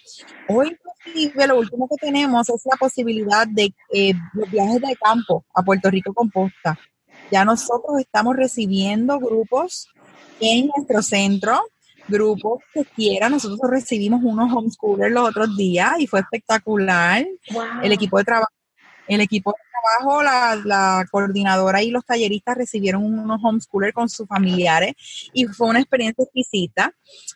o 0.48 0.62
inclusive 0.62 1.46
lo 1.46 1.58
último 1.58 1.88
que 1.88 1.96
tenemos 1.96 2.48
es 2.48 2.62
la 2.64 2.76
posibilidad 2.76 3.46
de 3.46 3.74
eh, 3.92 4.14
los 4.32 4.50
viajes 4.50 4.80
de 4.80 4.96
campo 4.96 5.44
a 5.54 5.62
Puerto 5.62 5.90
Rico 5.90 6.14
Composta. 6.14 6.78
Ya 7.30 7.44
nosotros 7.44 7.98
estamos 7.98 8.36
recibiendo 8.36 9.18
grupos 9.18 9.88
en 10.40 10.68
nuestro 10.68 11.02
centro, 11.02 11.60
grupos 12.06 12.62
que 12.72 12.84
quieran. 12.84 13.32
Nosotros 13.32 13.70
recibimos 13.70 14.22
unos 14.22 14.50
homeschoolers 14.52 15.12
los 15.12 15.28
otros 15.28 15.56
días 15.56 15.94
y 15.98 16.06
fue 16.06 16.20
espectacular. 16.20 17.26
El 17.82 17.92
equipo 17.92 18.18
de 18.18 18.24
trabajo 18.24 18.52
el 19.08 19.20
equipo 19.20 19.52
de 19.52 19.68
trabajo, 19.70 20.22
la, 20.22 21.06
coordinadora 21.10 21.82
y 21.82 21.90
los 21.90 22.04
talleristas 22.04 22.56
recibieron 22.56 23.04
unos 23.04 23.40
homeschoolers 23.42 23.94
con 23.94 24.08
sus 24.08 24.26
familiares 24.26 24.94
y 25.32 25.46
fue 25.46 25.68
una 25.68 25.80
experiencia 25.80 26.24
exquisita. 26.24 26.92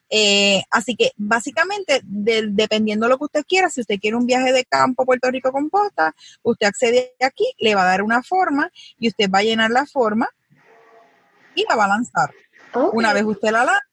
Eh, 0.09 0.63
así 0.71 0.95
que 0.95 1.13
básicamente, 1.17 2.01
dependiendo 2.05 3.07
de 3.07 3.11
lo 3.11 3.19
que 3.19 3.25
usted 3.25 3.45
quiera, 3.47 3.71
si 3.71 3.81
usted 3.81 3.99
quiere 3.99 4.17
un 4.17 4.27
viaje 4.27 4.53
de 4.53 4.65
campo 4.65 5.03
a 5.03 5.07
Puerto 5.07 5.31
Rico 5.31 5.53
con 5.53 5.71
posta, 5.71 6.15
usted 6.43 6.67
accede 6.67 7.15
aquí, 7.21 7.47
le 7.59 7.75
va 7.75 7.83
a 7.83 7.87
dar 7.87 8.03
una 8.03 8.23
forma 8.23 8.71
y 8.99 9.09
usted 9.09 9.31
va 9.31 9.41
a 9.41 9.43
llenar 9.43 9.71
la 9.71 9.87
forma 9.87 10.29
y 11.55 11.65
la 11.69 11.77
va 11.77 11.85
a 11.85 11.89
lanzar. 11.89 12.31
Una 12.93 13.13
vez 13.13 13.25
usted 13.25 13.51
la 13.51 13.65
lanza, 13.65 13.92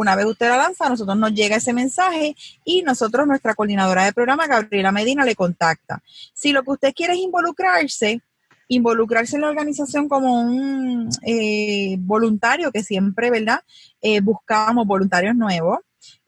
una 0.00 0.16
vez 0.16 0.24
usted 0.24 0.48
la 0.48 0.56
lanza, 0.56 0.86
a 0.86 0.88
nosotros 0.88 1.14
nos 1.18 1.34
llega 1.34 1.56
ese 1.56 1.74
mensaje 1.74 2.34
y 2.64 2.80
nosotros, 2.80 3.26
nuestra 3.26 3.54
coordinadora 3.54 4.06
de 4.06 4.14
programa, 4.14 4.46
Gabriela 4.46 4.92
Medina, 4.92 5.26
le 5.26 5.34
contacta. 5.34 6.02
Si 6.32 6.52
lo 6.52 6.62
que 6.62 6.70
usted 6.70 6.94
quiere 6.94 7.12
es 7.12 7.18
involucrarse, 7.18 8.22
involucrarse 8.68 9.36
en 9.36 9.42
la 9.42 9.50
organización 9.50 10.08
como 10.08 10.40
un 10.40 11.10
eh, 11.26 11.96
voluntario, 11.98 12.72
que 12.72 12.82
siempre, 12.82 13.30
¿verdad? 13.30 13.60
Eh, 14.00 14.22
buscamos 14.22 14.86
voluntarios 14.86 15.36
nuevos, 15.36 15.80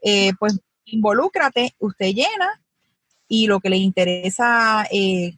eh, 0.03 0.33
pues 0.39 0.61
involúcrate, 0.85 1.75
usted 1.79 2.13
llena 2.13 2.61
y 3.27 3.47
lo 3.47 3.59
que 3.61 3.71
le 3.71 3.79
interesa 3.79 4.87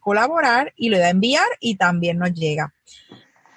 colaborar 0.01 0.73
y 0.75 0.89
le 0.89 0.99
da 0.99 1.07
a 1.07 1.11
enviar 1.11 1.47
y 1.61 1.77
también 1.77 2.17
nos 2.17 2.33
llega. 2.33 2.74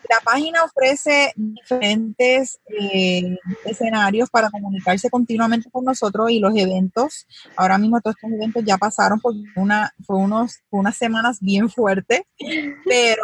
La 0.09 0.21
página 0.25 0.64
ofrece 0.64 1.33
diferentes 1.37 2.59
eh, 2.66 3.37
escenarios 3.64 4.31
para 4.31 4.51
comunicarse 4.51 5.11
continuamente 5.11 5.71
con 5.71 5.85
nosotros 5.85 6.31
y 6.31 6.38
los 6.38 6.57
eventos. 6.57 7.27
Ahora 7.57 7.77
mismo 7.77 8.01
todos 8.01 8.16
estos 8.16 8.33
eventos 8.33 8.64
ya 8.64 8.79
pasaron 8.79 9.21
por 9.21 9.35
una, 9.57 9.92
fue 10.07 10.16
unos, 10.16 10.61
unas 10.71 10.97
semanas 10.97 11.38
bien 11.40 11.68
fuertes, 11.68 12.23
pero 12.87 13.23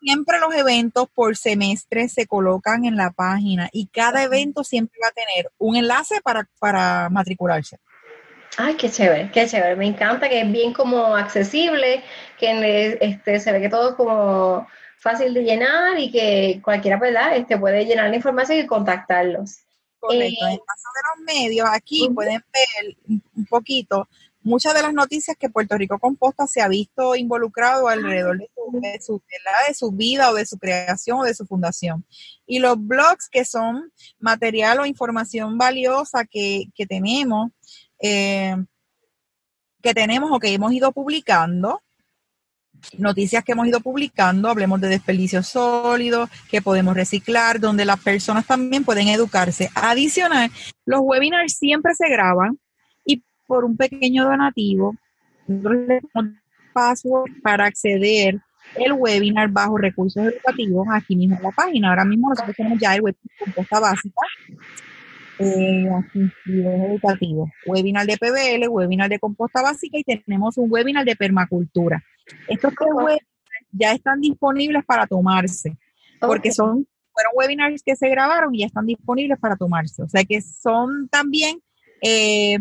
siempre 0.00 0.40
los 0.40 0.54
eventos 0.54 1.08
por 1.14 1.36
semestre 1.36 2.08
se 2.08 2.26
colocan 2.26 2.84
en 2.84 2.96
la 2.96 3.10
página 3.10 3.68
y 3.72 3.86
cada 3.88 4.22
evento 4.22 4.64
siempre 4.64 4.98
va 5.02 5.08
a 5.08 5.12
tener 5.12 5.50
un 5.58 5.76
enlace 5.76 6.20
para, 6.22 6.48
para 6.58 7.08
matricularse. 7.10 7.78
Ay, 8.58 8.74
qué 8.74 8.90
chévere, 8.90 9.30
qué 9.30 9.46
chévere. 9.46 9.76
Me 9.76 9.86
encanta 9.86 10.28
que 10.28 10.40
es 10.40 10.52
bien 10.52 10.74
como 10.74 11.16
accesible, 11.16 12.02
que 12.38 12.98
este, 13.00 13.40
se 13.40 13.52
ve 13.52 13.60
que 13.62 13.70
todo 13.70 13.90
es 13.90 13.94
como 13.94 14.66
fácil 15.02 15.34
de 15.34 15.42
llenar 15.42 15.98
y 15.98 16.12
que 16.12 16.60
cualquiera 16.62 16.96
¿verdad? 16.96 17.36
Este, 17.36 17.58
puede 17.58 17.84
llenar 17.84 18.08
la 18.08 18.16
información 18.16 18.58
y 18.58 18.66
contactarlos. 18.66 19.58
Correcto. 19.98 20.46
en 20.46 20.52
el 20.52 20.58
caso 20.58 20.88
de 20.94 21.02
los 21.10 21.34
medios, 21.34 21.68
aquí 21.70 22.08
pueden 22.12 22.42
ver 22.52 22.96
un 23.06 23.46
poquito 23.46 24.08
muchas 24.42 24.74
de 24.74 24.82
las 24.82 24.92
noticias 24.92 25.36
que 25.36 25.48
Puerto 25.48 25.76
Rico 25.76 25.98
Composta 25.98 26.46
se 26.46 26.60
ha 26.60 26.68
visto 26.68 27.14
involucrado 27.14 27.88
alrededor 27.88 28.38
de 28.38 28.50
su, 28.54 28.80
de 28.80 29.00
su, 29.00 29.22
de 29.68 29.74
su, 29.74 29.92
vida 29.92 30.30
o 30.30 30.34
de 30.34 30.46
su 30.46 30.58
creación 30.58 31.20
o 31.20 31.24
de 31.24 31.34
su 31.34 31.46
fundación. 31.46 32.04
Y 32.46 32.58
los 32.58 32.76
blogs 32.78 33.28
que 33.28 33.44
son 33.44 33.92
material 34.18 34.80
o 34.80 34.86
información 34.86 35.58
valiosa 35.58 36.24
que, 36.24 36.66
que 36.74 36.86
tenemos, 36.86 37.50
eh, 38.00 38.56
que 39.82 39.94
tenemos 39.94 40.30
o 40.32 40.38
que 40.38 40.52
hemos 40.52 40.72
ido 40.72 40.92
publicando, 40.92 41.80
noticias 42.98 43.44
que 43.44 43.52
hemos 43.52 43.66
ido 43.66 43.80
publicando, 43.80 44.48
hablemos 44.48 44.80
de 44.80 44.88
desperdicios 44.88 45.48
sólidos, 45.48 46.28
que 46.50 46.62
podemos 46.62 46.94
reciclar, 46.94 47.60
donde 47.60 47.84
las 47.84 48.00
personas 48.00 48.46
también 48.46 48.84
pueden 48.84 49.08
educarse. 49.08 49.70
Adicional, 49.74 50.50
los 50.86 51.00
webinars 51.02 51.56
siempre 51.56 51.94
se 51.94 52.08
graban 52.08 52.58
y 53.04 53.22
por 53.46 53.64
un 53.64 53.76
pequeño 53.76 54.24
donativo, 54.24 54.94
nosotros 55.46 55.76
le 55.88 56.00
damos 56.14 56.32
password 56.72 57.30
para 57.42 57.66
acceder 57.66 58.40
el 58.76 58.92
webinar 58.92 59.50
bajo 59.50 59.76
recursos 59.76 60.24
educativos 60.24 60.86
aquí 60.90 61.16
mismo 61.16 61.36
en 61.36 61.42
la 61.42 61.50
página. 61.50 61.90
Ahora 61.90 62.04
mismo 62.04 62.30
nosotros 62.30 62.56
tenemos 62.56 62.78
ya 62.78 62.94
el 62.94 63.02
webinar 63.02 63.38
composta 63.44 63.80
básica, 63.80 64.22
eh, 65.38 65.88
educativo, 66.46 67.50
webinar 67.66 68.06
de 68.06 68.16
PBL, 68.16 68.68
webinar 68.68 69.08
de 69.08 69.18
composta 69.18 69.62
básica 69.62 69.98
y 69.98 70.04
tenemos 70.04 70.56
un 70.56 70.70
webinar 70.70 71.04
de 71.04 71.16
permacultura. 71.16 72.02
Estos 72.48 72.72
tres 72.78 72.90
webinars 72.92 73.26
ya 73.72 73.92
están 73.92 74.20
disponibles 74.20 74.84
para 74.84 75.06
tomarse, 75.06 75.76
porque 76.20 76.52
son 76.52 76.86
fueron 77.12 77.32
webinars 77.34 77.82
que 77.82 77.96
se 77.96 78.08
grabaron 78.08 78.54
y 78.54 78.60
ya 78.60 78.66
están 78.66 78.86
disponibles 78.86 79.38
para 79.38 79.56
tomarse. 79.56 80.02
O 80.02 80.08
sea 80.08 80.24
que 80.24 80.40
son 80.40 81.08
también 81.08 81.60
eh, 82.02 82.58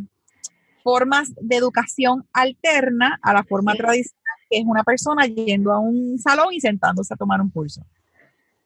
formas 0.83 1.33
de 1.39 1.55
educación 1.55 2.27
alterna 2.33 3.19
a 3.21 3.33
la 3.33 3.43
forma 3.43 3.73
tradicional, 3.75 4.37
que 4.49 4.59
es 4.59 4.65
una 4.65 4.83
persona 4.83 5.25
yendo 5.25 5.71
a 5.71 5.79
un 5.79 6.19
salón 6.19 6.53
y 6.53 6.59
sentándose 6.59 7.13
a 7.13 7.17
tomar 7.17 7.41
un 7.41 7.49
curso. 7.49 7.85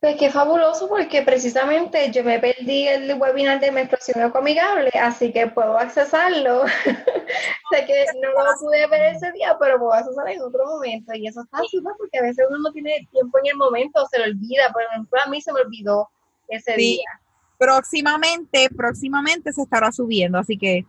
Pues 0.05 0.17
qué 0.17 0.29
fabuloso, 0.29 0.87
porque 0.87 1.23
precisamente 1.23 2.11
yo 2.11 2.23
me 2.23 2.37
perdí 2.37 2.87
el 2.87 3.19
webinar 3.19 3.59
de 3.59 3.71
menstruación 3.71 4.21
ecoamigable, 4.23 4.91
así 5.01 5.33
que 5.33 5.47
puedo 5.47 5.79
accesarlo. 5.79 6.61
sé 7.71 7.85
que 7.87 8.05
no 8.21 8.43
lo 8.43 8.51
pude 8.59 8.85
ver 8.85 9.15
ese 9.15 9.31
día, 9.31 9.57
pero 9.59 9.79
puedo 9.79 9.93
accesar 9.93 10.29
en 10.29 10.43
otro 10.43 10.63
momento. 10.63 11.11
Y 11.15 11.25
eso 11.25 11.41
está 11.41 11.57
súper, 11.71 11.93
porque 11.97 12.19
a 12.19 12.21
veces 12.21 12.45
uno 12.47 12.59
no 12.59 12.71
tiene 12.71 13.07
tiempo 13.11 13.39
en 13.39 13.47
el 13.47 13.57
momento, 13.57 14.05
se 14.11 14.19
lo 14.19 14.25
olvida. 14.25 14.71
Por 14.71 14.83
ejemplo, 14.83 15.19
a 15.25 15.27
mí 15.27 15.41
se 15.41 15.51
me 15.51 15.61
olvidó 15.61 16.07
ese 16.49 16.75
día. 16.75 17.09
Próximamente, 17.57 18.69
próximamente 18.77 19.53
se 19.53 19.63
estará 19.63 19.91
subiendo, 19.91 20.37
así 20.37 20.55
que 20.55 20.85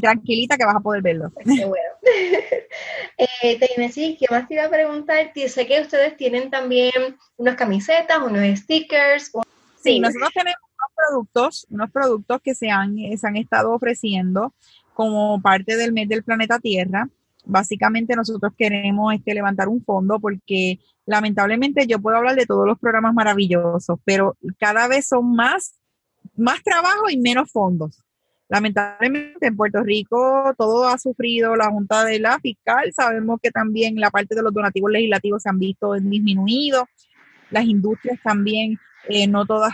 tranquilita 0.00 0.56
que 0.56 0.64
vas 0.64 0.76
a 0.76 0.80
poder 0.80 1.02
verlo. 1.02 1.32
Qué 1.44 1.64
bueno. 1.64 1.88
eh, 3.18 3.58
¿qué 3.58 4.26
más 4.30 4.48
te 4.48 4.54
iba 4.54 4.64
a 4.64 4.70
preguntar? 4.70 5.32
Sé 5.34 5.66
que 5.66 5.80
ustedes 5.80 6.16
tienen 6.16 6.50
también 6.50 7.16
unas 7.36 7.56
camisetas, 7.56 8.18
unos 8.18 8.58
stickers. 8.58 9.32
Sí, 9.82 10.00
nosotros 10.00 10.30
tenemos 10.34 10.60
unos 10.60 10.90
productos, 10.96 11.66
unos 11.70 11.90
productos 11.90 12.40
que 12.42 12.54
se 12.54 12.70
han, 12.70 12.96
se 12.96 13.26
han 13.26 13.36
estado 13.36 13.72
ofreciendo 13.72 14.54
como 14.94 15.40
parte 15.40 15.76
del 15.76 15.92
mes 15.92 16.08
del 16.08 16.22
planeta 16.22 16.58
Tierra. 16.58 17.08
Básicamente 17.44 18.14
nosotros 18.14 18.52
queremos 18.56 19.14
este, 19.14 19.34
levantar 19.34 19.68
un 19.68 19.82
fondo 19.82 20.20
porque 20.20 20.78
lamentablemente 21.06 21.86
yo 21.86 21.98
puedo 21.98 22.16
hablar 22.16 22.36
de 22.36 22.46
todos 22.46 22.66
los 22.66 22.78
programas 22.78 23.14
maravillosos, 23.14 23.98
pero 24.04 24.36
cada 24.58 24.88
vez 24.88 25.08
son 25.08 25.34
más, 25.34 25.74
más 26.36 26.62
trabajo 26.62 27.08
y 27.08 27.18
menos 27.18 27.50
fondos. 27.50 28.02
Lamentablemente 28.50 29.46
en 29.46 29.56
Puerto 29.56 29.80
Rico 29.84 30.52
todo 30.58 30.88
ha 30.88 30.98
sufrido 30.98 31.54
la 31.54 31.70
Junta 31.70 32.04
de 32.04 32.18
la 32.18 32.36
Fiscal. 32.40 32.92
Sabemos 32.92 33.38
que 33.40 33.52
también 33.52 33.94
la 33.94 34.10
parte 34.10 34.34
de 34.34 34.42
los 34.42 34.52
donativos 34.52 34.90
legislativos 34.90 35.44
se 35.44 35.48
han 35.48 35.60
visto 35.60 35.94
disminuidos. 35.94 36.82
Las 37.50 37.64
industrias 37.64 38.18
también, 38.24 38.76
eh, 39.08 39.28
no 39.28 39.46
todas 39.46 39.72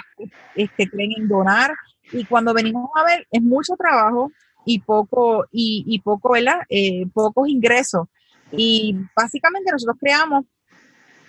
este, 0.55 0.91
creen 0.91 1.13
en 1.17 1.27
donar. 1.27 1.73
Y 2.13 2.27
cuando 2.27 2.53
venimos 2.53 2.91
a 2.95 3.05
ver, 3.05 3.27
es 3.31 3.43
mucho 3.43 3.77
trabajo 3.77 4.31
y 4.67 4.81
poco, 4.81 5.47
y, 5.51 5.99
poco, 6.05 6.33
¿verdad? 6.33 6.61
Eh, 6.69 7.07
pocos 7.15 7.49
ingresos. 7.49 8.09
Y 8.53 8.95
básicamente 9.17 9.73
nosotros 9.73 9.97
creamos 9.99 10.45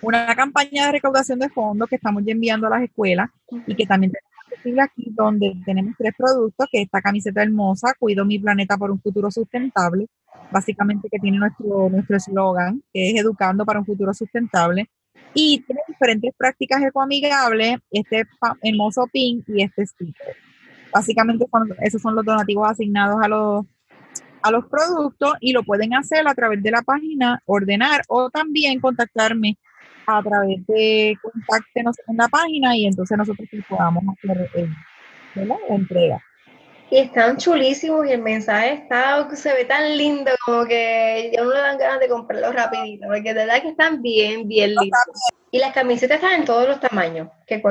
una 0.02 0.36
campaña 0.36 0.86
de 0.86 0.92
recaudación 0.92 1.38
de 1.38 1.48
fondos 1.48 1.88
que 1.88 1.96
estamos 1.96 2.22
enviando 2.26 2.66
a 2.66 2.70
las 2.70 2.82
escuelas 2.82 3.30
y 3.66 3.74
que 3.74 3.86
también 3.86 4.12
aquí 4.82 5.10
donde 5.10 5.54
tenemos 5.64 5.94
tres 5.96 6.12
productos, 6.16 6.66
que 6.70 6.82
esta 6.82 7.00
camiseta 7.00 7.42
hermosa, 7.42 7.94
Cuido 7.98 8.24
mi 8.24 8.38
planeta 8.38 8.76
por 8.76 8.90
un 8.90 9.00
futuro 9.00 9.30
sustentable, 9.30 10.06
básicamente 10.50 11.08
que 11.10 11.18
tiene 11.18 11.38
nuestro 11.38 11.88
nuestro 11.90 12.16
eslogan, 12.16 12.82
que 12.92 13.10
es 13.10 13.20
Educando 13.20 13.64
para 13.64 13.80
un 13.80 13.86
futuro 13.86 14.12
sustentable, 14.14 14.88
y 15.34 15.60
tiene 15.60 15.82
diferentes 15.86 16.32
prácticas 16.36 16.82
ecoamigables, 16.82 17.78
este 17.90 18.24
hermoso 18.62 19.06
pin 19.12 19.44
y 19.46 19.62
este 19.62 19.86
sticker. 19.86 20.36
Básicamente 20.92 21.46
esos 21.82 22.00
son 22.00 22.14
los 22.14 22.24
donativos 22.24 22.70
asignados 22.70 23.16
a 23.22 23.28
los 23.28 23.66
a 24.40 24.50
los 24.52 24.66
productos 24.66 25.32
y 25.40 25.52
lo 25.52 25.64
pueden 25.64 25.94
hacer 25.94 26.26
a 26.26 26.34
través 26.34 26.62
de 26.62 26.70
la 26.70 26.82
página, 26.82 27.42
ordenar 27.44 28.02
o 28.08 28.30
también 28.30 28.80
contactarme 28.80 29.58
a 30.08 30.22
través 30.22 30.66
de 30.66 31.16
contáctenos 31.20 31.96
en 32.08 32.16
la 32.16 32.28
página 32.28 32.74
y 32.74 32.86
entonces 32.86 33.16
nosotros 33.18 33.46
podamos 33.68 34.02
hacer 34.16 34.50
eh, 34.54 34.68
la 35.34 35.56
entrega. 35.68 36.18
Y 36.90 36.96
están 36.96 37.36
chulísimos 37.36 38.06
y 38.06 38.12
el 38.12 38.22
mensaje 38.22 38.72
está, 38.72 39.28
se 39.36 39.52
ve 39.52 39.66
tan 39.66 39.98
lindo 39.98 40.30
como 40.46 40.64
que 40.64 41.30
ya 41.34 41.42
uno 41.42 41.52
le 41.52 41.60
dan 41.60 41.76
ganas 41.76 42.00
de 42.00 42.08
comprarlo 42.08 42.50
rapidito, 42.52 43.06
porque 43.06 43.34
de 43.34 43.44
verdad 43.44 43.60
que 43.60 43.68
están 43.68 44.00
bien, 44.00 44.48
bien 44.48 44.70
lindos. 44.70 45.20
Y 45.50 45.58
las 45.58 45.74
camisetas 45.74 46.16
están 46.16 46.40
en 46.40 46.46
todos 46.46 46.66
los 46.66 46.80
tamaños, 46.80 47.28
que 47.46 47.62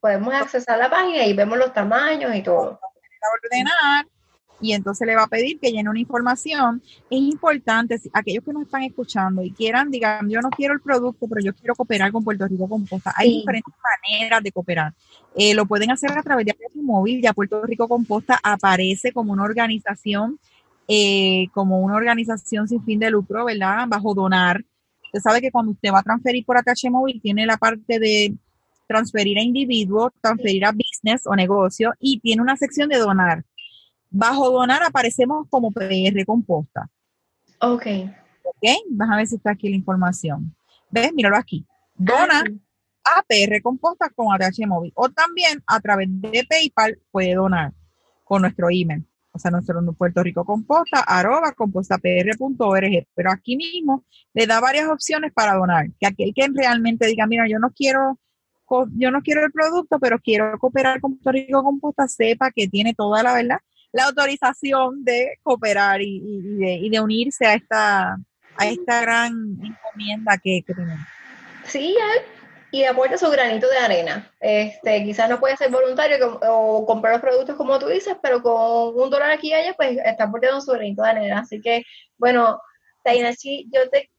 podemos 0.00 0.34
accesar 0.34 0.76
a 0.76 0.84
la 0.84 0.90
página 0.90 1.26
y 1.26 1.34
vemos 1.34 1.58
los 1.58 1.74
tamaños 1.74 2.34
y 2.34 2.42
todo. 2.42 2.80
Ordenar 3.44 4.06
y 4.62 4.72
entonces 4.72 5.06
le 5.06 5.16
va 5.16 5.24
a 5.24 5.26
pedir 5.26 5.58
que 5.58 5.70
llene 5.70 5.90
una 5.90 5.98
información. 5.98 6.80
Es 7.10 7.20
importante, 7.20 8.00
aquellos 8.12 8.44
que 8.44 8.52
nos 8.52 8.62
están 8.62 8.84
escuchando 8.84 9.42
y 9.42 9.50
quieran, 9.50 9.90
digan, 9.90 10.30
yo 10.30 10.40
no 10.40 10.50
quiero 10.50 10.72
el 10.72 10.80
producto, 10.80 11.26
pero 11.28 11.40
yo 11.44 11.52
quiero 11.52 11.74
cooperar 11.74 12.12
con 12.12 12.22
Puerto 12.22 12.46
Rico 12.46 12.68
Composta. 12.68 13.12
Hay 13.16 13.40
diferentes 13.40 13.74
maneras 14.08 14.42
de 14.42 14.52
cooperar. 14.52 14.94
Eh, 15.34 15.52
lo 15.54 15.66
pueden 15.66 15.90
hacer 15.90 16.16
a 16.16 16.22
través 16.22 16.46
de 16.46 16.54
su 16.72 16.80
móvil, 16.80 17.20
ya 17.20 17.32
Puerto 17.32 17.62
Rico 17.66 17.88
Composta 17.88 18.38
aparece 18.42 19.12
como 19.12 19.32
una 19.32 19.42
organización, 19.42 20.38
eh, 20.86 21.48
como 21.52 21.80
una 21.80 21.96
organización 21.96 22.68
sin 22.68 22.84
fin 22.84 23.00
de 23.00 23.10
lucro, 23.10 23.44
¿verdad? 23.44 23.86
Bajo 23.88 24.14
donar. 24.14 24.64
Usted 25.06 25.20
sabe 25.20 25.40
que 25.40 25.50
cuando 25.50 25.72
usted 25.72 25.92
va 25.92 25.98
a 25.98 26.02
transferir 26.04 26.44
por 26.44 26.56
ATH 26.56 26.88
móvil, 26.88 27.20
tiene 27.20 27.46
la 27.46 27.56
parte 27.56 27.98
de 27.98 28.34
transferir 28.86 29.38
a 29.38 29.42
individuo, 29.42 30.12
transferir 30.20 30.64
a 30.64 30.72
business 30.72 31.26
o 31.26 31.34
negocio 31.34 31.92
y 31.98 32.20
tiene 32.20 32.42
una 32.42 32.56
sección 32.56 32.88
de 32.88 32.98
donar. 32.98 33.44
Bajo 34.12 34.50
donar 34.50 34.82
aparecemos 34.82 35.46
como 35.48 35.70
PR 35.72 36.24
composta. 36.26 36.88
Ok. 37.60 37.86
Ok, 38.44 38.68
a 39.08 39.16
ver 39.16 39.26
si 39.26 39.36
está 39.36 39.52
aquí 39.52 39.70
la 39.70 39.76
información. 39.76 40.54
¿Ves? 40.90 41.12
Míralo 41.14 41.36
aquí. 41.36 41.66
Dona 41.94 42.44
ah, 43.04 43.18
a 43.18 43.22
PR 43.22 43.62
composta 43.62 44.10
con 44.10 44.26
ATH 44.34 44.66
móvil. 44.66 44.92
O 44.94 45.08
también 45.08 45.62
a 45.66 45.80
través 45.80 46.08
de 46.10 46.44
PayPal 46.48 46.98
puede 47.10 47.34
donar 47.34 47.72
con 48.24 48.42
nuestro 48.42 48.68
email. 48.70 49.06
O 49.32 49.38
sea, 49.38 49.50
nuestro 49.50 49.80
Puerto 49.94 50.22
Rico 50.22 50.44
Composta, 50.44 51.00
arroba 51.00 51.52
compostapr.org. 51.52 53.06
Pero 53.14 53.30
aquí 53.30 53.56
mismo 53.56 54.04
le 54.34 54.46
da 54.46 54.60
varias 54.60 54.88
opciones 54.88 55.32
para 55.32 55.54
donar. 55.54 55.86
Que 55.98 56.06
aquel 56.06 56.34
que 56.34 56.48
realmente 56.54 57.06
diga, 57.06 57.26
mira, 57.26 57.48
yo 57.48 57.58
no 57.58 57.70
quiero 57.70 58.18
yo 58.92 59.10
no 59.10 59.20
quiero 59.20 59.44
el 59.44 59.52
producto, 59.52 59.98
pero 59.98 60.18
quiero 60.18 60.58
cooperar 60.58 61.00
con 61.00 61.18
Puerto 61.18 61.32
Rico 61.32 61.62
Composta, 61.62 62.08
sepa 62.08 62.50
que 62.50 62.68
tiene 62.68 62.94
toda 62.94 63.22
la 63.22 63.34
verdad 63.34 63.58
la 63.92 64.04
autorización 64.04 65.04
de 65.04 65.38
cooperar 65.42 66.00
y, 66.00 66.88
de, 66.88 67.00
unirse 67.00 67.46
a 67.46 67.54
esta, 67.54 68.16
a 68.56 68.66
esta 68.66 69.02
gran 69.02 69.32
encomienda 69.62 70.38
que, 70.42 70.62
tenemos. 70.66 71.06
Sí, 71.64 71.96
y 72.70 72.84
aporta 72.84 73.18
su 73.18 73.30
granito 73.30 73.68
de 73.68 73.76
arena. 73.76 74.30
Este, 74.40 75.04
quizás 75.04 75.28
no 75.28 75.38
puede 75.38 75.56
ser 75.56 75.70
voluntario 75.70 76.40
o 76.48 76.86
comprar 76.86 77.12
los 77.12 77.22
productos 77.22 77.56
como 77.56 77.78
tú 77.78 77.88
dices, 77.88 78.16
pero 78.22 78.42
con 78.42 78.98
un 78.98 79.10
dólar 79.10 79.30
aquí 79.30 79.48
y 79.48 79.54
allá, 79.54 79.74
pues 79.74 79.98
está 80.04 80.24
aportando 80.24 80.60
su 80.60 80.72
granito 80.72 81.02
de 81.02 81.10
arena. 81.10 81.40
Así 81.40 81.60
que, 81.60 81.84
bueno, 82.16 82.60
Tainachi, 83.04 83.68
yo 83.70 83.88
te 83.90 84.10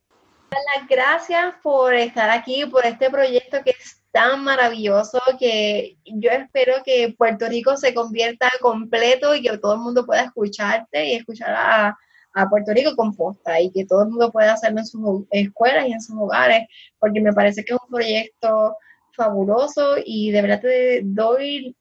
las 0.52 0.88
gracias 0.88 1.56
por 1.64 1.96
estar 1.96 2.30
aquí, 2.30 2.66
por 2.68 2.86
este 2.86 3.10
proyecto 3.10 3.64
que 3.64 3.72
es 3.72 4.03
tan 4.14 4.44
maravilloso 4.44 5.20
que 5.40 5.98
yo 6.06 6.30
espero 6.30 6.76
que 6.86 7.16
Puerto 7.18 7.48
Rico 7.50 7.76
se 7.76 7.96
convierta 7.96 8.48
completo 8.62 9.34
y 9.36 9.42
que 9.42 9.58
todo 9.58 9.74
el 9.74 9.80
mundo 9.80 10.06
pueda 10.06 10.22
escucharte 10.22 11.08
y 11.08 11.14
escuchar 11.16 11.54
a, 11.56 11.98
Puerto 12.50 12.74
Rico 12.74 12.96
composta 12.96 13.60
y 13.60 13.72
que 13.72 13.86
todo 13.86 14.04
el 14.04 14.10
mundo 14.10 14.32
pueda 14.32 14.54
hacerlo 14.54 14.80
en 14.80 14.86
sus 14.88 15.26
escuelas 15.30 15.88
y 15.88 15.94
en 15.94 16.02
sus 16.02 16.16
hogares, 16.18 16.68
porque 16.98 17.22
me 17.22 17.32
parece 17.32 17.64
que 17.64 17.74
es 17.74 17.80
un 17.80 17.90
proyecto 17.90 18.76
fabuloso 19.16 19.98
y 20.04 20.32
de 20.32 20.42
verdad 20.42 20.62
te 20.62 21.02
doy 21.04 21.76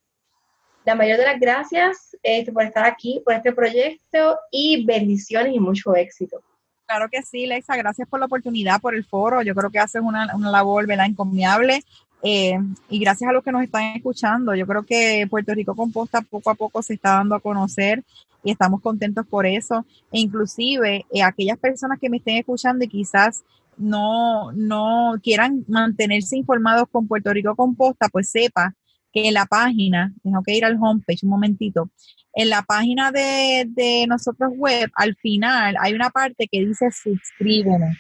la 0.85 0.95
mayor 0.95 1.19
de 1.19 1.25
las 1.25 1.41
gracias 1.41 2.17
este, 2.23 2.53
por 2.53 2.65
estar 2.65 2.85
aquí, 2.85 3.23
por 3.25 3.33
este 3.33 3.53
proyecto 3.53 4.39
y 4.51 4.85
bendiciones 4.85 5.55
y 5.55 5.61
mucho 5.61 5.95
éxito. 5.97 6.43
Claro 6.87 7.09
que 7.11 7.23
sí, 7.23 7.47
Lexa, 7.47 7.77
gracias 7.77 8.07
por 8.07 8.21
la 8.21 8.27
oportunidad, 8.27 8.79
por 8.79 8.95
el 8.95 9.05
foro. 9.05 9.41
Yo 9.41 9.55
creo 9.55 9.71
que 9.71 9.79
haces 9.79 10.03
una, 10.03 10.35
una 10.35 10.51
labor 10.51 10.87
¿verdad? 10.87 11.07
encomiable 11.07 11.83
eh, 12.23 12.57
y 12.89 13.01
gracias 13.01 13.29
a 13.29 13.33
los 13.33 13.43
que 13.43 13.51
nos 13.51 13.63
están 13.63 13.97
escuchando, 13.97 14.55
yo 14.55 14.67
creo 14.67 14.85
que 14.85 15.27
Puerto 15.29 15.55
Rico 15.55 15.75
Composta 15.75 16.23
poco 16.23 16.51
a 16.51 16.55
poco 16.55 16.83
se 16.83 16.95
está 16.95 17.15
dando 17.15 17.35
a 17.35 17.41
conocer 17.41 18.05
y 18.45 18.53
estamos 18.53 18.81
contentos 18.81 19.27
por 19.27 19.45
eso. 19.45 19.85
E 20.13 20.21
inclusive 20.21 21.05
eh, 21.13 21.23
aquellas 21.23 21.59
personas 21.59 21.99
que 21.99 22.09
me 22.09 22.19
estén 22.19 22.37
escuchando 22.37 22.85
y 22.85 22.89
quizás 22.89 23.43
no, 23.77 24.53
no 24.53 25.15
quieran 25.23 25.65
mantenerse 25.67 26.37
informados 26.37 26.89
con 26.91 27.09
Puerto 27.09 27.33
Rico 27.33 27.57
Composta, 27.57 28.09
pues 28.09 28.31
sepa 28.31 28.75
que 29.13 29.27
en 29.29 29.35
la 29.35 29.47
página, 29.47 30.13
tengo 30.23 30.43
que 30.43 30.55
ir 30.55 30.65
al 30.65 30.79
homepage 30.81 31.25
un 31.25 31.31
momentito, 31.31 31.91
en 32.35 32.49
la 32.49 32.63
página 32.63 33.13
de, 33.13 33.67
de 33.69 34.07
nosotros 34.07 34.53
web, 34.57 34.91
al 34.95 35.17
final 35.17 35.77
hay 35.79 35.93
una 35.93 36.09
parte 36.09 36.49
que 36.51 36.65
dice 36.65 36.91
suscríbeme 36.91 37.95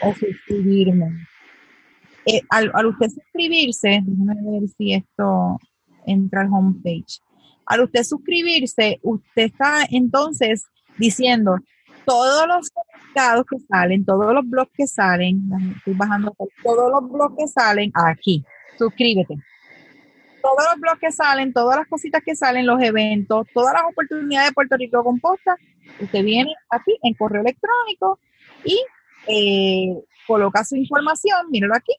o 0.00 0.14
suscribirme 0.14 1.26
eh, 2.26 2.40
al, 2.50 2.86
usted 2.86 3.08
suscribirse, 3.08 4.00
déjame 4.04 4.60
ver 4.60 4.68
si 4.76 4.94
esto 4.94 5.58
entra 6.06 6.40
al 6.40 6.52
homepage. 6.52 7.20
Al 7.66 7.82
usted 7.82 8.02
suscribirse, 8.02 8.98
usted 9.02 9.42
está 9.44 9.86
entonces 9.90 10.64
diciendo 10.98 11.56
todos 12.04 12.46
los 12.48 12.68
comunicados 12.70 13.46
que 13.48 13.58
salen, 13.68 14.04
todos 14.04 14.34
los 14.34 14.48
blogs 14.48 14.72
que 14.74 14.86
salen, 14.88 15.40
estoy 15.76 15.94
bajando 15.94 16.34
todos 16.64 16.90
los 16.90 17.12
blogs 17.12 17.36
que 17.38 17.46
salen 17.46 17.92
aquí. 17.94 18.44
Suscríbete. 18.76 19.36
Todos 20.42 20.64
los 20.72 20.80
blogs 20.80 21.00
que 21.00 21.12
salen, 21.12 21.52
todas 21.52 21.78
las 21.78 21.88
cositas 21.88 22.22
que 22.24 22.34
salen, 22.34 22.66
los 22.66 22.80
eventos, 22.82 23.46
todas 23.54 23.72
las 23.72 23.84
oportunidades 23.84 24.50
de 24.50 24.54
Puerto 24.54 24.76
Rico 24.76 25.04
Composta, 25.04 25.56
usted 26.00 26.24
viene 26.24 26.52
aquí 26.70 26.96
en 27.02 27.14
correo 27.14 27.42
electrónico 27.42 28.18
y 28.64 28.80
eh, 29.28 29.96
coloca 30.26 30.64
su 30.64 30.76
información, 30.76 31.50
míralo 31.50 31.74
aquí, 31.74 31.92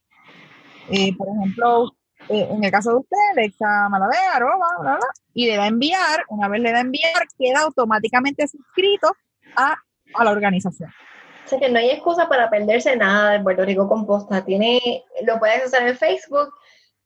eh, 0.89 1.15
por 1.15 1.27
ejemplo, 1.29 1.95
eh, 2.29 2.47
en 2.49 2.63
el 2.63 2.71
caso 2.71 2.91
de 2.91 2.97
usted, 2.97 3.17
Alexa 3.33 3.89
Malavé, 3.89 4.17
arroba, 4.33 4.67
bla, 4.79 4.95
bla, 4.95 5.07
y 5.33 5.47
le 5.47 5.55
da 5.55 5.63
a 5.63 5.67
enviar, 5.67 6.25
una 6.29 6.47
vez 6.47 6.61
le 6.61 6.71
da 6.71 6.77
a 6.79 6.81
enviar, 6.81 7.27
queda 7.37 7.61
automáticamente 7.61 8.47
suscrito 8.47 9.15
a, 9.55 9.75
a 10.15 10.23
la 10.23 10.31
organización. 10.31 10.89
O 11.45 11.49
sea 11.49 11.59
que 11.59 11.69
no 11.69 11.79
hay 11.79 11.91
excusa 11.91 12.27
para 12.27 12.49
perderse 12.49 12.95
nada 12.97 13.31
de 13.31 13.39
Puerto 13.39 13.63
Rico 13.63 13.87
Composta. 13.87 14.43
Tiene, 14.43 15.05
lo 15.23 15.39
puedes 15.39 15.63
hacer 15.63 15.87
en 15.87 15.95
Facebook, 15.95 16.49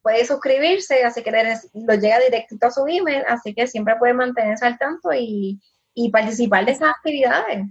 puede 0.02 0.26
suscribirse, 0.26 1.04
así 1.04 1.22
que 1.22 1.32
lo 1.32 1.94
llega 1.94 2.20
directito 2.20 2.66
a 2.66 2.72
su 2.72 2.88
email, 2.88 3.24
así 3.28 3.54
que 3.54 3.68
siempre 3.68 3.98
puede 3.98 4.16
mantenerse 4.16 4.66
al 4.66 4.80
tanto 4.80 5.14
y, 5.14 5.62
y 5.94 6.10
participar 6.10 6.66
de 6.66 6.72
esas 6.72 6.90
actividades. 6.90 7.68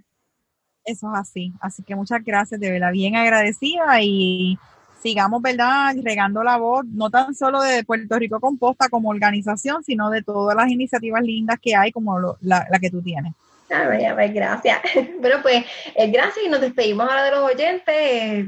Eso 0.84 1.12
es 1.12 1.20
así. 1.20 1.52
Así 1.60 1.82
que 1.82 1.96
muchas 1.96 2.22
gracias, 2.24 2.60
de 2.60 2.70
verdad, 2.70 2.92
bien 2.92 3.16
agradecida 3.16 4.00
y 4.00 4.56
sigamos, 5.00 5.42
¿verdad?, 5.42 5.94
regando 6.02 6.42
la 6.42 6.58
voz, 6.58 6.84
no 6.86 7.10
tan 7.10 7.34
solo 7.34 7.60
de 7.62 7.84
Puerto 7.84 8.18
Rico 8.18 8.40
Composta 8.40 8.88
como 8.88 9.10
organización, 9.10 9.82
sino 9.82 10.10
de 10.10 10.22
todas 10.22 10.56
las 10.56 10.68
iniciativas 10.68 11.22
lindas 11.22 11.58
que 11.60 11.74
hay, 11.74 11.90
como 11.90 12.18
la, 12.40 12.66
que 12.80 12.90
tú 12.90 13.02
tienes. 13.02 13.32
Ah, 13.70 13.84
pues, 14.14 14.34
gracias. 14.34 14.80
Bueno, 15.20 15.36
pues 15.42 15.64
eh, 15.94 16.10
gracias 16.10 16.44
y 16.44 16.48
nos 16.48 16.60
despedimos 16.60 17.08
ahora 17.08 17.24
de 17.24 17.30
los 17.30 17.40
oyentes. 17.40 18.46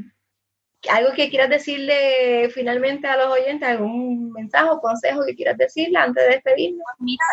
¿Algo 0.91 1.13
que 1.13 1.31
quieras 1.31 1.49
decirle 1.49 2.51
finalmente 2.53 3.07
a 3.07 3.17
los 3.17 3.29
oyentes? 3.29 3.69
¿Algún 3.69 4.33
mensaje 4.33 4.69
o 4.69 4.81
consejo 4.81 5.25
que 5.25 5.37
quieras 5.37 5.57
decirle 5.57 5.97
antes 5.97 6.25
de 6.25 6.31
despedirnos? 6.31 6.85
Pues 6.85 6.97
mira, 6.99 7.25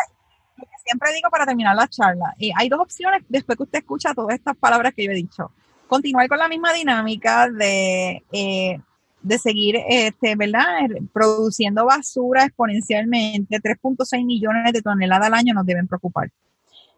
lo 0.56 0.64
que 0.64 0.76
siempre 0.84 1.12
digo 1.14 1.30
para 1.30 1.46
terminar 1.46 1.74
la 1.74 1.88
charla, 1.88 2.32
eh, 2.38 2.50
hay 2.56 2.68
dos 2.68 2.78
opciones 2.78 3.22
después 3.28 3.56
que 3.56 3.64
usted 3.64 3.78
escucha 3.80 4.14
todas 4.14 4.36
estas 4.36 4.56
palabras 4.56 4.94
que 4.94 5.04
yo 5.04 5.10
he 5.10 5.14
dicho. 5.14 5.50
Continuar 5.88 6.28
con 6.28 6.38
la 6.38 6.46
misma 6.46 6.72
dinámica 6.72 7.48
de 7.48 8.22
eh, 8.30 8.78
de 9.22 9.38
seguir, 9.38 9.76
este, 9.88 10.34
¿verdad? 10.36 10.88
Produciendo 11.12 11.84
basura 11.84 12.44
exponencialmente, 12.44 13.60
3.6 13.60 14.24
millones 14.24 14.72
de 14.72 14.82
toneladas 14.82 15.28
al 15.28 15.34
año 15.34 15.54
nos 15.54 15.66
deben 15.66 15.86
preocupar. 15.86 16.30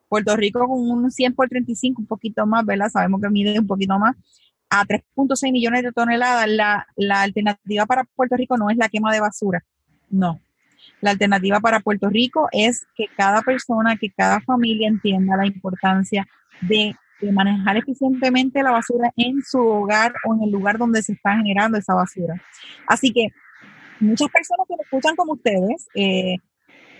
Puerto 0.08 0.36
Rico 0.36 0.66
con 0.68 0.90
un 0.90 1.10
100 1.10 1.34
por 1.34 1.48
35, 1.48 2.02
un 2.02 2.06
poquito 2.06 2.46
más, 2.46 2.64
¿verdad? 2.64 2.90
Sabemos 2.90 3.20
que 3.20 3.30
mide 3.30 3.58
un 3.58 3.66
poquito 3.66 3.98
más, 3.98 4.14
a 4.68 4.84
3.6 4.84 5.52
millones 5.52 5.82
de 5.82 5.92
toneladas, 5.92 6.48
la, 6.48 6.86
la 6.96 7.22
alternativa 7.22 7.86
para 7.86 8.04
Puerto 8.04 8.36
Rico 8.36 8.56
no 8.56 8.70
es 8.70 8.76
la 8.76 8.88
quema 8.88 9.12
de 9.12 9.20
basura, 9.20 9.64
no. 10.10 10.40
La 11.00 11.10
alternativa 11.10 11.60
para 11.60 11.80
Puerto 11.80 12.08
Rico 12.08 12.48
es 12.52 12.86
que 12.94 13.06
cada 13.16 13.42
persona, 13.42 13.96
que 13.96 14.10
cada 14.10 14.40
familia 14.40 14.88
entienda 14.88 15.36
la 15.36 15.46
importancia 15.46 16.26
de 16.60 16.94
de 17.22 17.32
manejar 17.32 17.76
eficientemente 17.76 18.62
la 18.62 18.72
basura 18.72 19.12
en 19.16 19.42
su 19.42 19.58
hogar 19.58 20.12
o 20.28 20.34
en 20.34 20.42
el 20.42 20.50
lugar 20.50 20.76
donde 20.76 21.02
se 21.02 21.12
está 21.12 21.36
generando 21.36 21.78
esa 21.78 21.94
basura. 21.94 22.34
Así 22.86 23.12
que 23.12 23.28
muchas 24.00 24.28
personas 24.28 24.66
que 24.68 24.76
me 24.76 24.82
escuchan 24.82 25.16
como 25.16 25.34
ustedes 25.34 25.86
eh, 25.94 26.36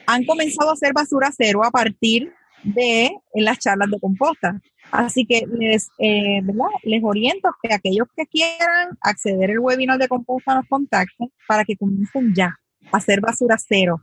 han 0.07 0.25
comenzado 0.25 0.71
a 0.71 0.75
hacer 0.75 0.93
basura 0.93 1.31
cero 1.37 1.65
a 1.65 1.71
partir 1.71 2.33
de 2.63 3.11
las 3.35 3.59
charlas 3.59 3.91
de 3.91 4.01
composta. 4.01 4.61
Así 4.91 5.25
que 5.27 5.45
les, 5.59 5.89
eh, 5.99 6.41
¿verdad? 6.43 6.67
les 6.85 7.03
oriento 7.03 7.51
que 7.63 7.73
aquellos 7.73 8.09
que 8.17 8.27
quieran 8.27 8.99
acceder 9.01 9.51
al 9.51 9.59
webinar 9.59 9.99
de 9.99 10.09
composta 10.09 10.55
nos 10.55 10.67
contacten 10.69 11.33
para 11.49 11.65
que 11.65 11.77
comiencen 11.77 12.35
ya 12.35 12.59
a 12.91 12.97
hacer 12.97 13.21
basura 13.21 13.57
cero. 13.59 14.01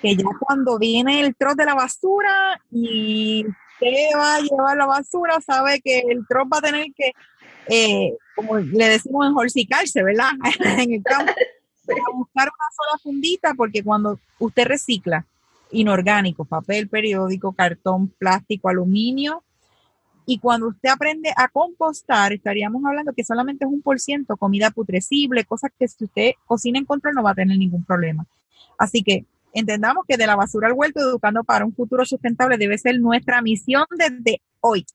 que 0.00 0.16
ya 0.16 0.24
cuando 0.40 0.78
viene 0.78 1.20
el 1.20 1.34
troz 1.36 1.56
de 1.56 1.64
la 1.64 1.74
basura 1.74 2.60
y 2.70 3.46
usted 3.72 4.18
va 4.18 4.36
a 4.36 4.40
llevar 4.40 4.76
la 4.76 4.86
basura, 4.86 5.40
sabe 5.40 5.80
que 5.80 6.00
el 6.08 6.26
troz 6.26 6.46
va 6.52 6.58
a 6.58 6.62
tener 6.62 6.86
que, 6.94 7.12
eh, 7.68 8.14
como 8.34 8.58
le 8.58 8.88
decimos 8.88 9.26
en 9.26 9.36
horsicarse, 9.36 10.02
¿verdad? 10.02 10.30
en 10.80 10.92
el 10.92 11.02
campo, 11.02 11.32
buscar 12.14 12.48
una 12.48 12.68
sola 12.76 12.98
fundita, 13.02 13.54
porque 13.54 13.82
cuando 13.82 14.18
usted 14.38 14.64
recicla 14.64 15.26
inorgánico, 15.70 16.44
papel, 16.44 16.88
periódico, 16.88 17.52
cartón, 17.52 18.08
plástico, 18.08 18.68
aluminio, 18.68 19.42
y 20.24 20.38
cuando 20.38 20.68
usted 20.68 20.88
aprende 20.88 21.32
a 21.36 21.48
compostar, 21.48 22.32
estaríamos 22.32 22.84
hablando 22.84 23.12
que 23.12 23.24
solamente 23.24 23.64
es 23.64 23.70
un 23.70 23.82
por 23.82 23.98
ciento 23.98 24.36
comida 24.36 24.70
putrecible, 24.70 25.44
cosas 25.44 25.72
que 25.76 25.88
si 25.88 26.04
usted 26.04 26.32
cocina 26.46 26.78
en 26.78 26.84
control 26.84 27.14
no 27.14 27.22
va 27.22 27.30
a 27.30 27.34
tener 27.34 27.58
ningún 27.58 27.84
problema. 27.84 28.24
Así 28.78 29.02
que 29.02 29.24
entendamos 29.52 30.04
que 30.06 30.16
de 30.16 30.26
la 30.26 30.36
basura 30.36 30.68
al 30.68 30.74
huerto, 30.74 31.00
educando 31.00 31.44
para 31.44 31.64
un 31.64 31.74
futuro 31.74 32.04
sustentable, 32.04 32.58
debe 32.58 32.78
ser 32.78 32.98
nuestra 33.00 33.42
misión 33.42 33.84
desde 33.96 34.42
hoy. 34.60 34.86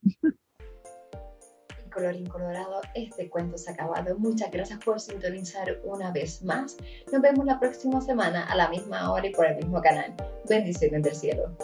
Colorín 1.94 2.28
colorado, 2.28 2.82
este 2.94 3.28
cuento 3.28 3.58
se 3.58 3.72
ha 3.72 3.74
acabado. 3.74 4.18
Muchas 4.20 4.52
gracias 4.52 4.80
por 4.84 5.00
sintonizar 5.00 5.80
una 5.84 6.12
vez 6.12 6.44
más. 6.44 6.78
Nos 7.12 7.22
vemos 7.22 7.46
la 7.46 7.60
próxima 7.60 8.02
semana 8.02 8.46
a 8.46 8.56
la 8.56 8.70
misma 8.70 9.12
hora 9.12 9.26
y 9.26 9.32
por 9.32 9.48
el 9.48 9.56
mismo 9.56 9.82
canal. 9.82 10.14
Bendiciones 10.48 11.02
del 11.02 11.16
cielo. 11.16 11.58